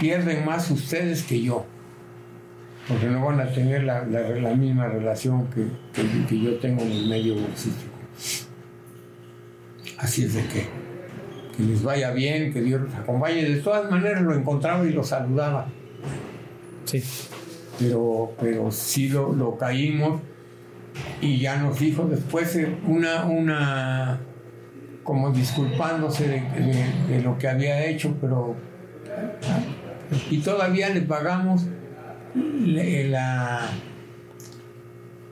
pierden 0.00 0.44
más 0.44 0.70
ustedes 0.70 1.22
que 1.22 1.40
yo, 1.42 1.64
porque 2.88 3.06
no 3.06 3.24
van 3.24 3.40
a 3.40 3.52
tener 3.52 3.84
la, 3.84 4.04
la- 4.04 4.28
la 4.30 4.54
misma 4.54 4.88
relación 4.88 5.46
que, 5.48 5.66
que- 5.92 6.26
que 6.26 6.40
yo 6.40 6.58
tengo 6.58 6.82
en 6.82 6.92
el 6.92 7.08
medio 7.08 7.34
bolsístico. 7.36 7.92
Así 9.98 10.24
es 10.24 10.34
de 10.34 10.42
que, 10.46 10.66
que 11.56 11.62
les 11.62 11.82
vaya 11.84 12.10
bien, 12.10 12.52
que 12.52 12.60
Dios 12.60 12.80
los 12.82 12.94
acompañe. 12.94 13.44
De 13.44 13.60
todas 13.60 13.88
maneras 13.90 14.22
lo 14.22 14.34
encontraba 14.34 14.84
y 14.84 14.90
lo 14.92 15.04
saludaba 15.04 15.68
Sí. 16.84 17.00
pero, 17.78 18.32
pero 18.40 18.72
sí 18.72 19.08
lo, 19.08 19.32
lo 19.32 19.56
caímos 19.56 20.20
y 21.22 21.38
ya 21.38 21.56
nos 21.56 21.78
dijo 21.78 22.04
después 22.04 22.58
una, 22.86 23.24
una 23.24 24.18
como 25.02 25.30
disculpándose 25.30 26.28
de, 26.28 26.40
de- 26.40 27.14
de 27.14 27.22
lo 27.22 27.38
que 27.38 27.48
había 27.48 27.84
hecho, 27.86 28.14
pero 28.20 28.54
y 30.30 30.38
todavía 30.38 30.90
le 30.90 31.00
pagamos 31.02 31.64
la 32.34 33.68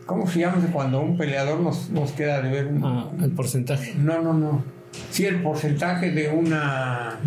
¿cómo 0.06 0.26
se 0.26 0.40
llama 0.40 0.56
cuando 0.72 1.00
un 1.00 1.16
peleador 1.16 1.60
nos, 1.60 1.90
nos 1.90 2.12
queda 2.12 2.40
de 2.42 2.50
ver 2.50 2.66
un- 2.66 2.84
Ah, 2.84 3.10
el 3.22 3.30
porcentaje. 3.32 3.94
no, 3.96 4.20
no, 4.22 4.32
no. 4.32 4.64
Sí, 5.10 5.24
el 5.24 5.40
porcentaje 5.42 6.10
de 6.10 6.30
una. 6.30 7.20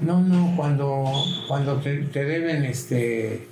No, 0.00 0.20
no, 0.20 0.54
cuando, 0.56 1.04
cuando 1.48 1.76
te, 1.80 1.98
te 2.04 2.24
deben, 2.24 2.64
este. 2.64 3.46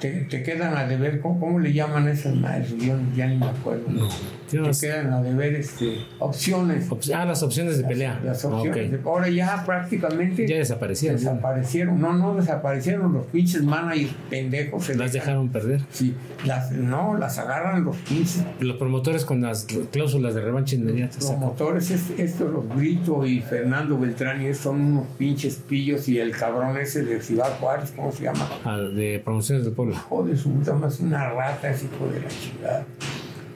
Te, 0.00 0.10
te 0.22 0.42
quedan 0.42 0.76
a 0.76 0.86
deber, 0.86 1.20
¿cómo, 1.20 1.38
cómo 1.38 1.58
le 1.58 1.72
llaman 1.72 2.08
esas 2.08 2.34
madres? 2.34 2.74
Yo 2.78 2.98
ya 3.14 3.26
ni 3.26 3.36
me 3.36 3.46
acuerdo. 3.46 4.08
Te 4.50 4.56
Tienes- 4.58 4.80
quedan 4.80 5.12
a 5.12 5.22
deber 5.22 5.54
este, 5.54 5.98
opciones. 6.18 6.90
op- 6.90 7.00
Ah, 7.14 7.24
las 7.24 7.42
opciones 7.42 7.78
de 7.78 7.84
pelea. 7.84 8.20
Las 8.24 8.44
opciones. 8.44 9.00
Ahora 9.04 9.28
ya 9.28 9.62
prácticamente 9.64 10.46
Ya 10.48 10.56
desaparecieron. 10.56 11.18
desaparecieron. 11.18 12.00
No, 12.00 12.12
no 12.14 12.34
desaparecieron 12.34 13.12
los 13.12 13.26
pinches 13.26 13.62
managers 13.62 14.12
pendejos. 14.28 14.84
se 14.84 14.96
Las 14.96 15.12
dejaron 15.12 15.48
perder. 15.50 15.80
Sí, 15.92 16.14
las, 16.44 16.72
no, 16.72 17.16
las 17.16 17.38
agarran 17.38 17.84
los 17.84 17.96
pinches 17.98 18.42
Los 18.60 18.76
promotores 18.76 19.24
con 19.24 19.40
las 19.42 19.66
cláusulas 19.92 20.34
de 20.34 20.40
revancha 20.40 20.74
inmediata. 20.76 21.14
Los 21.16 21.24
sacan. 21.26 21.40
motores, 21.40 21.90
es, 21.90 22.10
esto, 22.18 22.48
los 22.48 22.68
Brito 22.74 23.24
y 23.26 23.40
Fernando 23.40 23.98
Beltrán, 23.98 24.42
y 24.42 24.46
estos 24.46 24.64
son 24.64 24.80
unos 24.80 25.06
pinches 25.18 25.56
pillos, 25.56 26.08
y 26.08 26.18
el 26.18 26.32
cabrón 26.32 26.76
ese 26.76 27.04
de 27.04 27.20
Ciudad 27.22 27.56
Juárez, 27.60 27.92
¿cómo 27.94 28.10
se 28.12 28.24
llama? 28.24 28.48
Ah, 28.64 28.78
de 28.78 29.20
promociones 29.24 29.64
del 29.64 29.74
pueblo. 29.74 29.94
Joder, 30.08 30.36
su 30.36 30.52
puta 30.52 30.76
es 30.88 31.00
una 31.00 31.30
rata 31.30 31.70
ese 31.70 31.86
hijo 31.86 32.06
de 32.12 32.20
la 32.20 32.28
chingada. 32.28 32.84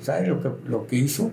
¿Sabes 0.04 0.28
lo 0.28 0.42
que, 0.42 0.50
lo 0.68 0.86
que 0.86 0.96
hizo? 0.96 1.32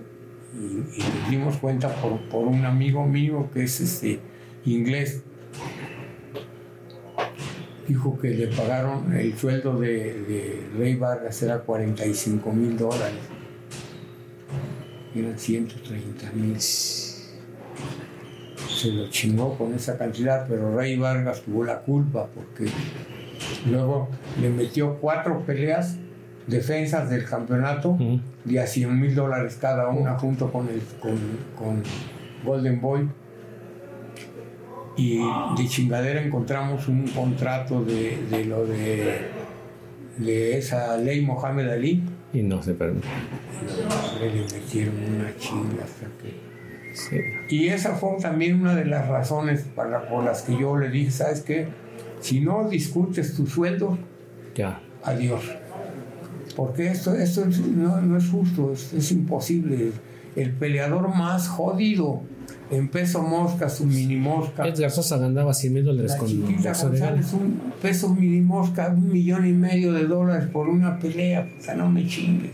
Y, 0.58 0.98
y 0.98 1.30
dimos 1.30 1.58
cuenta 1.58 1.94
por, 1.96 2.18
por 2.30 2.46
un 2.46 2.64
amigo 2.64 3.04
mío 3.04 3.50
que 3.52 3.64
es 3.64 3.78
este 3.80 4.18
inglés. 4.64 5.22
Dijo 7.86 8.18
que 8.18 8.30
le 8.30 8.46
pagaron 8.46 9.12
el 9.12 9.36
sueldo 9.36 9.78
de, 9.78 10.22
de 10.22 10.66
Rey 10.78 10.94
Vargas 10.94 11.42
era 11.42 11.58
45 11.58 12.50
mil 12.50 12.78
dólares. 12.78 13.20
Eran 15.14 15.38
130 15.38 16.32
mil. 16.32 16.58
Se 16.58 17.12
lo 18.88 19.10
chingó 19.10 19.58
con 19.58 19.74
esa 19.74 19.98
cantidad, 19.98 20.46
pero 20.48 20.74
Rey 20.74 20.96
Vargas 20.96 21.42
tuvo 21.42 21.62
la 21.62 21.80
culpa 21.80 22.30
porque 22.34 22.70
luego 23.70 24.08
le 24.40 24.48
metió 24.48 24.98
cuatro 24.98 25.44
peleas, 25.44 25.98
defensas 26.46 27.08
del 27.10 27.24
campeonato, 27.24 27.96
de 28.44 28.60
a 28.60 28.66
100 28.66 29.00
mil 29.00 29.14
dólares 29.14 29.58
cada 29.60 29.88
una 29.88 30.18
junto 30.18 30.50
con, 30.52 30.68
el, 30.68 30.80
con, 31.00 31.18
con 31.56 31.82
Golden 32.44 32.80
Boy. 32.80 33.08
Y 34.96 35.18
de 35.56 35.68
chingadera 35.68 36.20
encontramos 36.22 36.86
un 36.88 37.06
contrato 37.08 37.82
de, 37.82 38.18
de 38.30 38.44
lo 38.44 38.66
de, 38.66 39.20
de 40.18 40.58
esa 40.58 40.96
ley 40.98 41.24
Mohamed 41.24 41.68
Ali. 41.70 42.02
Y 42.34 42.42
no 42.42 42.62
se 42.62 42.74
permite. 42.74 43.08
Le 44.20 44.42
metieron 44.42 44.94
una 45.18 45.34
chinga 45.38 45.84
hasta 45.84 46.06
que... 46.20 46.52
Sí. 46.94 47.16
Y 47.48 47.68
esa 47.68 47.94
fue 47.94 48.10
también 48.20 48.60
una 48.60 48.74
de 48.74 48.84
las 48.84 49.08
razones 49.08 49.62
para, 49.74 50.08
por 50.10 50.24
las 50.24 50.42
que 50.42 50.58
yo 50.58 50.76
le 50.76 50.90
dije, 50.90 51.10
¿sabes 51.10 51.40
qué? 51.40 51.68
Si 52.20 52.40
no 52.40 52.68
discutes 52.68 53.34
tu 53.34 53.46
sueldo, 53.46 53.96
Ya. 54.54 54.78
adiós. 55.02 55.40
Porque 56.56 56.88
esto, 56.88 57.14
esto 57.14 57.44
es- 57.44 57.58
no, 57.60 58.00
no 58.00 58.16
es 58.18 58.28
justo, 58.28 58.72
es, 58.72 58.92
es 58.92 59.10
imposible. 59.12 59.92
El 60.36 60.52
peleador 60.52 61.08
más 61.14 61.48
jodido 61.48 62.22
en 62.70 62.88
peso 62.88 63.22
mosca, 63.22 63.68
su 63.68 63.84
mini 63.84 64.16
mosca. 64.16 64.66
Edgar 64.66 64.90
Sosa 64.90 65.18
ganaba 65.18 65.52
100 65.52 65.72
mil 65.74 65.84
dólares 65.84 66.12
La 66.12 66.18
con 66.18 66.28
chiquita. 66.28 66.72
González, 66.72 67.32
un 67.34 67.60
peso 67.82 68.08
mini 68.14 68.40
mosca, 68.40 68.88
un 68.96 69.10
millón 69.12 69.46
y 69.46 69.52
medio 69.52 69.92
de 69.92 70.06
dólares 70.06 70.48
por 70.50 70.68
una 70.68 70.98
pelea, 70.98 71.46
puta, 71.54 71.74
no 71.74 71.90
me 71.90 72.06
chingues. 72.06 72.52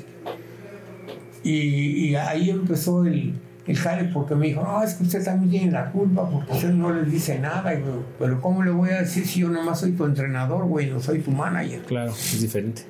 Y, 1.45 2.09
y 2.09 2.15
ahí 2.17 2.51
empezó 2.51 3.05
el, 3.05 3.33
el 3.67 3.77
jale 3.77 4.11
porque 4.13 4.35
me 4.35 4.49
dijo, 4.49 4.63
no, 4.63 4.83
es 4.83 4.95
que 4.95 5.05
usted 5.05 5.25
también 5.25 5.51
tiene 5.51 5.71
la 5.73 5.91
culpa 5.93 6.29
porque 6.29 6.53
usted 6.53 6.71
no 6.71 6.93
les 6.93 7.11
dice 7.11 7.39
nada. 7.39 7.73
Y 7.75 7.83
pero 8.19 8.41
¿cómo 8.41 8.65
le 8.65 8.71
voy 8.73 8.91
a 8.91 9.01
decir 9.03 9.25
si 9.27 9.41
yo 9.41 9.49
nomás 9.49 9.81
soy 9.81 9.93
tu 9.93 10.05
entrenador, 10.05 10.65
güey, 10.67 10.91
no 10.91 11.01
soy 11.01 11.21
tu 11.21 11.31
manager? 11.31 11.83
Claro, 11.83 12.11
es 12.11 12.41
diferente. 12.41 12.83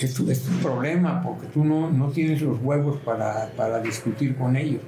Es 0.00 0.14
tu, 0.14 0.30
es 0.30 0.42
tu 0.42 0.52
problema 0.58 1.22
porque 1.22 1.46
tú 1.46 1.64
no, 1.64 1.90
no 1.90 2.08
tienes 2.08 2.40
los 2.42 2.60
huevos 2.62 2.98
para, 3.04 3.50
para 3.56 3.80
discutir 3.80 4.36
con 4.36 4.56
ellos. 4.56 4.82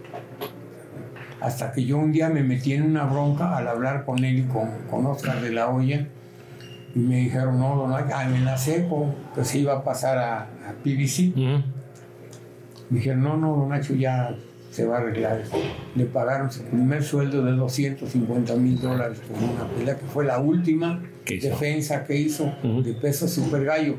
Hasta 1.41 1.73
que 1.73 1.85
yo 1.85 1.99
un 1.99 2.13
día 2.13 2.29
me 2.29 2.43
metí 2.43 2.75
en 2.75 2.83
una 2.83 3.05
bronca 3.05 3.57
al 3.57 3.67
hablar 3.67 4.05
con 4.05 4.23
él 4.25 4.41
y 4.41 4.43
con, 4.45 4.69
con 4.91 5.07
Oscar 5.07 5.41
de 5.41 5.53
la 5.53 5.69
Hoya 5.69 6.07
y 6.95 6.99
me 6.99 7.17
dijeron, 7.17 7.59
no, 7.59 7.77
don 7.77 7.93
Ay, 7.93 8.05
amenacé 8.11 8.87
con 8.89 9.15
que 9.35 9.45
se 9.45 9.59
iba 9.59 9.75
a 9.75 9.85
pasar 9.85 10.19
a, 10.19 10.43
a 10.43 10.75
PBC. 10.83 11.33
Ujú. 11.37 11.63
Me 12.91 12.99
dijeron, 12.99 13.23
no, 13.23 13.37
no, 13.37 13.57
don 13.57 13.69
Nacho 13.69 13.95
ya 13.95 14.35
se 14.71 14.85
va 14.87 14.99
a 14.99 15.01
arreglar 15.01 15.41
esto. 15.41 15.57
Le 15.95 16.07
pagaron 16.07 16.51
su 16.51 16.63
primer 16.65 17.03
sueldo 17.03 17.45
de 17.45 17.53
250 17.53 18.55
mil 18.57 18.81
dólares 18.81 19.21
por 19.21 19.37
una 19.43 19.69
pelea 19.69 19.97
que 19.99 20.07
fue 20.07 20.25
la 20.25 20.39
última 20.39 21.03
defensa 21.27 22.05
que 22.05 22.17
hizo 22.17 22.53
de 22.83 22.95
peso 22.95 23.29
super 23.29 23.65
gallo. 23.65 23.97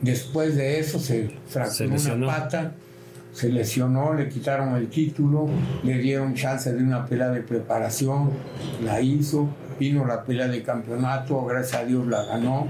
Después 0.00 0.56
de 0.56 0.78
eso 0.78 0.98
se 0.98 1.30
fracturó 1.48 1.90
lesionó. 1.90 2.26
una 2.26 2.36
pata, 2.38 2.74
se 3.32 3.50
lesionó, 3.50 4.14
le 4.14 4.28
quitaron 4.28 4.76
el 4.76 4.88
título, 4.88 5.48
le 5.82 5.98
dieron 5.98 6.34
chance 6.34 6.72
de 6.72 6.82
una 6.82 7.06
pelea 7.06 7.28
de 7.28 7.42
preparación, 7.42 8.30
la 8.82 9.00
hizo, 9.00 9.48
vino 9.78 10.06
la 10.06 10.24
pelea 10.24 10.48
de 10.48 10.62
campeonato, 10.62 11.44
gracias 11.44 11.82
a 11.82 11.84
Dios 11.84 12.06
la 12.06 12.24
ganó 12.24 12.68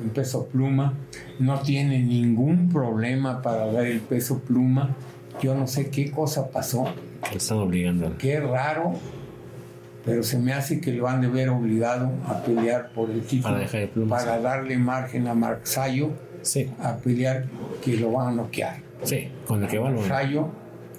en 0.00 0.10
peso 0.10 0.46
pluma, 0.46 0.94
no 1.38 1.60
tiene 1.60 2.02
ningún 2.02 2.68
problema 2.68 3.42
para 3.42 3.66
dar 3.72 3.86
el 3.86 4.00
peso 4.00 4.40
pluma, 4.40 4.94
yo 5.42 5.54
no 5.54 5.66
sé 5.66 5.90
qué 5.90 6.10
cosa 6.10 6.50
pasó, 6.50 6.86
están 7.34 7.58
obligando. 7.58 8.16
qué 8.18 8.38
raro, 8.40 8.92
pero 10.04 10.22
se 10.22 10.38
me 10.38 10.52
hace 10.52 10.80
que 10.80 10.92
lo 10.92 11.08
han 11.08 11.20
de 11.20 11.28
ver 11.28 11.48
obligado 11.48 12.10
a 12.26 12.42
pelear 12.42 12.90
por 12.92 13.10
el 13.10 13.22
título 13.22 13.54
Para 13.54 13.58
dejar 13.58 13.80
de 13.80 13.88
pluma, 13.88 14.16
para 14.16 14.40
darle 14.40 14.78
margen 14.78 15.26
a 15.26 15.34
Mark 15.34 15.62
Sayo 15.64 16.10
Sí, 16.46 16.70
a 16.80 16.96
pelear 16.96 17.44
que 17.84 17.96
lo 17.96 18.12
van 18.12 18.28
a 18.28 18.32
noquear. 18.32 18.76
sí, 19.02 19.28
con 19.46 19.62
el 19.62 19.68
que 19.68 19.78
va 19.78 19.90
lo 19.90 20.02
Sayo 20.04 20.48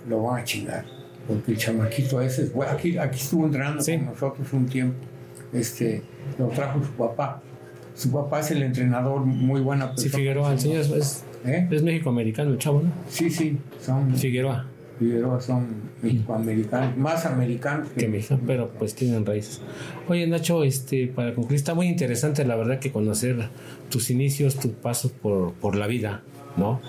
lo 0.08 0.24
van 0.24 0.42
a 0.42 0.44
chingar, 0.44 0.86
porque 1.28 1.52
el 1.54 1.58
chamaquito 1.58 2.22
ese 2.22 2.44
es 2.44 2.54
bueno. 2.54 2.72
Aquí, 2.74 2.98
aquí 2.98 3.20
estuvo 3.20 3.46
entrenando 3.46 3.82
Sí. 3.82 3.98
con 3.98 4.06
nosotros 4.08 4.54
un 4.54 4.66
tiempo. 4.68 4.98
este, 5.54 6.02
lo 6.38 6.48
trajo 6.50 6.84
su 6.84 6.92
papá. 6.92 7.42
Su 7.96 8.12
papá 8.12 8.42
es 8.42 8.52
el 8.52 8.62
entrenador, 8.64 9.22
muy 9.22 9.62
buena 9.62 9.88
persona. 9.88 10.10
Sí, 10.12 10.16
Figueroa, 10.18 10.52
el 10.54 10.60
señor 10.60 10.82
es, 10.82 11.24
¿Eh? 11.46 11.68
es 11.72 11.82
México-americano 11.84 12.52
el 12.52 12.58
chavo, 12.58 12.82
¿no? 12.84 12.92
Sí, 13.10 13.30
sí, 13.30 13.58
son... 13.82 14.14
Figueroa. 14.16 14.66
Figueroa 15.00 15.40
son 15.40 15.68
mexicoamericanos, 16.02 16.98
más 16.98 17.26
americanos 17.26 17.90
que, 17.96 18.08
mexicanos, 18.08 18.44
pero 18.48 18.70
pues 18.70 18.96
tienen 18.96 19.26
raíces. 19.26 19.62
Oye 20.08 20.26
Nacho, 20.28 20.64
este, 20.64 21.08
para 21.08 21.34
concluir, 21.34 21.58
está 21.58 21.74
muy 21.74 21.88
interesante 21.88 22.46
la 22.46 22.56
verdad 22.56 22.80
que 22.80 22.92
conocer 22.92 23.50
tus 23.90 24.10
inicios, 24.10 24.56
tus 24.56 24.72
pasos 24.72 25.12
por, 25.12 25.54
por 25.54 25.76
la 25.76 25.88
vida, 25.88 26.24
¿no? 26.56 26.82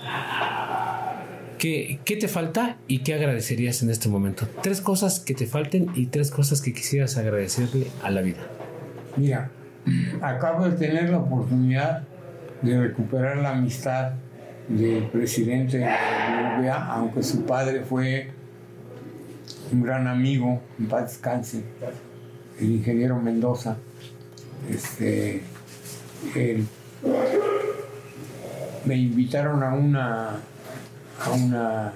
¿Qué, 1.57 1.99
¿Qué 2.05 2.15
te 2.15 2.27
falta 2.27 2.77
y 2.87 2.99
qué 2.99 3.13
agradecerías 3.13 3.83
en 3.83 3.89
este 3.89 4.07
momento? 4.07 4.47
Tres 4.63 4.81
cosas 4.81 5.19
que 5.19 5.33
te 5.33 5.45
falten 5.45 5.89
y 5.93 6.07
tres 6.07 6.31
cosas 6.31 6.61
que 6.61 6.73
quisieras 6.73 7.17
agradecerle 7.17 7.87
a 8.01 8.09
la 8.09 8.21
vida. 8.21 8.47
Mira, 9.17 9.51
acabo 10.21 10.67
de 10.67 10.77
tener 10.77 11.09
la 11.09 11.17
oportunidad 11.17 12.03
de 12.61 12.79
recuperar 12.79 13.37
la 13.37 13.51
amistad 13.51 14.13
del 14.69 15.07
presidente 15.07 15.79
de 15.79 15.85
la 15.85 16.85
aunque 16.91 17.23
su 17.23 17.43
padre 17.43 17.81
fue 17.81 18.29
un 19.71 19.83
gran 19.83 20.07
amigo, 20.07 20.61
en 20.79 20.87
paz 20.87 21.11
descanse, 21.11 21.63
el 22.59 22.71
ingeniero 22.71 23.19
Mendoza. 23.19 23.77
Este, 24.69 25.41
me 28.85 28.95
invitaron 28.95 29.63
a 29.63 29.73
una 29.73 30.39
a 31.19 31.31
una 31.31 31.93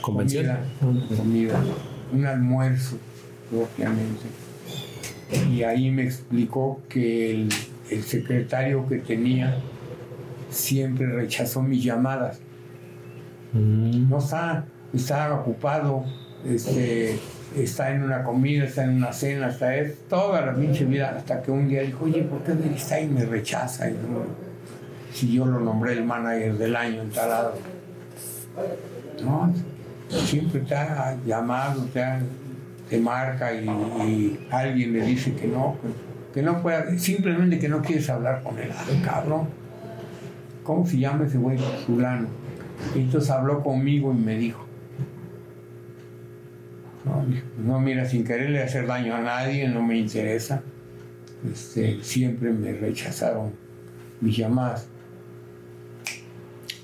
convención, 0.00 0.56
comida, 1.16 1.60
un 2.12 2.26
almuerzo 2.26 2.96
propiamente. 3.50 4.26
Y 5.50 5.62
ahí 5.62 5.90
me 5.90 6.04
explicó 6.04 6.80
que 6.88 7.30
el, 7.30 7.48
el 7.90 8.02
secretario 8.02 8.86
que 8.86 8.98
tenía 8.98 9.56
siempre 10.52 11.06
rechazó 11.06 11.62
mis 11.62 11.82
llamadas. 11.82 12.38
Mm. 13.52 14.08
No 14.08 14.18
está, 14.18 14.64
está 14.92 15.34
ocupado, 15.34 16.04
este, 16.46 17.18
está 17.56 17.90
en 17.90 18.02
una 18.02 18.22
comida, 18.22 18.64
está 18.64 18.84
en 18.84 18.96
una 18.96 19.12
cena, 19.12 19.48
está 19.48 19.74
es 19.76 20.08
toda 20.08 20.44
la 20.44 20.54
pinche 20.54 20.84
vida, 20.84 21.14
hasta 21.16 21.42
que 21.42 21.50
un 21.50 21.68
día 21.68 21.82
dijo, 21.82 22.04
oye, 22.04 22.22
¿por 22.22 22.42
qué 22.42 22.52
está 22.74 23.00
y 23.00 23.08
me 23.08 23.24
rechaza? 23.24 23.86
si 25.12 25.30
yo 25.30 25.44
lo 25.44 25.60
nombré 25.60 25.92
el 25.92 26.04
manager 26.04 26.56
del 26.56 26.74
año 26.74 27.02
en 27.02 27.10
tal 27.10 27.52
No, 29.22 29.52
siempre 30.08 30.62
ha 30.74 31.14
llamado, 31.26 31.84
te, 31.92 32.02
te 32.88 32.98
marca 32.98 33.52
y, 33.52 34.46
alguien 34.50 34.94
le 34.94 35.04
dice 35.04 35.34
que 35.34 35.46
no, 35.48 35.76
que, 36.32 36.40
no 36.40 36.62
pueda, 36.62 36.98
simplemente 36.98 37.58
que 37.58 37.68
no 37.68 37.82
quieres 37.82 38.08
hablar 38.08 38.42
con 38.42 38.58
él, 38.58 38.70
cabrón 39.04 39.61
¿cómo 40.62 40.86
se 40.86 40.98
llama 40.98 41.26
ese 41.26 41.38
güey? 41.38 41.58
Fulano. 41.86 42.28
Y 42.94 43.00
entonces 43.00 43.30
habló 43.30 43.62
conmigo 43.62 44.12
y 44.12 44.16
me 44.16 44.36
dijo, 44.36 44.66
no, 47.58 47.80
mira, 47.80 48.04
sin 48.04 48.24
quererle 48.24 48.62
hacer 48.62 48.86
daño 48.86 49.14
a 49.14 49.20
nadie, 49.20 49.68
no 49.68 49.82
me 49.82 49.98
interesa. 49.98 50.62
Este, 51.50 52.02
siempre 52.02 52.52
me 52.52 52.72
rechazaron 52.72 53.52
mis 54.20 54.36
llamadas. 54.36 54.88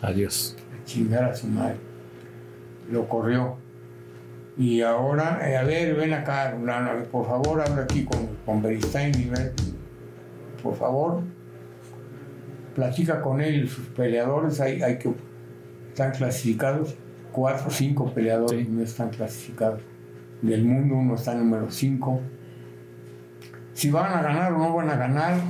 Adiós. 0.03 0.57
A 0.73 0.85
chingar 0.85 1.25
a 1.25 1.35
su 1.35 1.47
madre. 1.47 1.77
Lo 2.91 3.09
corrió. 3.09 3.57
Y 4.57 4.83
ahora, 4.83 5.49
eh, 5.49 5.57
a 5.57 5.63
ver, 5.63 5.95
ven 5.95 6.13
acá, 6.13 6.57
por 7.13 7.27
favor, 7.27 7.61
habla 7.61 7.83
aquí 7.83 8.05
con, 8.05 8.29
con 8.45 8.61
Beristain 8.61 9.15
y 9.17 9.27
ven, 9.27 9.53
por 10.65 10.75
favor, 10.75 11.23
platica 12.79 13.21
con 13.21 13.41
él, 13.41 13.69
sus 13.69 13.87
peleadores, 13.87 14.61
hay, 14.61 14.81
hay 14.83 14.99
que 14.99 15.11
están 15.89 16.13
clasificados, 16.13 16.95
cuatro 17.33 17.67
o 17.67 17.71
cinco 17.71 18.15
peleadores 18.15 18.69
no 18.69 18.81
están 18.83 19.11
clasificados. 19.11 19.81
Del 20.43 20.65
mundo 20.65 20.95
uno 20.95 21.17
está 21.17 21.35
número 21.35 21.73
cinco. 21.73 22.21
Si 23.73 23.91
van 23.91 24.13
a 24.13 24.23
ganar 24.23 24.53
o 24.53 24.59
no 24.59 24.77
van 24.77 24.91
a 24.91 24.97
ganar, 24.97 25.41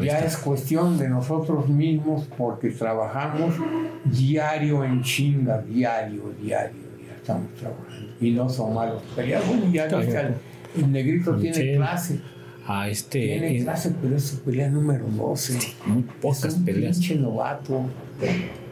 ya 0.00 0.20
es 0.20 0.36
cuestión 0.36 0.96
de 0.96 1.08
nosotros 1.08 1.68
mismos 1.68 2.28
porque 2.38 2.70
trabajamos 2.70 3.56
diario 4.04 4.84
en 4.84 5.02
chinga, 5.02 5.60
diario, 5.62 6.32
diario, 6.40 6.82
ya 7.04 7.16
estamos 7.16 7.52
trabajando. 7.54 8.12
Y 8.20 8.30
no 8.30 8.48
son 8.48 8.74
malos 8.74 9.02
peleadores. 9.16 9.72
ya 9.72 9.86
el, 9.86 10.92
negrito 10.92 11.34
tiene 11.34 11.74
clase 11.74 12.20
a 12.66 12.88
este. 12.88 13.20
Tiene 13.20 13.58
eh, 13.58 13.62
clase, 13.62 13.94
pero 14.00 14.16
es 14.16 14.24
su 14.24 14.40
pelea 14.40 14.68
número 14.68 15.06
12. 15.06 15.58
Muy 15.86 16.02
pocas 16.20 16.44
es 16.44 16.54
un 16.54 16.64
peleas. 16.64 16.98
Pinche 16.98 17.16
novato, 17.16 17.82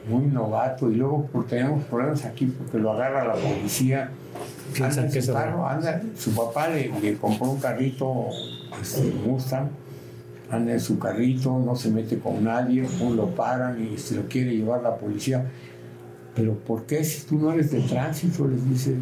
muy 0.09 0.27
novato. 0.27 0.91
Y 0.91 0.97
luego 0.97 1.29
porque 1.33 1.57
tenemos 1.57 1.85
problemas 1.85 2.25
aquí 2.25 2.47
porque 2.47 2.79
lo 2.79 2.93
agarra 2.93 3.25
la 3.25 3.35
policía. 3.35 4.11
Anda 4.81 5.11
su 5.11 5.33
carro, 5.33 5.67
anda, 5.67 6.03
su 6.17 6.35
papá 6.35 6.69
le, 6.69 7.17
compró 7.17 7.51
un 7.51 7.59
carrito 7.59 8.27
este, 8.81 9.13
Mustang, 9.27 9.69
anda 10.51 10.73
en 10.73 10.81
su 10.81 10.99
carrito, 10.99 11.59
no 11.59 11.75
se 11.75 11.91
mete 11.91 12.19
con 12.19 12.45
nadie, 12.45 12.87
lo 13.01 13.35
paran 13.35 13.83
y 13.83 13.97
se 13.97 14.15
lo 14.15 14.29
quiere 14.29 14.55
llevar 14.55 14.83
la 14.83 14.97
policía 14.97 15.47
pero 16.39 16.55
¿por 16.55 16.85
qué 16.85 17.03
si 17.03 17.27
tú 17.27 17.37
no 17.37 17.53
eres 17.53 17.73
de 17.73 17.81
tránsito? 17.81 18.47
Les 18.47 18.71
dice. 18.71 18.95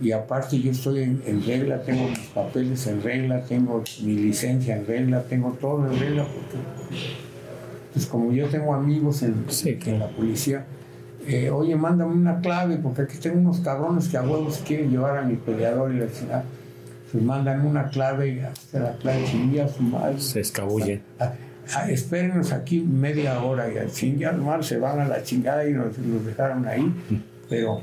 Y 0.00 0.12
aparte 0.12 0.58
yo 0.58 0.70
estoy 0.70 1.02
en, 1.02 1.44
regla, 1.44 1.82
tengo 1.82 2.08
mis 2.08 2.18
papeles 2.28 2.86
en 2.86 3.02
regla, 3.02 3.42
tengo 3.42 3.84
mi 4.02 4.14
licencia 4.14 4.74
en 4.74 4.86
regla, 4.86 5.22
tengo 5.24 5.50
todo 5.60 5.86
en 5.86 6.00
regla. 6.00 6.24
Porque, 6.24 6.56
pues 7.92 8.06
como 8.06 8.32
yo 8.32 8.48
tengo 8.48 8.74
amigos 8.74 9.22
en, 9.22 9.44
la 9.98 10.08
policía, 10.08 10.64
eh, 11.26 11.50
oye, 11.50 11.76
mándame 11.76 12.14
una 12.14 12.40
clave, 12.40 12.78
porque 12.78 13.02
aquí 13.02 13.18
tengo 13.18 13.38
unos 13.38 13.60
cabrones 13.60 14.08
que 14.08 14.16
a 14.16 14.22
huevos 14.22 14.62
quieren 14.66 14.90
llevar 14.90 15.18
a 15.18 15.22
mi 15.22 15.36
peleador 15.36 15.92
y 15.92 15.98
la 15.98 16.08
ciudad. 16.08 16.44
Se 17.12 17.18
mandan 17.18 17.66
una 17.66 17.90
clave 17.90 18.28
y 18.30 18.40
hasta 18.40 18.78
la 18.80 18.92
clave 18.96 19.26
su 19.28 19.82
madre. 19.82 20.18
Se 20.20 20.40
escabulle. 20.40 21.02
Espérenos 21.88 22.52
aquí 22.52 22.80
media 22.80 23.42
hora 23.42 23.72
y 23.72 23.78
al 23.78 23.90
fin 23.90 24.18
ya 24.18 24.32
mal 24.32 24.62
se 24.64 24.78
van 24.78 25.00
a 25.00 25.08
la 25.08 25.22
chingada 25.22 25.68
y 25.68 25.72
nos, 25.72 25.98
nos 25.98 26.24
dejaron 26.24 26.66
ahí. 26.66 26.92
Pero, 27.48 27.80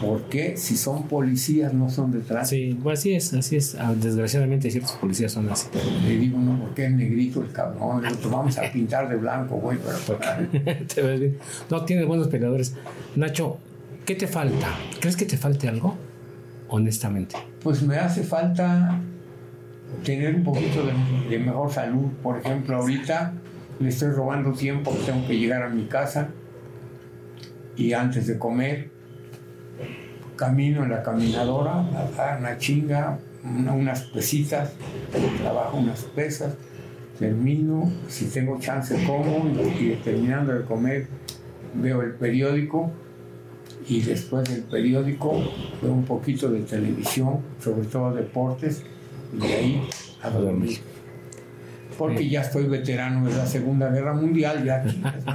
¿por 0.00 0.22
qué 0.28 0.56
si 0.56 0.76
son 0.76 1.08
policías 1.08 1.74
no 1.74 1.90
son 1.90 2.12
detrás? 2.12 2.48
Sí, 2.48 2.78
pues 2.80 3.00
así 3.00 3.14
es, 3.14 3.34
así 3.34 3.56
es. 3.56 3.74
Ah, 3.74 3.92
desgraciadamente 3.94 4.70
ciertos 4.70 4.92
policías 4.92 5.32
son 5.32 5.48
así. 5.48 5.66
Le 6.06 6.16
digo, 6.16 6.38
no, 6.38 6.60
porque 6.60 6.86
es 6.86 6.92
negrito 6.92 7.42
el 7.42 7.50
cabrón, 7.50 8.02
lo 8.22 8.30
vamos 8.30 8.56
a 8.58 8.62
pintar 8.72 9.08
de 9.08 9.16
blanco, 9.16 9.56
güey, 9.56 9.78
pero... 9.78 10.18
te 10.94 11.02
ves 11.02 11.20
bien. 11.20 11.38
No, 11.70 11.84
tienes 11.84 12.06
buenos 12.06 12.28
peleadores. 12.28 12.74
Nacho, 13.16 13.58
¿qué 14.06 14.14
te 14.14 14.28
falta? 14.28 14.68
¿Crees 15.00 15.16
que 15.16 15.24
te 15.24 15.36
falte 15.36 15.68
algo? 15.68 15.96
Honestamente. 16.68 17.36
Pues 17.62 17.82
me 17.82 17.96
hace 17.96 18.22
falta 18.22 19.00
tener 20.02 20.34
un 20.34 20.44
poquito 20.44 20.84
de, 21.28 21.38
mejor 21.38 21.70
salud. 21.70 22.10
Por 22.22 22.38
ejemplo, 22.38 22.76
ahorita 22.76 23.34
le 23.80 23.88
estoy 23.88 24.10
robando 24.10 24.52
tiempo, 24.52 24.92
tengo 25.04 25.26
que 25.26 25.38
llegar 25.38 25.62
a 25.62 25.68
mi 25.68 25.84
casa 25.84 26.28
y 27.76 27.92
antes 27.92 28.26
de 28.26 28.38
comer 28.38 28.90
camino 30.36 30.82
en 30.84 30.90
la 30.90 31.02
caminadora, 31.02 31.72
a 31.72 32.36
una 32.38 32.56
chinga, 32.58 33.18
unas 33.42 34.02
pesitas, 34.02 34.72
trabajo 35.40 35.76
unas 35.76 36.02
pesas, 36.04 36.54
termino, 37.18 37.92
si 38.08 38.26
tengo 38.26 38.58
chance 38.58 38.96
como 39.06 39.48
y, 39.48 39.86
y 39.86 40.00
terminando 40.02 40.52
de 40.52 40.64
comer 40.64 41.08
veo 41.74 42.02
el 42.02 42.14
periódico 42.14 42.90
y 43.88 44.00
después 44.00 44.48
del 44.48 44.62
periódico 44.62 45.32
veo 45.82 45.92
un 45.92 46.04
poquito 46.04 46.50
de 46.50 46.60
televisión, 46.60 47.40
sobre 47.60 47.86
todo 47.86 48.14
deportes, 48.14 48.84
y 49.36 49.46
de 49.46 49.54
ahí 49.54 49.88
a 50.22 50.30
dormir. 50.30 50.78
Porque 51.98 52.28
ya 52.28 52.40
estoy 52.40 52.64
veterano 52.64 53.28
de 53.28 53.36
la 53.36 53.46
Segunda 53.46 53.88
Guerra 53.90 54.14
Mundial, 54.14 54.64
ya 54.64 54.84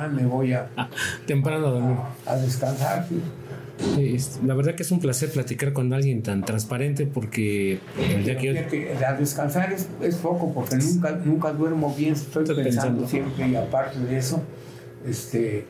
me 0.13 0.25
voy 0.25 0.53
a... 0.53 0.69
Temprano 1.25 1.67
a 1.67 1.71
dormir. 1.71 1.97
A, 2.25 2.35
descansar, 2.35 3.07
la 4.45 4.55
verdad 4.55 4.75
que 4.75 4.83
es 4.83 4.91
un 4.91 4.99
placer 4.99 5.31
platicar 5.31 5.71
con 5.71 5.93
alguien 5.93 6.21
tan 6.21 6.43
transparente 6.43 7.05
porque 7.07 7.79
el 7.97 8.25
día 8.25 8.37
que, 8.37 8.93
a 9.05 9.13
descansar 9.13 9.71
es, 9.71 10.15
poco 10.15 10.53
porque 10.53 10.75
nunca, 10.75 11.11
nunca 11.23 11.53
duermo 11.53 11.93
bien, 11.95 12.13
estoy, 12.13 12.45
pensando, 12.45 13.07
siempre 13.07 13.47
y 13.47 13.55
aparte 13.55 13.99
de 13.99 14.17
eso, 14.17 14.43
este, 15.05 15.65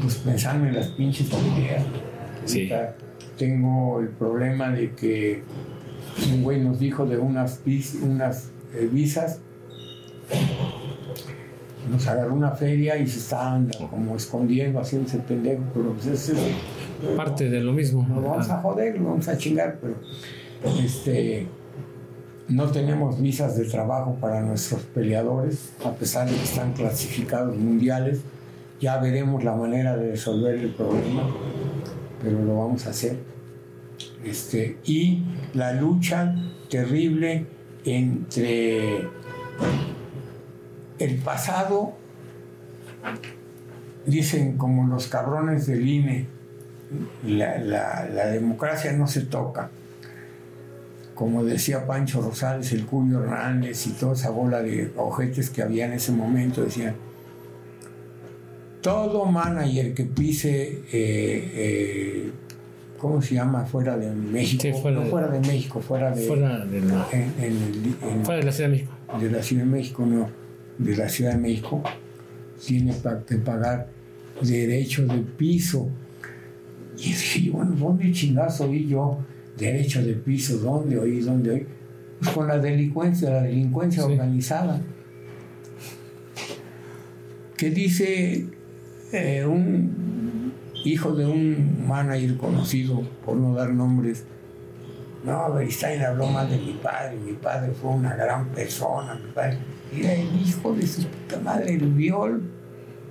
pues 0.00 0.14
pensando 0.16 0.66
en 0.66 0.76
las 0.76 0.88
pinches 0.88 1.28
ideas. 1.28 1.84
Tengo 3.36 4.00
el 4.00 4.08
problema 4.08 4.70
de 4.70 4.92
que 4.94 5.42
un 6.32 6.42
güey 6.42 6.60
nos 6.60 6.78
dijo 6.78 7.06
de 7.06 7.18
unas, 7.18 7.60
unas 8.02 8.50
eh, 8.74 8.88
visas, 8.90 9.40
nos 11.90 12.06
agarró 12.06 12.34
una 12.34 12.52
feria 12.52 12.96
y 12.98 13.06
se 13.06 13.18
estaban 13.18 13.70
como 13.90 14.16
escondiendo, 14.16 14.80
haciéndose 14.80 15.18
pendejo, 15.18 15.62
pero 15.74 15.92
pues 15.92 16.06
es 16.06 16.32
parte 17.16 17.48
de 17.48 17.60
lo 17.60 17.72
mismo. 17.72 18.06
Nos 18.08 18.22
vamos 18.22 18.50
a 18.50 18.60
joder, 18.60 18.96
nos 19.00 19.10
vamos 19.10 19.28
a 19.28 19.36
chingar, 19.36 19.78
pero 19.80 19.94
este 20.82 21.46
No 22.48 22.68
tenemos 22.70 23.20
visas 23.20 23.56
de 23.56 23.64
trabajo 23.64 24.16
para 24.20 24.40
nuestros 24.40 24.82
peleadores, 24.82 25.72
a 25.84 25.92
pesar 25.92 26.28
de 26.28 26.34
que 26.34 26.42
están 26.42 26.72
clasificados 26.72 27.56
mundiales. 27.56 28.20
Ya 28.80 28.98
veremos 28.98 29.44
la 29.44 29.54
manera 29.54 29.96
de 29.96 30.12
resolver 30.12 30.54
el 30.54 30.70
problema, 30.70 31.22
pero 32.22 32.42
lo 32.42 32.58
vamos 32.58 32.86
a 32.86 32.90
hacer. 32.90 33.29
Este, 34.24 34.78
y 34.84 35.22
la 35.54 35.72
lucha 35.72 36.34
terrible 36.68 37.46
entre 37.84 39.08
el 40.98 41.16
pasado, 41.24 41.94
dicen 44.04 44.58
como 44.58 44.86
los 44.86 45.06
cabrones 45.06 45.66
del 45.66 45.88
INE, 45.88 46.26
la, 47.24 47.58
la 47.58 48.26
democracia 48.26 48.92
no 48.92 49.06
se 49.06 49.22
toca. 49.22 49.70
Como 51.14 51.44
decía 51.44 51.86
Pancho 51.86 52.22
Rosales, 52.22 52.72
el 52.72 52.86
Cuyo 52.86 53.22
Hernández 53.22 53.86
y 53.86 53.90
toda 53.90 54.14
esa 54.14 54.30
bola 54.30 54.62
de 54.62 54.92
ojetes 54.96 55.50
que 55.50 55.62
había 55.62 55.86
en 55.86 55.92
ese 55.92 56.12
momento, 56.12 56.62
decían, 56.62 56.94
todo 58.80 59.26
manager 59.26 59.94
que 59.94 60.04
pise, 60.04 60.82
eh, 60.92 61.52
eh, 61.54 62.32
¿cómo 63.00 63.22
se 63.22 63.34
llama? 63.34 63.64
Fuera 63.64 63.96
de 63.96 64.10
México. 64.10 64.78
fuera, 64.78 64.98
no 64.98 65.04
de, 65.04 65.10
fuera 65.10 65.28
de 65.28 65.40
México, 65.40 65.80
fuera 65.80 66.10
de... 66.10 66.22
Fuera 66.22 66.64
de 66.64 66.80
la, 66.82 67.08
fuera 68.24 68.40
de 68.40 68.44
la 68.44 68.52
Ciudad 68.52 68.68
de 68.68 68.76
México. 68.76 68.92
De 69.20 69.30
la 69.30 69.42
Ciudad 69.42 69.64
de 69.64 69.70
México, 69.70 70.06
no. 70.06 70.28
De 70.78 70.96
la 70.96 71.08
Ciudad 71.08 71.32
de 71.32 71.38
México, 71.38 71.82
tiene 72.64 72.94
que 73.26 73.36
pagar 73.36 73.88
derecho 74.42 75.06
de 75.06 75.18
piso. 75.18 75.88
Y 76.98 77.08
dije, 77.08 77.50
bueno, 77.50 77.72
¿dónde 77.72 78.12
chingazo 78.12 78.68
vi 78.68 78.86
yo? 78.86 79.18
derecho 79.60 80.02
de 80.02 80.14
piso, 80.14 80.58
¿dónde 80.58 80.98
oí? 80.98 81.20
¿Dónde 81.20 81.50
oí? 81.50 81.66
Pues 82.18 82.32
con 82.32 82.48
la 82.48 82.58
delincuencia, 82.58 83.30
la 83.30 83.42
delincuencia 83.42 84.04
organizada. 84.04 84.80
¿Qué 87.56 87.70
dice 87.70 88.46
eh, 89.12 89.44
un 89.44 90.09
hijo 90.84 91.12
de 91.12 91.26
un 91.26 91.86
manager 91.86 92.36
conocido, 92.36 93.02
por 93.24 93.36
no 93.36 93.54
dar 93.54 93.70
nombres? 93.70 94.24
No, 95.24 95.52
Beristain 95.52 96.02
habló 96.02 96.26
mal 96.28 96.48
de 96.48 96.56
mi 96.58 96.72
padre, 96.72 97.16
mi 97.16 97.32
padre 97.32 97.72
fue 97.72 97.90
una 97.90 98.16
gran 98.16 98.46
persona, 98.48 99.14
mi 99.14 99.30
padre 99.32 99.58
era 99.94 100.14
el 100.14 100.40
hijo 100.40 100.72
de 100.72 100.86
su 100.86 101.06
puta 101.06 101.40
madre, 101.40 101.74
el 101.74 101.88
viol. 101.88 102.42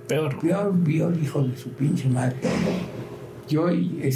Peor. 0.08 0.40
Peor 0.40 0.76
viol, 0.76 1.18
hijo 1.22 1.42
de 1.44 1.56
su 1.56 1.70
pinche 1.70 2.08
madre 2.08 2.36
yo 3.50 3.70
y 3.70 4.08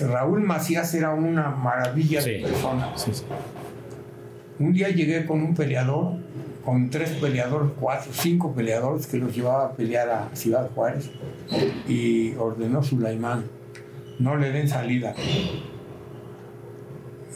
Raúl 0.00 0.40
Macías 0.40 0.94
era 0.94 1.10
una 1.10 1.50
maravilla 1.50 2.22
de 2.22 2.40
persona. 2.40 2.88
Un 4.58 4.72
día 4.72 4.88
llegué 4.88 5.26
con 5.26 5.42
un 5.42 5.54
peleador, 5.54 6.16
con 6.64 6.90
tres 6.90 7.10
peleadores, 7.10 7.70
cuatro, 7.78 8.12
cinco 8.12 8.52
peleadores 8.54 9.06
que 9.06 9.18
los 9.18 9.34
llevaba 9.34 9.66
a 9.66 9.72
pelear 9.72 10.08
a 10.08 10.30
Ciudad 10.34 10.70
Juárez 10.74 11.10
y 11.88 12.34
ordenó 12.36 12.82
Sulaimán, 12.82 13.44
no 14.18 14.36
le 14.36 14.52
den 14.52 14.68
salida. 14.68 15.14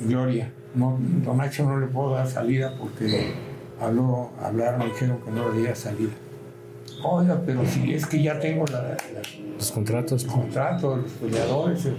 Gloria, 0.01 0.53
no, 0.75 0.99
don 1.25 1.39
Nacho 1.39 1.65
no 1.65 1.79
le 1.79 1.87
puedo 1.87 2.11
dar 2.11 2.29
salida 2.29 2.77
porque 2.79 3.33
habló, 3.81 4.31
hablaron, 4.41 4.89
dijeron 4.89 5.19
que 5.25 5.31
no 5.31 5.51
le 5.51 5.59
diera 5.59 5.75
salida. 5.75 6.13
Oiga, 7.03 7.43
pero 7.45 7.65
si 7.67 7.93
es 7.93 8.07
que 8.07 8.23
ya 8.23 8.39
tengo 8.39 8.65
los 8.67 9.73
contratos. 9.73 10.25
Los 10.25 10.33
contratos, 10.33 11.03
los 11.03 11.13
peleadores. 11.13 11.87
Eh, 11.87 11.97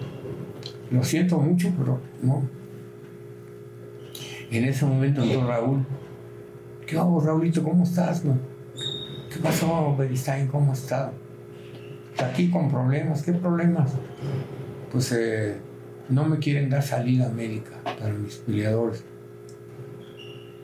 lo 0.92 1.04
siento 1.04 1.38
mucho, 1.38 1.72
pero 1.78 2.00
no. 2.22 2.44
En 4.50 4.64
ese 4.64 4.86
momento 4.86 5.22
entró 5.22 5.46
Raúl. 5.46 5.86
¿Qué 6.88 6.98
hago, 6.98 7.20
Raúlito? 7.20 7.62
¿Cómo 7.64 7.84
estás? 7.84 8.22
¿Qué 8.22 9.40
pasó, 9.44 9.94
Beristain? 9.98 10.48
¿Cómo 10.48 10.72
has 10.72 10.84
estado? 10.84 11.12
Aquí 12.18 12.50
con 12.50 12.72
problemas. 12.72 13.24
¿Qué 13.24 13.34
problemas? 13.34 13.92
Pues 14.90 15.12
eh, 15.12 15.58
no 16.08 16.24
me 16.24 16.40
quieren 16.40 16.70
dar 16.70 16.82
salida 16.82 17.28
médica 17.28 17.72
para 17.84 18.14
mis 18.14 18.38
peleadores. 18.38 19.04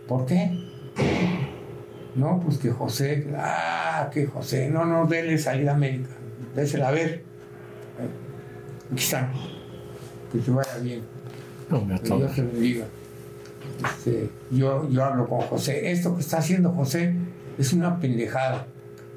¿Por 0.08 0.26
qué? 0.26 0.58
No, 2.16 2.40
pues 2.40 2.58
que 2.58 2.72
José, 2.72 3.28
ah, 3.38 4.10
que 4.14 4.26
José, 4.26 4.70
no, 4.70 4.86
no, 4.86 5.06
déle 5.08 5.38
salida 5.38 5.76
médica, 5.76 6.12
désela 6.56 6.88
a 6.88 6.92
ver. 6.92 7.24
Aquí 8.92 9.04
está, 9.04 9.30
que 10.32 10.38
te 10.40 10.52
vaya 10.52 10.78
bien. 10.78 11.02
No, 11.70 11.82
me 11.82 12.00
que 12.00 12.16
Dios 12.16 12.36
te 12.36 12.42
bendiga. 12.44 12.86
Este, 13.82 14.30
yo, 14.52 14.90
yo 14.90 15.04
hablo 15.04 15.28
con 15.28 15.42
José, 15.42 15.92
esto 15.92 16.16
que 16.16 16.22
está 16.22 16.38
haciendo 16.38 16.72
José 16.72 17.16
es 17.58 17.74
una 17.74 18.00
pendejada. 18.00 18.68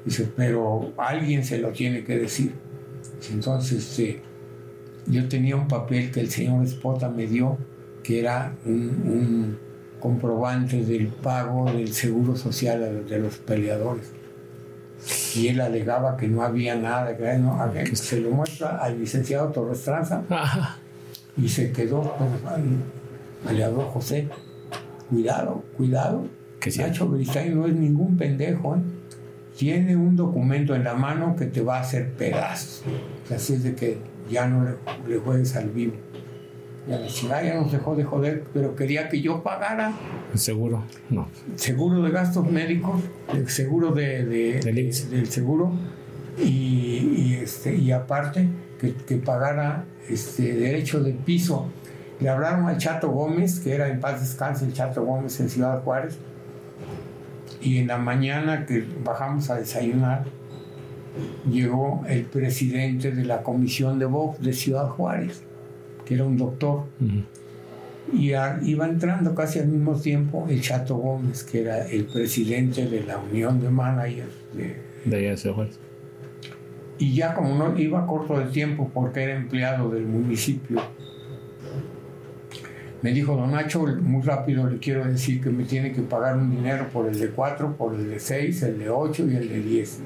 Dice, 0.05 0.31
pero 0.35 0.93
alguien 0.97 1.43
se 1.43 1.59
lo 1.59 1.71
tiene 1.71 2.03
que 2.03 2.17
decir. 2.17 2.53
Entonces, 3.31 3.89
este, 3.89 4.21
yo 5.05 5.27
tenía 5.27 5.55
un 5.55 5.67
papel 5.67 6.11
que 6.11 6.21
el 6.21 6.29
señor 6.29 6.63
Espota 6.63 7.09
me 7.09 7.27
dio, 7.27 7.57
que 8.03 8.19
era 8.19 8.55
un 8.65 9.57
comprobantes 9.99 10.87
del 10.87 11.07
pago 11.07 11.65
del 11.71 11.93
seguro 11.93 12.35
social 12.35 13.05
de 13.07 13.19
los 13.19 13.37
peleadores. 13.37 14.11
Y 15.35 15.47
él 15.47 15.61
alegaba 15.61 16.17
que 16.17 16.27
no 16.27 16.41
había 16.41 16.75
nada, 16.75 17.15
que 17.15 17.37
no, 17.37 17.59
se 17.93 18.19
lo 18.19 18.31
muestra 18.31 18.77
al 18.77 18.99
licenciado 18.99 19.49
Torres 19.49 19.83
Tranza 19.83 20.23
y 21.37 21.47
se 21.49 21.71
quedó 21.71 22.01
con 22.17 22.27
el 22.27 23.47
peleador 23.47 23.85
José. 23.85 24.27
Cuidado, 25.09 25.63
cuidado. 25.75 26.25
Que 26.59 26.71
Nacho 26.77 27.09
Beristain 27.09 27.55
no 27.55 27.67
es 27.67 27.73
ningún 27.73 28.17
pendejo. 28.17 28.75
¿eh? 28.75 28.79
Tiene 29.57 29.95
un 29.95 30.15
documento 30.15 30.75
en 30.75 30.83
la 30.83 30.93
mano 30.93 31.35
que 31.35 31.45
te 31.45 31.61
va 31.61 31.77
a 31.77 31.81
hacer 31.81 32.13
pedazos. 32.13 32.83
Así 33.33 33.53
es 33.53 33.63
de 33.63 33.75
que 33.75 33.97
ya 34.29 34.47
no 34.47 34.63
le, 34.63 34.71
le 35.07 35.19
juegues 35.19 35.55
al 35.55 35.69
vivo. 35.69 35.93
Ya 36.87 36.99
la 37.27 37.43
ya 37.43 37.55
nos 37.55 37.71
dejó 37.71 37.95
de 37.95 38.05
joder, 38.05 38.45
pero 38.53 38.75
quería 38.75 39.09
que 39.09 39.21
yo 39.21 39.43
pagara. 39.43 39.91
seguro? 40.35 40.83
No. 41.09 41.27
Seguro 41.55 42.01
de 42.01 42.11
gastos 42.11 42.49
médicos, 42.49 43.01
el 43.33 43.49
seguro 43.49 43.91
de, 43.91 44.23
del 44.23 45.27
seguro 45.27 45.73
y, 46.41 47.33
este, 47.33 47.75
y 47.75 47.91
aparte 47.91 48.47
que, 48.79 49.17
pagara 49.17 49.83
este, 50.07 50.53
derecho 50.53 51.01
de 51.01 51.11
piso. 51.11 51.67
Le 52.19 52.29
hablaron 52.29 52.67
al 52.67 52.77
Chato 52.77 53.09
Gómez, 53.09 53.59
que 53.59 53.75
era 53.75 53.87
en 53.89 53.99
paz 53.99 54.21
descanse 54.21 54.65
el 54.65 54.73
Chato 54.73 55.03
Gómez 55.05 55.39
en 55.39 55.49
Ciudad 55.49 55.83
Juárez, 55.83 56.17
y 57.61 57.77
en 57.77 57.87
la 57.87 57.97
mañana 57.97 58.65
que 58.65 58.85
bajamos 59.03 59.49
a 59.49 59.55
desayunar, 59.55 60.25
llegó 61.49 62.03
el 62.07 62.23
presidente 62.23 63.11
de 63.11 63.25
la 63.25 63.43
comisión 63.43 63.99
de 63.99 64.05
Vox 64.05 64.41
de 64.41 64.53
Ciudad 64.53 64.87
Juárez 64.87 65.43
que 66.07 66.15
era 66.15 66.23
un 66.23 66.37
doctor. 66.37 66.85
Y 68.13 68.27
iba 68.29 68.87
entrando 68.87 69.35
casi 69.35 69.59
al 69.59 69.67
mismo 69.67 69.95
tiempo 69.95 70.47
el 70.49 70.61
Chato 70.61 70.95
Gómez, 70.95 71.43
que 71.43 71.61
era 71.61 71.85
el 71.85 72.05
presidente 72.05 72.87
de 72.87 73.03
la 73.03 73.17
Unión 73.17 73.59
de 73.59 73.69
Managers 73.69 74.31
de, 74.53 74.77
de 75.03 75.29
allá 75.29 75.67
Y 76.97 77.13
ya 77.13 77.33
como 77.33 77.55
no 77.55 77.77
iba 77.77 78.07
corto 78.07 78.39
de 78.39 78.45
tiempo 78.45 78.89
porque 78.93 79.23
era 79.23 79.35
empleado 79.35 79.89
del 79.89 80.05
municipio, 80.05 80.81
me 83.01 83.11
dijo, 83.11 83.35
don 83.35 83.51
Nacho, 83.51 83.85
muy 84.01 84.23
rápido 84.23 84.67
le 84.67 84.79
quiero 84.79 85.05
decir 85.05 85.41
que 85.41 85.49
me 85.49 85.65
tiene 85.65 85.91
que 85.91 86.01
pagar 86.01 86.37
un 86.37 86.49
dinero 86.49 86.87
por 86.91 87.07
el 87.07 87.19
de 87.19 87.29
4, 87.29 87.75
por 87.77 87.93
el 87.93 88.09
de 88.09 88.19
6, 88.19 88.63
el 88.63 88.79
de 88.79 88.89
8 88.89 89.27
y 89.27 89.35
el 89.35 89.49
de 89.49 89.61
10. 89.61 89.99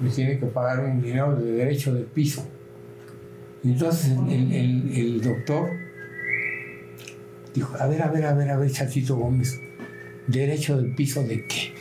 Me 0.00 0.10
tiene 0.10 0.38
que 0.38 0.46
pagar 0.46 0.80
un 0.80 1.00
dinero 1.00 1.34
de 1.34 1.52
derecho 1.52 1.94
de 1.94 2.02
piso. 2.02 2.46
Entonces 3.64 4.12
el, 4.28 5.20
doctor 5.22 5.70
dijo, 7.54 7.74
a 7.78 7.86
ver, 7.86 8.02
a 8.02 8.08
ver, 8.08 8.26
a 8.26 8.34
ver, 8.34 8.50
a 8.50 8.56
ver, 8.58 8.70
Chatito 8.70 9.16
Gómez, 9.16 9.58
¿derecho 10.26 10.76
del 10.76 10.94
piso 10.94 11.22
de 11.22 11.46
qué? 11.46 11.72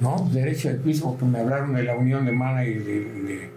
¿No? 0.00 0.28
Derecho 0.32 0.68
del 0.68 0.78
piso, 0.78 1.10
porque 1.10 1.26
me 1.26 1.38
hablaron 1.38 1.74
de 1.74 1.82
la 1.84 1.96
Unión 1.96 2.24
de 2.24 2.32
Managers 2.32 2.86
de, 2.86 3.50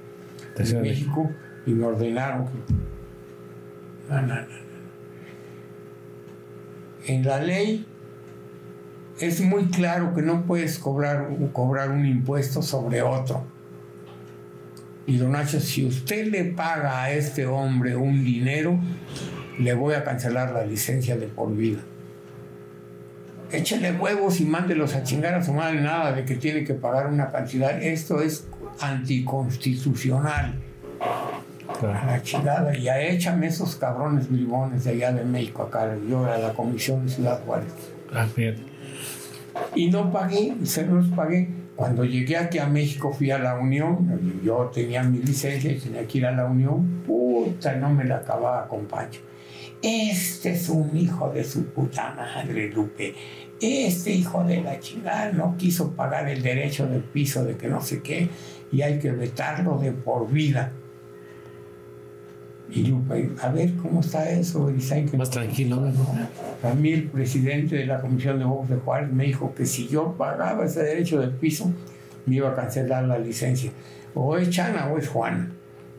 de, 0.58 0.82
México 0.82 1.32
y 1.66 1.72
me 1.72 1.86
ordenaron 1.86 2.45
que... 2.45 2.74
No, 4.10 4.22
no, 4.22 4.36
no. 4.36 4.70
En 7.08 7.26
la 7.26 7.39
ley 7.39 7.86
es 9.20 9.41
muy 9.41 9.66
claro 9.66 10.14
que 10.14 10.22
no 10.22 10.45
puedes 10.45 10.80
cobrar, 10.80 11.30
un 11.30 12.06
impuesto 12.06 12.62
sobre 12.62 13.02
otro. 13.02 13.43
Y 15.08 15.18
don 15.18 15.32
Nacho, 15.32 15.60
si 15.60 15.86
usted 15.86 16.28
le 16.28 16.45
paga 16.45 17.04
a 17.04 17.12
este 17.12 17.45
hombre 17.45 17.95
un 17.95 18.24
dinero, 18.24 18.80
le 19.60 19.74
voy 19.74 19.95
a 19.95 20.04
cancelar 20.04 20.52
la 20.52 20.66
licencia 20.66 21.18
de 21.18 21.28
por 21.28 21.56
vida. 21.56 21.80
Échale 23.52 23.91
huevos 23.91 24.39
y 24.39 24.45
mándelos 24.45 24.95
a 24.95 25.04
chingar 25.04 25.34
a 25.34 25.43
su 25.43 25.54
madre 25.54 25.82
nada 25.82 26.14
de 26.14 26.24
que 26.24 26.36
tiene 26.36 26.64
que 26.64 26.74
pagar 26.74 27.08
una 27.08 27.32
cantidad. 27.32 27.82
Esto 27.82 28.22
es 28.22 28.47
anticonstitucional. 28.80 30.56
A 31.82 32.05
la 32.05 32.22
chingada. 32.22 32.78
Y 32.78 32.88
a 32.88 33.01
échame 33.01 33.47
esos 33.47 33.76
cabrones 33.76 34.30
bribones 34.30 34.84
de 34.84 34.91
allá 34.91 35.11
de 35.13 35.24
México 35.24 35.63
acá. 35.63 35.95
Yo 36.09 36.26
a 36.26 36.38
la 36.38 36.53
comisión 36.53 37.05
de 37.05 37.11
Ciudad 37.11 37.41
Juárez. 37.45 37.72
Ah, 38.13 38.28
y 39.76 39.89
no 39.89 40.11
pagué, 40.11 40.55
se 40.63 40.86
los 40.86 41.07
pagué. 41.07 41.49
Cuando 41.76 42.03
llegué 42.05 42.38
aquí 42.38 42.59
a 42.59 42.67
México 42.67 43.11
fui 43.11 43.32
a 43.32 43.39
la 43.39 43.55
Unión, 43.55 44.41
yo 44.43 44.69
tenía 44.74 45.01
mi 45.03 45.19
licencia 45.19 45.72
y 45.72 45.80
tenía 45.80 46.05
que 46.05 46.17
ir 46.19 46.26
a 46.26 46.32
la 46.32 46.45
Unión, 46.45 47.01
puta, 47.07 47.76
no 47.76 47.89
me 47.89 48.03
la 48.03 48.17
acababa 48.17 48.67
con 48.67 48.86
Pancho. 48.86 49.22
Este 49.82 50.51
es 50.51 50.69
un 50.69 50.95
hijo 50.95 51.32
de 51.32 51.43
su 51.43 51.65
puta 51.67 52.13
madre, 52.13 52.69
Lupe. 52.69 53.15
Este 53.59 54.11
hijo 54.11 54.43
de 54.43 54.61
la 54.61 54.80
chingada 54.80 55.32
no 55.32 55.55
quiso 55.57 55.91
pagar 55.93 56.28
el 56.30 56.43
derecho 56.43 56.86
del 56.88 57.01
piso 57.01 57.43
de 57.43 57.55
que 57.57 57.67
no 57.67 57.82
sé 57.82 58.01
qué 58.01 58.30
y 58.72 58.82
hay 58.82 58.99
que 58.99 59.11
vetarlo 59.11 59.78
de 59.78 59.91
por 59.91 60.30
vida. 60.30 60.72
Y 62.72 62.86
Lupe, 62.86 63.32
a 63.41 63.49
ver 63.49 63.74
cómo 63.76 63.99
está 63.99 64.30
eso. 64.30 64.69
Y 64.69 65.17
Más 65.17 65.30
tranquilo, 65.30 65.78
¿no? 65.78 66.69
A 66.69 66.74
mí 66.74 66.93
el 66.93 67.03
presidente 67.05 67.76
de 67.76 67.86
la 67.86 67.99
Comisión 67.99 68.39
de 68.39 68.45
Voz 68.45 68.69
de 68.69 68.78
Juárez 68.78 69.11
me 69.11 69.26
dijo 69.26 69.53
que 69.53 69.65
si 69.65 69.88
yo 69.88 70.15
pagaba 70.17 70.65
ese 70.65 70.84
derecho 70.84 71.19
del 71.19 71.32
piso, 71.32 71.72
me 72.26 72.36
iba 72.36 72.49
a 72.49 72.55
cancelar 72.55 73.03
la 73.03 73.19
licencia. 73.19 73.72
O 74.15 74.38
es 74.38 74.49
Chana 74.49 74.88
o 74.88 74.97
es 74.97 75.07
Juana. 75.09 75.51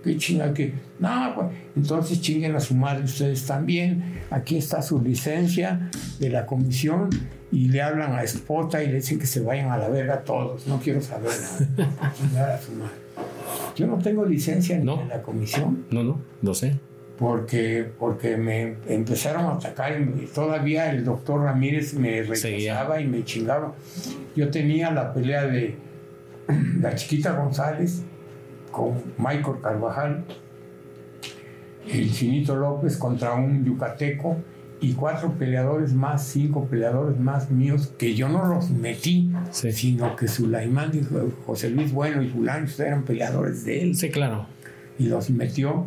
¿Qué 0.03 0.17
chinga 0.17 0.53
que? 0.53 0.73
No, 0.99 1.33
pues, 1.35 1.47
entonces 1.77 2.21
chinguen 2.21 2.57
a 2.57 2.61
su 2.61 2.75
madre 2.75 3.05
ustedes 3.05 3.47
también. 3.47 4.21
Aquí 4.31 4.57
está 4.57 4.83
su 4.83 5.01
licencia 5.01 5.91
de 6.19 6.29
la 6.29 6.45
comisión 6.45 7.09
y 7.53 7.69
le 7.69 7.83
hablan 7.83 8.13
a 8.13 8.23
Espota 8.23 8.83
y 8.83 8.89
le 8.89 8.95
dicen 8.95 9.19
que 9.19 9.27
se 9.27 9.41
vayan 9.41 9.71
a 9.71 9.77
la 9.77 9.89
verga 9.89 10.25
todos. 10.25 10.67
No 10.67 10.81
quiero 10.81 11.01
saber 11.01 11.33
nada. 12.33 12.55
a 12.55 12.61
su 12.61 12.73
madre. 12.73 13.02
Yo 13.75 13.87
no 13.87 13.99
tengo 13.99 14.25
licencia 14.25 14.79
ni 14.79 14.97
de 14.97 15.07
la 15.07 15.23
comisión. 15.23 15.85
No, 15.91 16.03
no, 16.03 16.21
no 16.41 16.55
sé. 16.55 16.79
Porque, 17.19 17.91
porque 17.99 18.37
me 18.37 18.77
empezaron 18.89 19.47
a 19.47 19.53
atacar 19.53 20.01
y 20.01 20.27
todavía 20.27 20.91
el 20.91 21.05
doctor 21.05 21.43
Ramírez 21.43 21.95
me 21.95 22.23
rechazaba 22.23 23.01
y 23.01 23.07
me 23.07 23.25
chingaba. 23.25 23.75
Yo 24.35 24.51
tenía 24.51 24.91
la 24.91 25.13
pelea 25.13 25.47
de 25.47 25.77
la 26.81 26.95
chiquita 26.95 27.33
González 27.33 28.03
con 28.71 28.95
Michael 29.19 29.59
Carvajal, 29.63 30.25
el 31.89 32.13
Chinito 32.13 32.57
López 32.57 32.97
contra 32.97 33.35
un 33.35 33.65
yucateco 33.65 34.37
y 34.83 34.95
cuatro 34.95 35.31
peleadores 35.39 35.93
más, 35.93 36.27
cinco 36.27 36.67
peleadores 36.67 37.17
más 37.19 37.53
míos, 37.53 37.95
que 37.97 38.17
yo 38.17 38.29
no 38.29 38.45
los 38.47 38.71
metí, 38.71 39.31
sino 39.53 40.17
que 40.17 40.27
Sulaimán 40.27 40.91
y 40.93 41.07
José 41.47 41.71
Luis 41.71 41.93
Bueno 41.93 42.21
y 42.21 42.29
Fulano 42.29 42.67
eran 42.79 43.05
peleadores 43.05 43.65
de 43.65 43.81
él. 43.81 43.97
Sí, 43.97 44.11
claro. 44.11 44.47
Y 44.99 45.07
los 45.07 45.31
metió. 45.31 45.87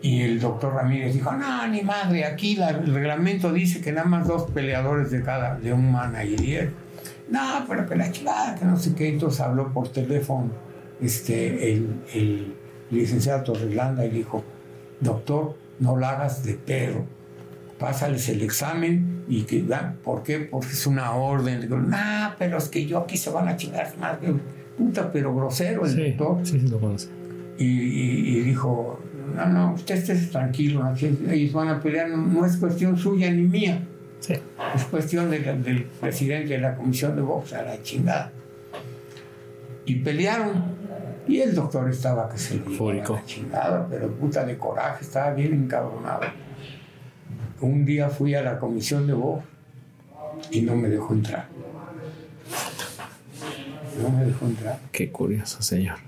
Y 0.00 0.22
el 0.22 0.40
doctor 0.40 0.74
Ramírez 0.74 1.12
dijo, 1.12 1.32
no, 1.32 1.68
ni 1.68 1.82
madre, 1.82 2.24
aquí 2.24 2.58
el 2.58 2.94
reglamento 2.94 3.52
dice 3.52 3.82
que 3.82 3.92
nada 3.92 4.08
más 4.08 4.26
dos 4.26 4.50
peleadores 4.50 5.10
de 5.10 5.22
cada, 5.22 5.56
de 5.56 5.74
un 5.74 5.92
manager. 5.92 6.72
No, 7.30 7.64
pero 7.68 7.86
que 7.86 7.94
la 7.94 8.10
chingada, 8.10 8.54
que 8.54 8.64
no 8.64 8.78
sé 8.78 8.94
qué. 8.94 9.10
Entonces 9.10 9.40
habló 9.42 9.70
por 9.70 9.88
teléfono 9.88 10.50
este, 11.00 11.74
el, 11.74 12.00
el 12.14 12.54
licenciado 12.90 13.44
Torrelanda 13.44 14.06
y 14.06 14.10
dijo, 14.10 14.42
doctor, 15.00 15.56
no 15.78 15.98
la 15.98 16.10
hagas 16.10 16.42
de 16.42 16.54
perro 16.54 17.04
pásales 17.82 18.28
el 18.28 18.42
examen 18.42 19.24
y 19.28 19.42
que 19.42 19.64
dan, 19.64 19.96
¿por 20.04 20.22
qué? 20.22 20.38
Porque 20.38 20.68
es 20.68 20.86
una 20.86 21.12
orden. 21.14 21.60
Digo, 21.60 21.76
nah, 21.76 22.30
pero 22.38 22.58
es 22.58 22.68
que 22.68 22.86
yo 22.86 22.98
aquí 22.98 23.16
se 23.16 23.30
van 23.30 23.48
a 23.48 23.56
chingar 23.56 23.92
más 23.98 24.18
puta, 24.78 25.10
pero 25.10 25.34
grosero 25.34 25.84
el 25.84 26.16
doctor. 26.16 26.46
Sí, 26.46 26.60
sí, 26.60 26.68
lo 26.68 26.78
conoce. 26.78 27.08
Y, 27.58 27.64
y, 27.64 28.40
dijo, 28.42 29.00
no, 29.34 29.46
no, 29.48 29.74
usted 29.74 29.96
esté 29.96 30.14
tranquilo, 30.28 30.84
ellos 31.28 31.52
van 31.52 31.68
a 31.68 31.80
pelear, 31.80 32.08
no, 32.08 32.46
es 32.46 32.56
cuestión 32.56 32.96
suya 32.96 33.30
ni 33.32 33.42
mía. 33.42 33.82
Sí. 34.20 34.34
Es 34.74 34.84
cuestión 34.84 35.28
del 35.30 35.86
presidente 36.00 36.54
de 36.54 36.60
la 36.60 36.76
comisión 36.76 37.16
de 37.16 37.22
box, 37.22 37.52
a 37.52 37.62
la 37.62 37.82
chingada. 37.82 38.30
Y 39.84 39.96
pelearon. 39.96 40.82
Y 41.26 41.40
el 41.40 41.54
doctor 41.54 41.90
estaba 41.90 42.28
que 42.28 42.38
se 42.38 42.60
le 42.60 42.94
la 42.94 43.24
chingada, 43.24 43.88
pero 43.90 44.08
puta 44.12 44.44
de 44.44 44.56
coraje, 44.56 45.04
estaba 45.04 45.32
bien 45.34 45.52
encabronado 45.54 46.22
un 47.66 47.84
día 47.84 48.08
fui 48.08 48.34
a 48.34 48.42
la 48.42 48.58
comisión 48.58 49.06
de 49.06 49.12
voz 49.12 49.42
y 50.50 50.62
no 50.62 50.76
me 50.76 50.88
dejó 50.88 51.14
entrar. 51.14 51.46
No 54.00 54.10
me 54.10 54.24
dejó 54.24 54.46
entrar. 54.46 54.78
Qué 54.90 55.10
curioso, 55.10 55.62
señor. 55.62 55.98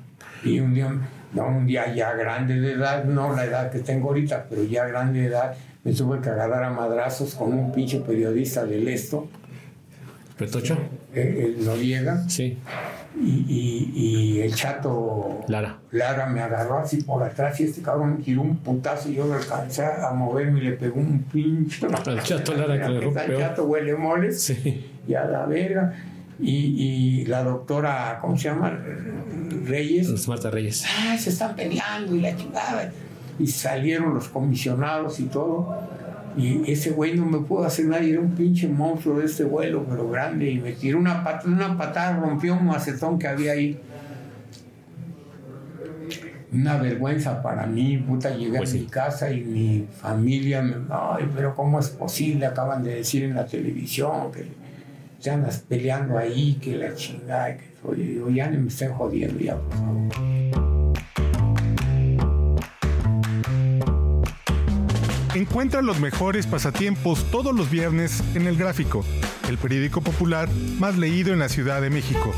Y 0.45 0.61
un 0.61 0.75
día, 0.75 0.93
no, 1.33 1.47
un 1.47 1.67
día 1.67 1.95
ya 1.95 2.13
grande 2.15 2.61
de 2.61 2.73
edad, 2.73 3.05
no 3.05 3.35
la 3.35 3.45
edad 3.45 3.71
que 3.71 3.81
tengo 3.81 4.09
ahorita, 4.09 4.47
pero 4.49 4.65
ya 4.65 4.87
grande 4.87 5.21
de 5.21 5.27
edad, 5.27 5.57
me 5.85 5.93
tuve 5.93 6.21
que 6.21 6.31
agarrar 6.31 6.65
a 6.65 6.71
madrazos 6.71 7.35
con 7.35 7.53
un 7.53 7.73
pinche 7.73 8.01
periodista 8.01 8.65
del 8.65 8.89
esto. 8.89 9.29
¿Petocho? 10.39 10.77
El, 11.15 11.37
el 11.37 11.65
Noriega. 11.65 12.29
Sí 12.29 12.59
y, 13.21 13.91
y, 13.95 14.41
el 14.41 14.55
chato 14.55 15.45
Lara. 15.47 15.79
Lara 15.93 16.27
me 16.27 16.41
agarró 16.41 16.79
así 16.79 17.03
por 17.03 17.23
atrás 17.23 17.59
y 17.61 17.65
este 17.65 17.81
cabrón 17.81 18.17
me 18.17 18.23
tiró 18.23 18.43
un 18.43 18.57
putazo 18.57 19.09
y 19.09 19.15
yo 19.15 19.27
me 19.27 19.37
alcancé 19.37 19.85
a 19.85 20.13
moverme 20.13 20.61
y 20.61 20.63
le 20.65 20.73
pegó 20.73 21.01
un 21.01 21.23
pinche. 21.23 21.87
El 21.87 22.23
chato 22.23 22.55
Lara 22.55 22.81
que 22.81 22.89
le 22.89 23.01
rompió. 23.01 23.23
El 23.23 23.39
chato 23.39 23.65
huele 23.65 23.95
moles 23.95 24.43
sí. 24.43 24.91
y 25.07 25.15
a 25.15 25.25
la 25.25 25.47
verga. 25.47 25.95
Y, 26.41 26.51
y, 26.51 27.27
la 27.27 27.45
doctora, 27.45 28.19
¿cómo 28.21 28.37
se 28.37 28.49
llama? 28.49 28.77
Reyes. 29.65 30.27
Marta 30.27 30.51
Reyes. 30.51 30.85
Ah, 30.85 31.17
se 31.17 31.31
están 31.31 31.55
peleando 31.55 32.17
y 32.17 32.21
la 32.21 32.37
chingada. 32.37 32.91
Y 33.39 33.47
salieron 33.47 34.15
los 34.15 34.29
comisionados 34.29 35.21
y 35.21 35.25
todo 35.25 35.79
y 36.37 36.71
ese 36.71 36.91
güey 36.91 37.15
no 37.17 37.27
me 37.27 37.39
pudo 37.39 37.65
hacer 37.65 37.87
nada, 37.87 38.03
era 38.03 38.21
un 38.21 38.35
pinche 38.35 38.69
monstruo 38.69 39.21
de 39.21 39.27
este 39.27 39.45
vuelo, 39.45 39.87
pero 39.89 40.11
grande, 40.11 40.51
y 40.51 40.59
me 40.59 40.73
tiró 40.73 40.99
una 40.99 41.23
patada, 41.23 41.55
una 41.55 41.79
patada, 41.79 42.17
rompió 42.17 42.55
un 42.55 42.67
macetón 42.67 43.19
que 43.19 43.29
había 43.29 43.53
ahí. 43.53 43.79
Una 46.53 46.77
vergüenza 46.77 47.43
para 47.43 47.67
mí, 47.67 47.99
puta, 47.99 48.37
llegué 48.37 48.59
a 48.59 48.63
mi 48.63 48.85
casa 48.87 49.31
y 49.31 49.43
mi 49.43 49.87
familia 50.01 50.63
me, 50.63 50.75
ay, 50.91 51.29
pero 51.35 51.55
¿cómo 51.55 51.81
es 51.81 51.89
posible? 51.89 52.47
Acaban 52.47 52.83
de 52.83 52.97
decir 52.97 53.25
en 53.25 53.35
la 53.35 53.47
televisión 53.47 54.31
que 54.33 54.47
te 55.23 55.31
andas 55.31 55.65
peleando 55.69 56.19
ahí, 56.19 56.59
que 56.61 56.77
la 56.77 56.95
chingada, 56.95 57.57
que 57.57 57.65
oye, 57.85 58.21
ya 58.35 58.51
no 58.51 58.61
me 58.61 58.69
estén 58.69 58.93
jodiendo 58.93 59.41
ya, 59.41 59.57
por 59.57 59.73
favor. 59.73 60.64
Encuentra 65.55 65.83
los 65.83 66.01
mejores 66.01 66.49
pasatiempos 66.49 67.31
todos 67.31 67.55
los 67.55 67.71
viernes 67.71 68.25
en 68.35 68.49
El 68.49 68.57
Gráfico, 68.57 69.05
el 69.49 69.57
periódico 69.57 70.01
popular 70.01 70.49
más 70.81 70.99
leído 70.99 71.33
en 71.33 71.39
la 71.39 71.49
Ciudad 71.49 71.81
de 71.81 71.91
México. 71.91 72.33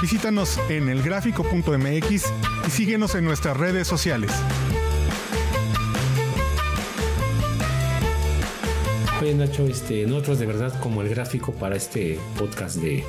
Visítanos 0.00 0.60
en 0.68 0.88
elgráfico.mx 0.88 2.24
y 2.68 2.70
síguenos 2.70 3.16
en 3.16 3.24
nuestras 3.24 3.56
redes 3.56 3.88
sociales. 3.88 4.30
Oye 9.20 9.34
Nacho, 9.34 9.66
este, 9.66 10.06
nosotros 10.06 10.38
de 10.38 10.46
verdad 10.46 10.80
como 10.80 11.02
el 11.02 11.08
gráfico 11.08 11.52
para 11.52 11.74
este 11.74 12.20
podcast 12.38 12.76
de, 12.76 13.02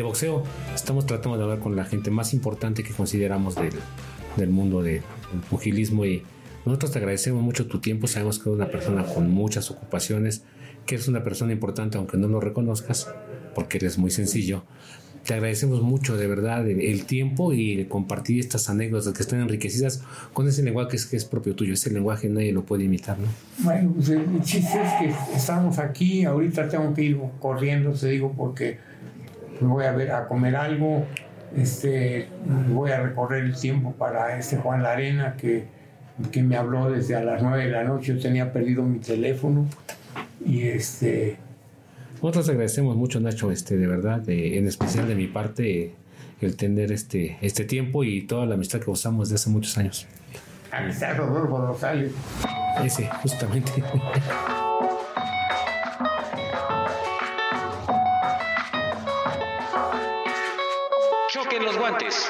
boxeo, 0.00 0.44
estamos 0.72 1.06
tratando 1.06 1.38
de 1.38 1.42
hablar 1.42 1.58
con 1.58 1.74
la 1.74 1.84
gente 1.84 2.12
más 2.12 2.34
importante 2.34 2.84
que 2.84 2.92
consideramos 2.92 3.56
del, 3.56 3.72
del 4.36 4.50
mundo 4.50 4.80
del 4.80 5.02
pugilismo 5.50 6.04
y 6.04 6.22
nosotros 6.64 6.92
te 6.92 6.98
agradecemos 6.98 7.42
mucho 7.42 7.66
tu 7.66 7.80
tiempo, 7.80 8.06
sabemos 8.06 8.38
que 8.38 8.48
eres 8.48 8.56
una 8.56 8.70
persona 8.70 9.04
con 9.04 9.30
muchas 9.30 9.70
ocupaciones, 9.70 10.44
que 10.86 10.94
eres 10.94 11.08
una 11.08 11.22
persona 11.22 11.52
importante 11.52 11.98
aunque 11.98 12.16
no 12.16 12.28
lo 12.28 12.40
reconozcas, 12.40 13.12
porque 13.54 13.78
eres 13.78 13.98
muy 13.98 14.10
sencillo. 14.10 14.64
Te 15.24 15.32
agradecemos 15.32 15.80
mucho 15.80 16.18
de 16.18 16.26
verdad 16.26 16.68
el, 16.68 17.06
tiempo 17.06 17.54
y 17.54 17.86
compartir 17.86 18.40
estas 18.40 18.68
anécdotas 18.68 19.14
que 19.14 19.22
están 19.22 19.40
enriquecidas 19.40 20.02
con 20.34 20.46
ese 20.46 20.62
lenguaje 20.62 20.90
que 20.90 20.96
es, 20.96 21.06
que 21.06 21.16
es 21.16 21.24
propio 21.24 21.54
tuyo. 21.54 21.72
Ese 21.72 21.90
lenguaje 21.90 22.28
nadie 22.28 22.52
lo 22.52 22.64
puede 22.64 22.84
imitar, 22.84 23.18
¿no? 23.18 23.28
Bueno, 23.60 23.92
pues 23.94 24.10
el 24.10 24.42
chiste 24.42 24.82
es 24.82 24.92
que 25.00 25.34
estamos 25.34 25.78
aquí, 25.78 26.24
ahorita 26.26 26.68
tengo 26.68 26.92
que 26.92 27.02
ir 27.02 27.18
corriendo, 27.40 27.92
te 27.92 28.08
digo, 28.08 28.34
porque 28.36 28.78
voy 29.60 29.84
a 29.86 29.92
ver 29.92 30.12
a 30.12 30.28
comer 30.28 30.56
algo, 30.56 31.06
este, 31.56 32.28
voy 32.68 32.90
a 32.90 33.00
recorrer 33.00 33.44
el 33.44 33.56
tiempo 33.56 33.92
para 33.92 34.38
este 34.38 34.58
Juan 34.58 34.82
La 34.82 34.92
Arena 34.92 35.36
que 35.36 35.73
que 36.30 36.42
me 36.42 36.56
habló 36.56 36.90
desde 36.90 37.16
a 37.16 37.24
las 37.24 37.42
9 37.42 37.64
de 37.64 37.70
la 37.70 37.84
noche, 37.84 38.14
yo 38.14 38.22
tenía 38.22 38.52
perdido 38.52 38.82
mi 38.82 38.98
teléfono 38.98 39.66
y 40.44 40.62
este... 40.62 41.36
Nosotros 42.22 42.48
agradecemos 42.48 42.96
mucho 42.96 43.20
Nacho, 43.20 43.50
este, 43.50 43.76
de 43.76 43.86
verdad, 43.86 44.26
en 44.28 44.66
especial 44.66 45.08
de 45.08 45.14
mi 45.14 45.26
parte, 45.26 45.94
el 46.40 46.56
tener 46.56 46.92
este, 46.92 47.36
este 47.42 47.64
tiempo 47.64 48.04
y 48.04 48.22
toda 48.22 48.46
la 48.46 48.54
amistad 48.54 48.80
que 48.80 48.90
usamos 48.90 49.28
desde 49.28 49.42
hace 49.42 49.50
muchos 49.50 49.76
años. 49.76 50.06
Amistad 50.70 51.16
Rodolfo 51.16 51.66
Rosales. 51.66 52.12
Ese, 52.82 53.08
justamente. 53.22 53.70
Choquen 61.28 61.64
los 61.64 61.78
guantes. 61.78 62.28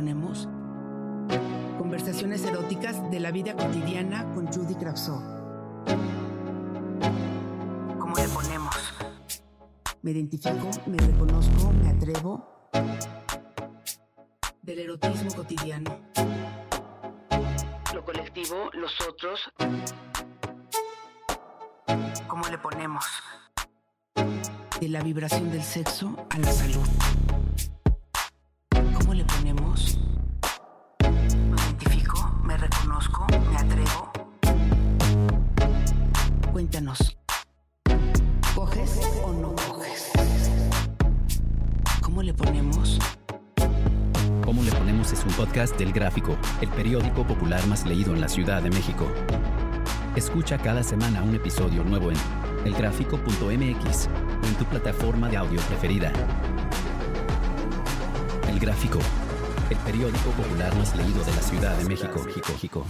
Ponemos? 0.00 0.48
Conversaciones 1.76 2.42
eróticas 2.46 3.10
de 3.10 3.20
la 3.20 3.30
vida 3.30 3.54
cotidiana 3.54 4.24
con 4.32 4.46
Judy 4.46 4.74
Kravsov. 4.74 5.20
¿Cómo 7.98 8.16
le 8.16 8.28
ponemos? 8.28 8.74
Me 10.00 10.12
identifico, 10.12 10.70
me 10.86 10.96
reconozco, 10.96 11.70
me 11.72 11.90
atrevo. 11.90 12.70
Del 14.62 14.78
erotismo 14.78 15.34
cotidiano. 15.36 16.00
Lo 17.92 18.02
colectivo, 18.02 18.70
los 18.72 18.98
otros. 19.06 19.52
¿Cómo 22.26 22.48
le 22.48 22.56
ponemos? 22.56 23.04
De 24.80 24.88
la 24.88 25.02
vibración 25.02 25.50
del 25.50 25.62
sexo 25.62 26.26
a 26.30 26.38
la 26.38 26.50
salud. 26.50 26.88
¿Cómo 29.10 29.18
le 29.18 29.24
ponemos? 29.24 29.98
Me 31.02 31.60
identifico, 31.62 32.32
me 32.44 32.56
reconozco, 32.56 33.26
me 33.50 33.56
atrevo. 33.56 34.12
Cuéntanos. 36.52 37.18
¿Coges 38.54 39.00
o 39.24 39.32
no 39.32 39.56
coges? 39.56 40.12
¿Cómo 42.00 42.22
le 42.22 42.32
ponemos? 42.32 43.00
¿Cómo 44.44 44.62
le 44.62 44.70
ponemos? 44.70 45.10
Es 45.10 45.24
un 45.24 45.32
podcast 45.32 45.76
del 45.76 45.92
Gráfico, 45.92 46.36
el 46.60 46.68
periódico 46.68 47.26
popular 47.26 47.66
más 47.66 47.84
leído 47.84 48.14
en 48.14 48.20
la 48.20 48.28
Ciudad 48.28 48.62
de 48.62 48.70
México. 48.70 49.08
Escucha 50.14 50.56
cada 50.56 50.84
semana 50.84 51.24
un 51.24 51.34
episodio 51.34 51.82
nuevo 51.82 52.12
en 52.12 52.16
elgráfico.mx 52.64 54.08
o 54.08 54.46
en 54.46 54.54
tu 54.54 54.64
plataforma 54.66 55.28
de 55.28 55.36
audio 55.36 55.60
preferida. 55.62 56.12
El 58.60 58.66
Gráfico, 58.66 58.98
el 59.70 59.76
periódico 59.78 60.30
popular 60.32 60.74
más 60.76 60.94
leído 60.94 61.24
de 61.24 61.32
la 61.32 61.40
Ciudad 61.40 61.78
de 61.78 61.84
México. 61.88 62.22
México. 62.26 62.84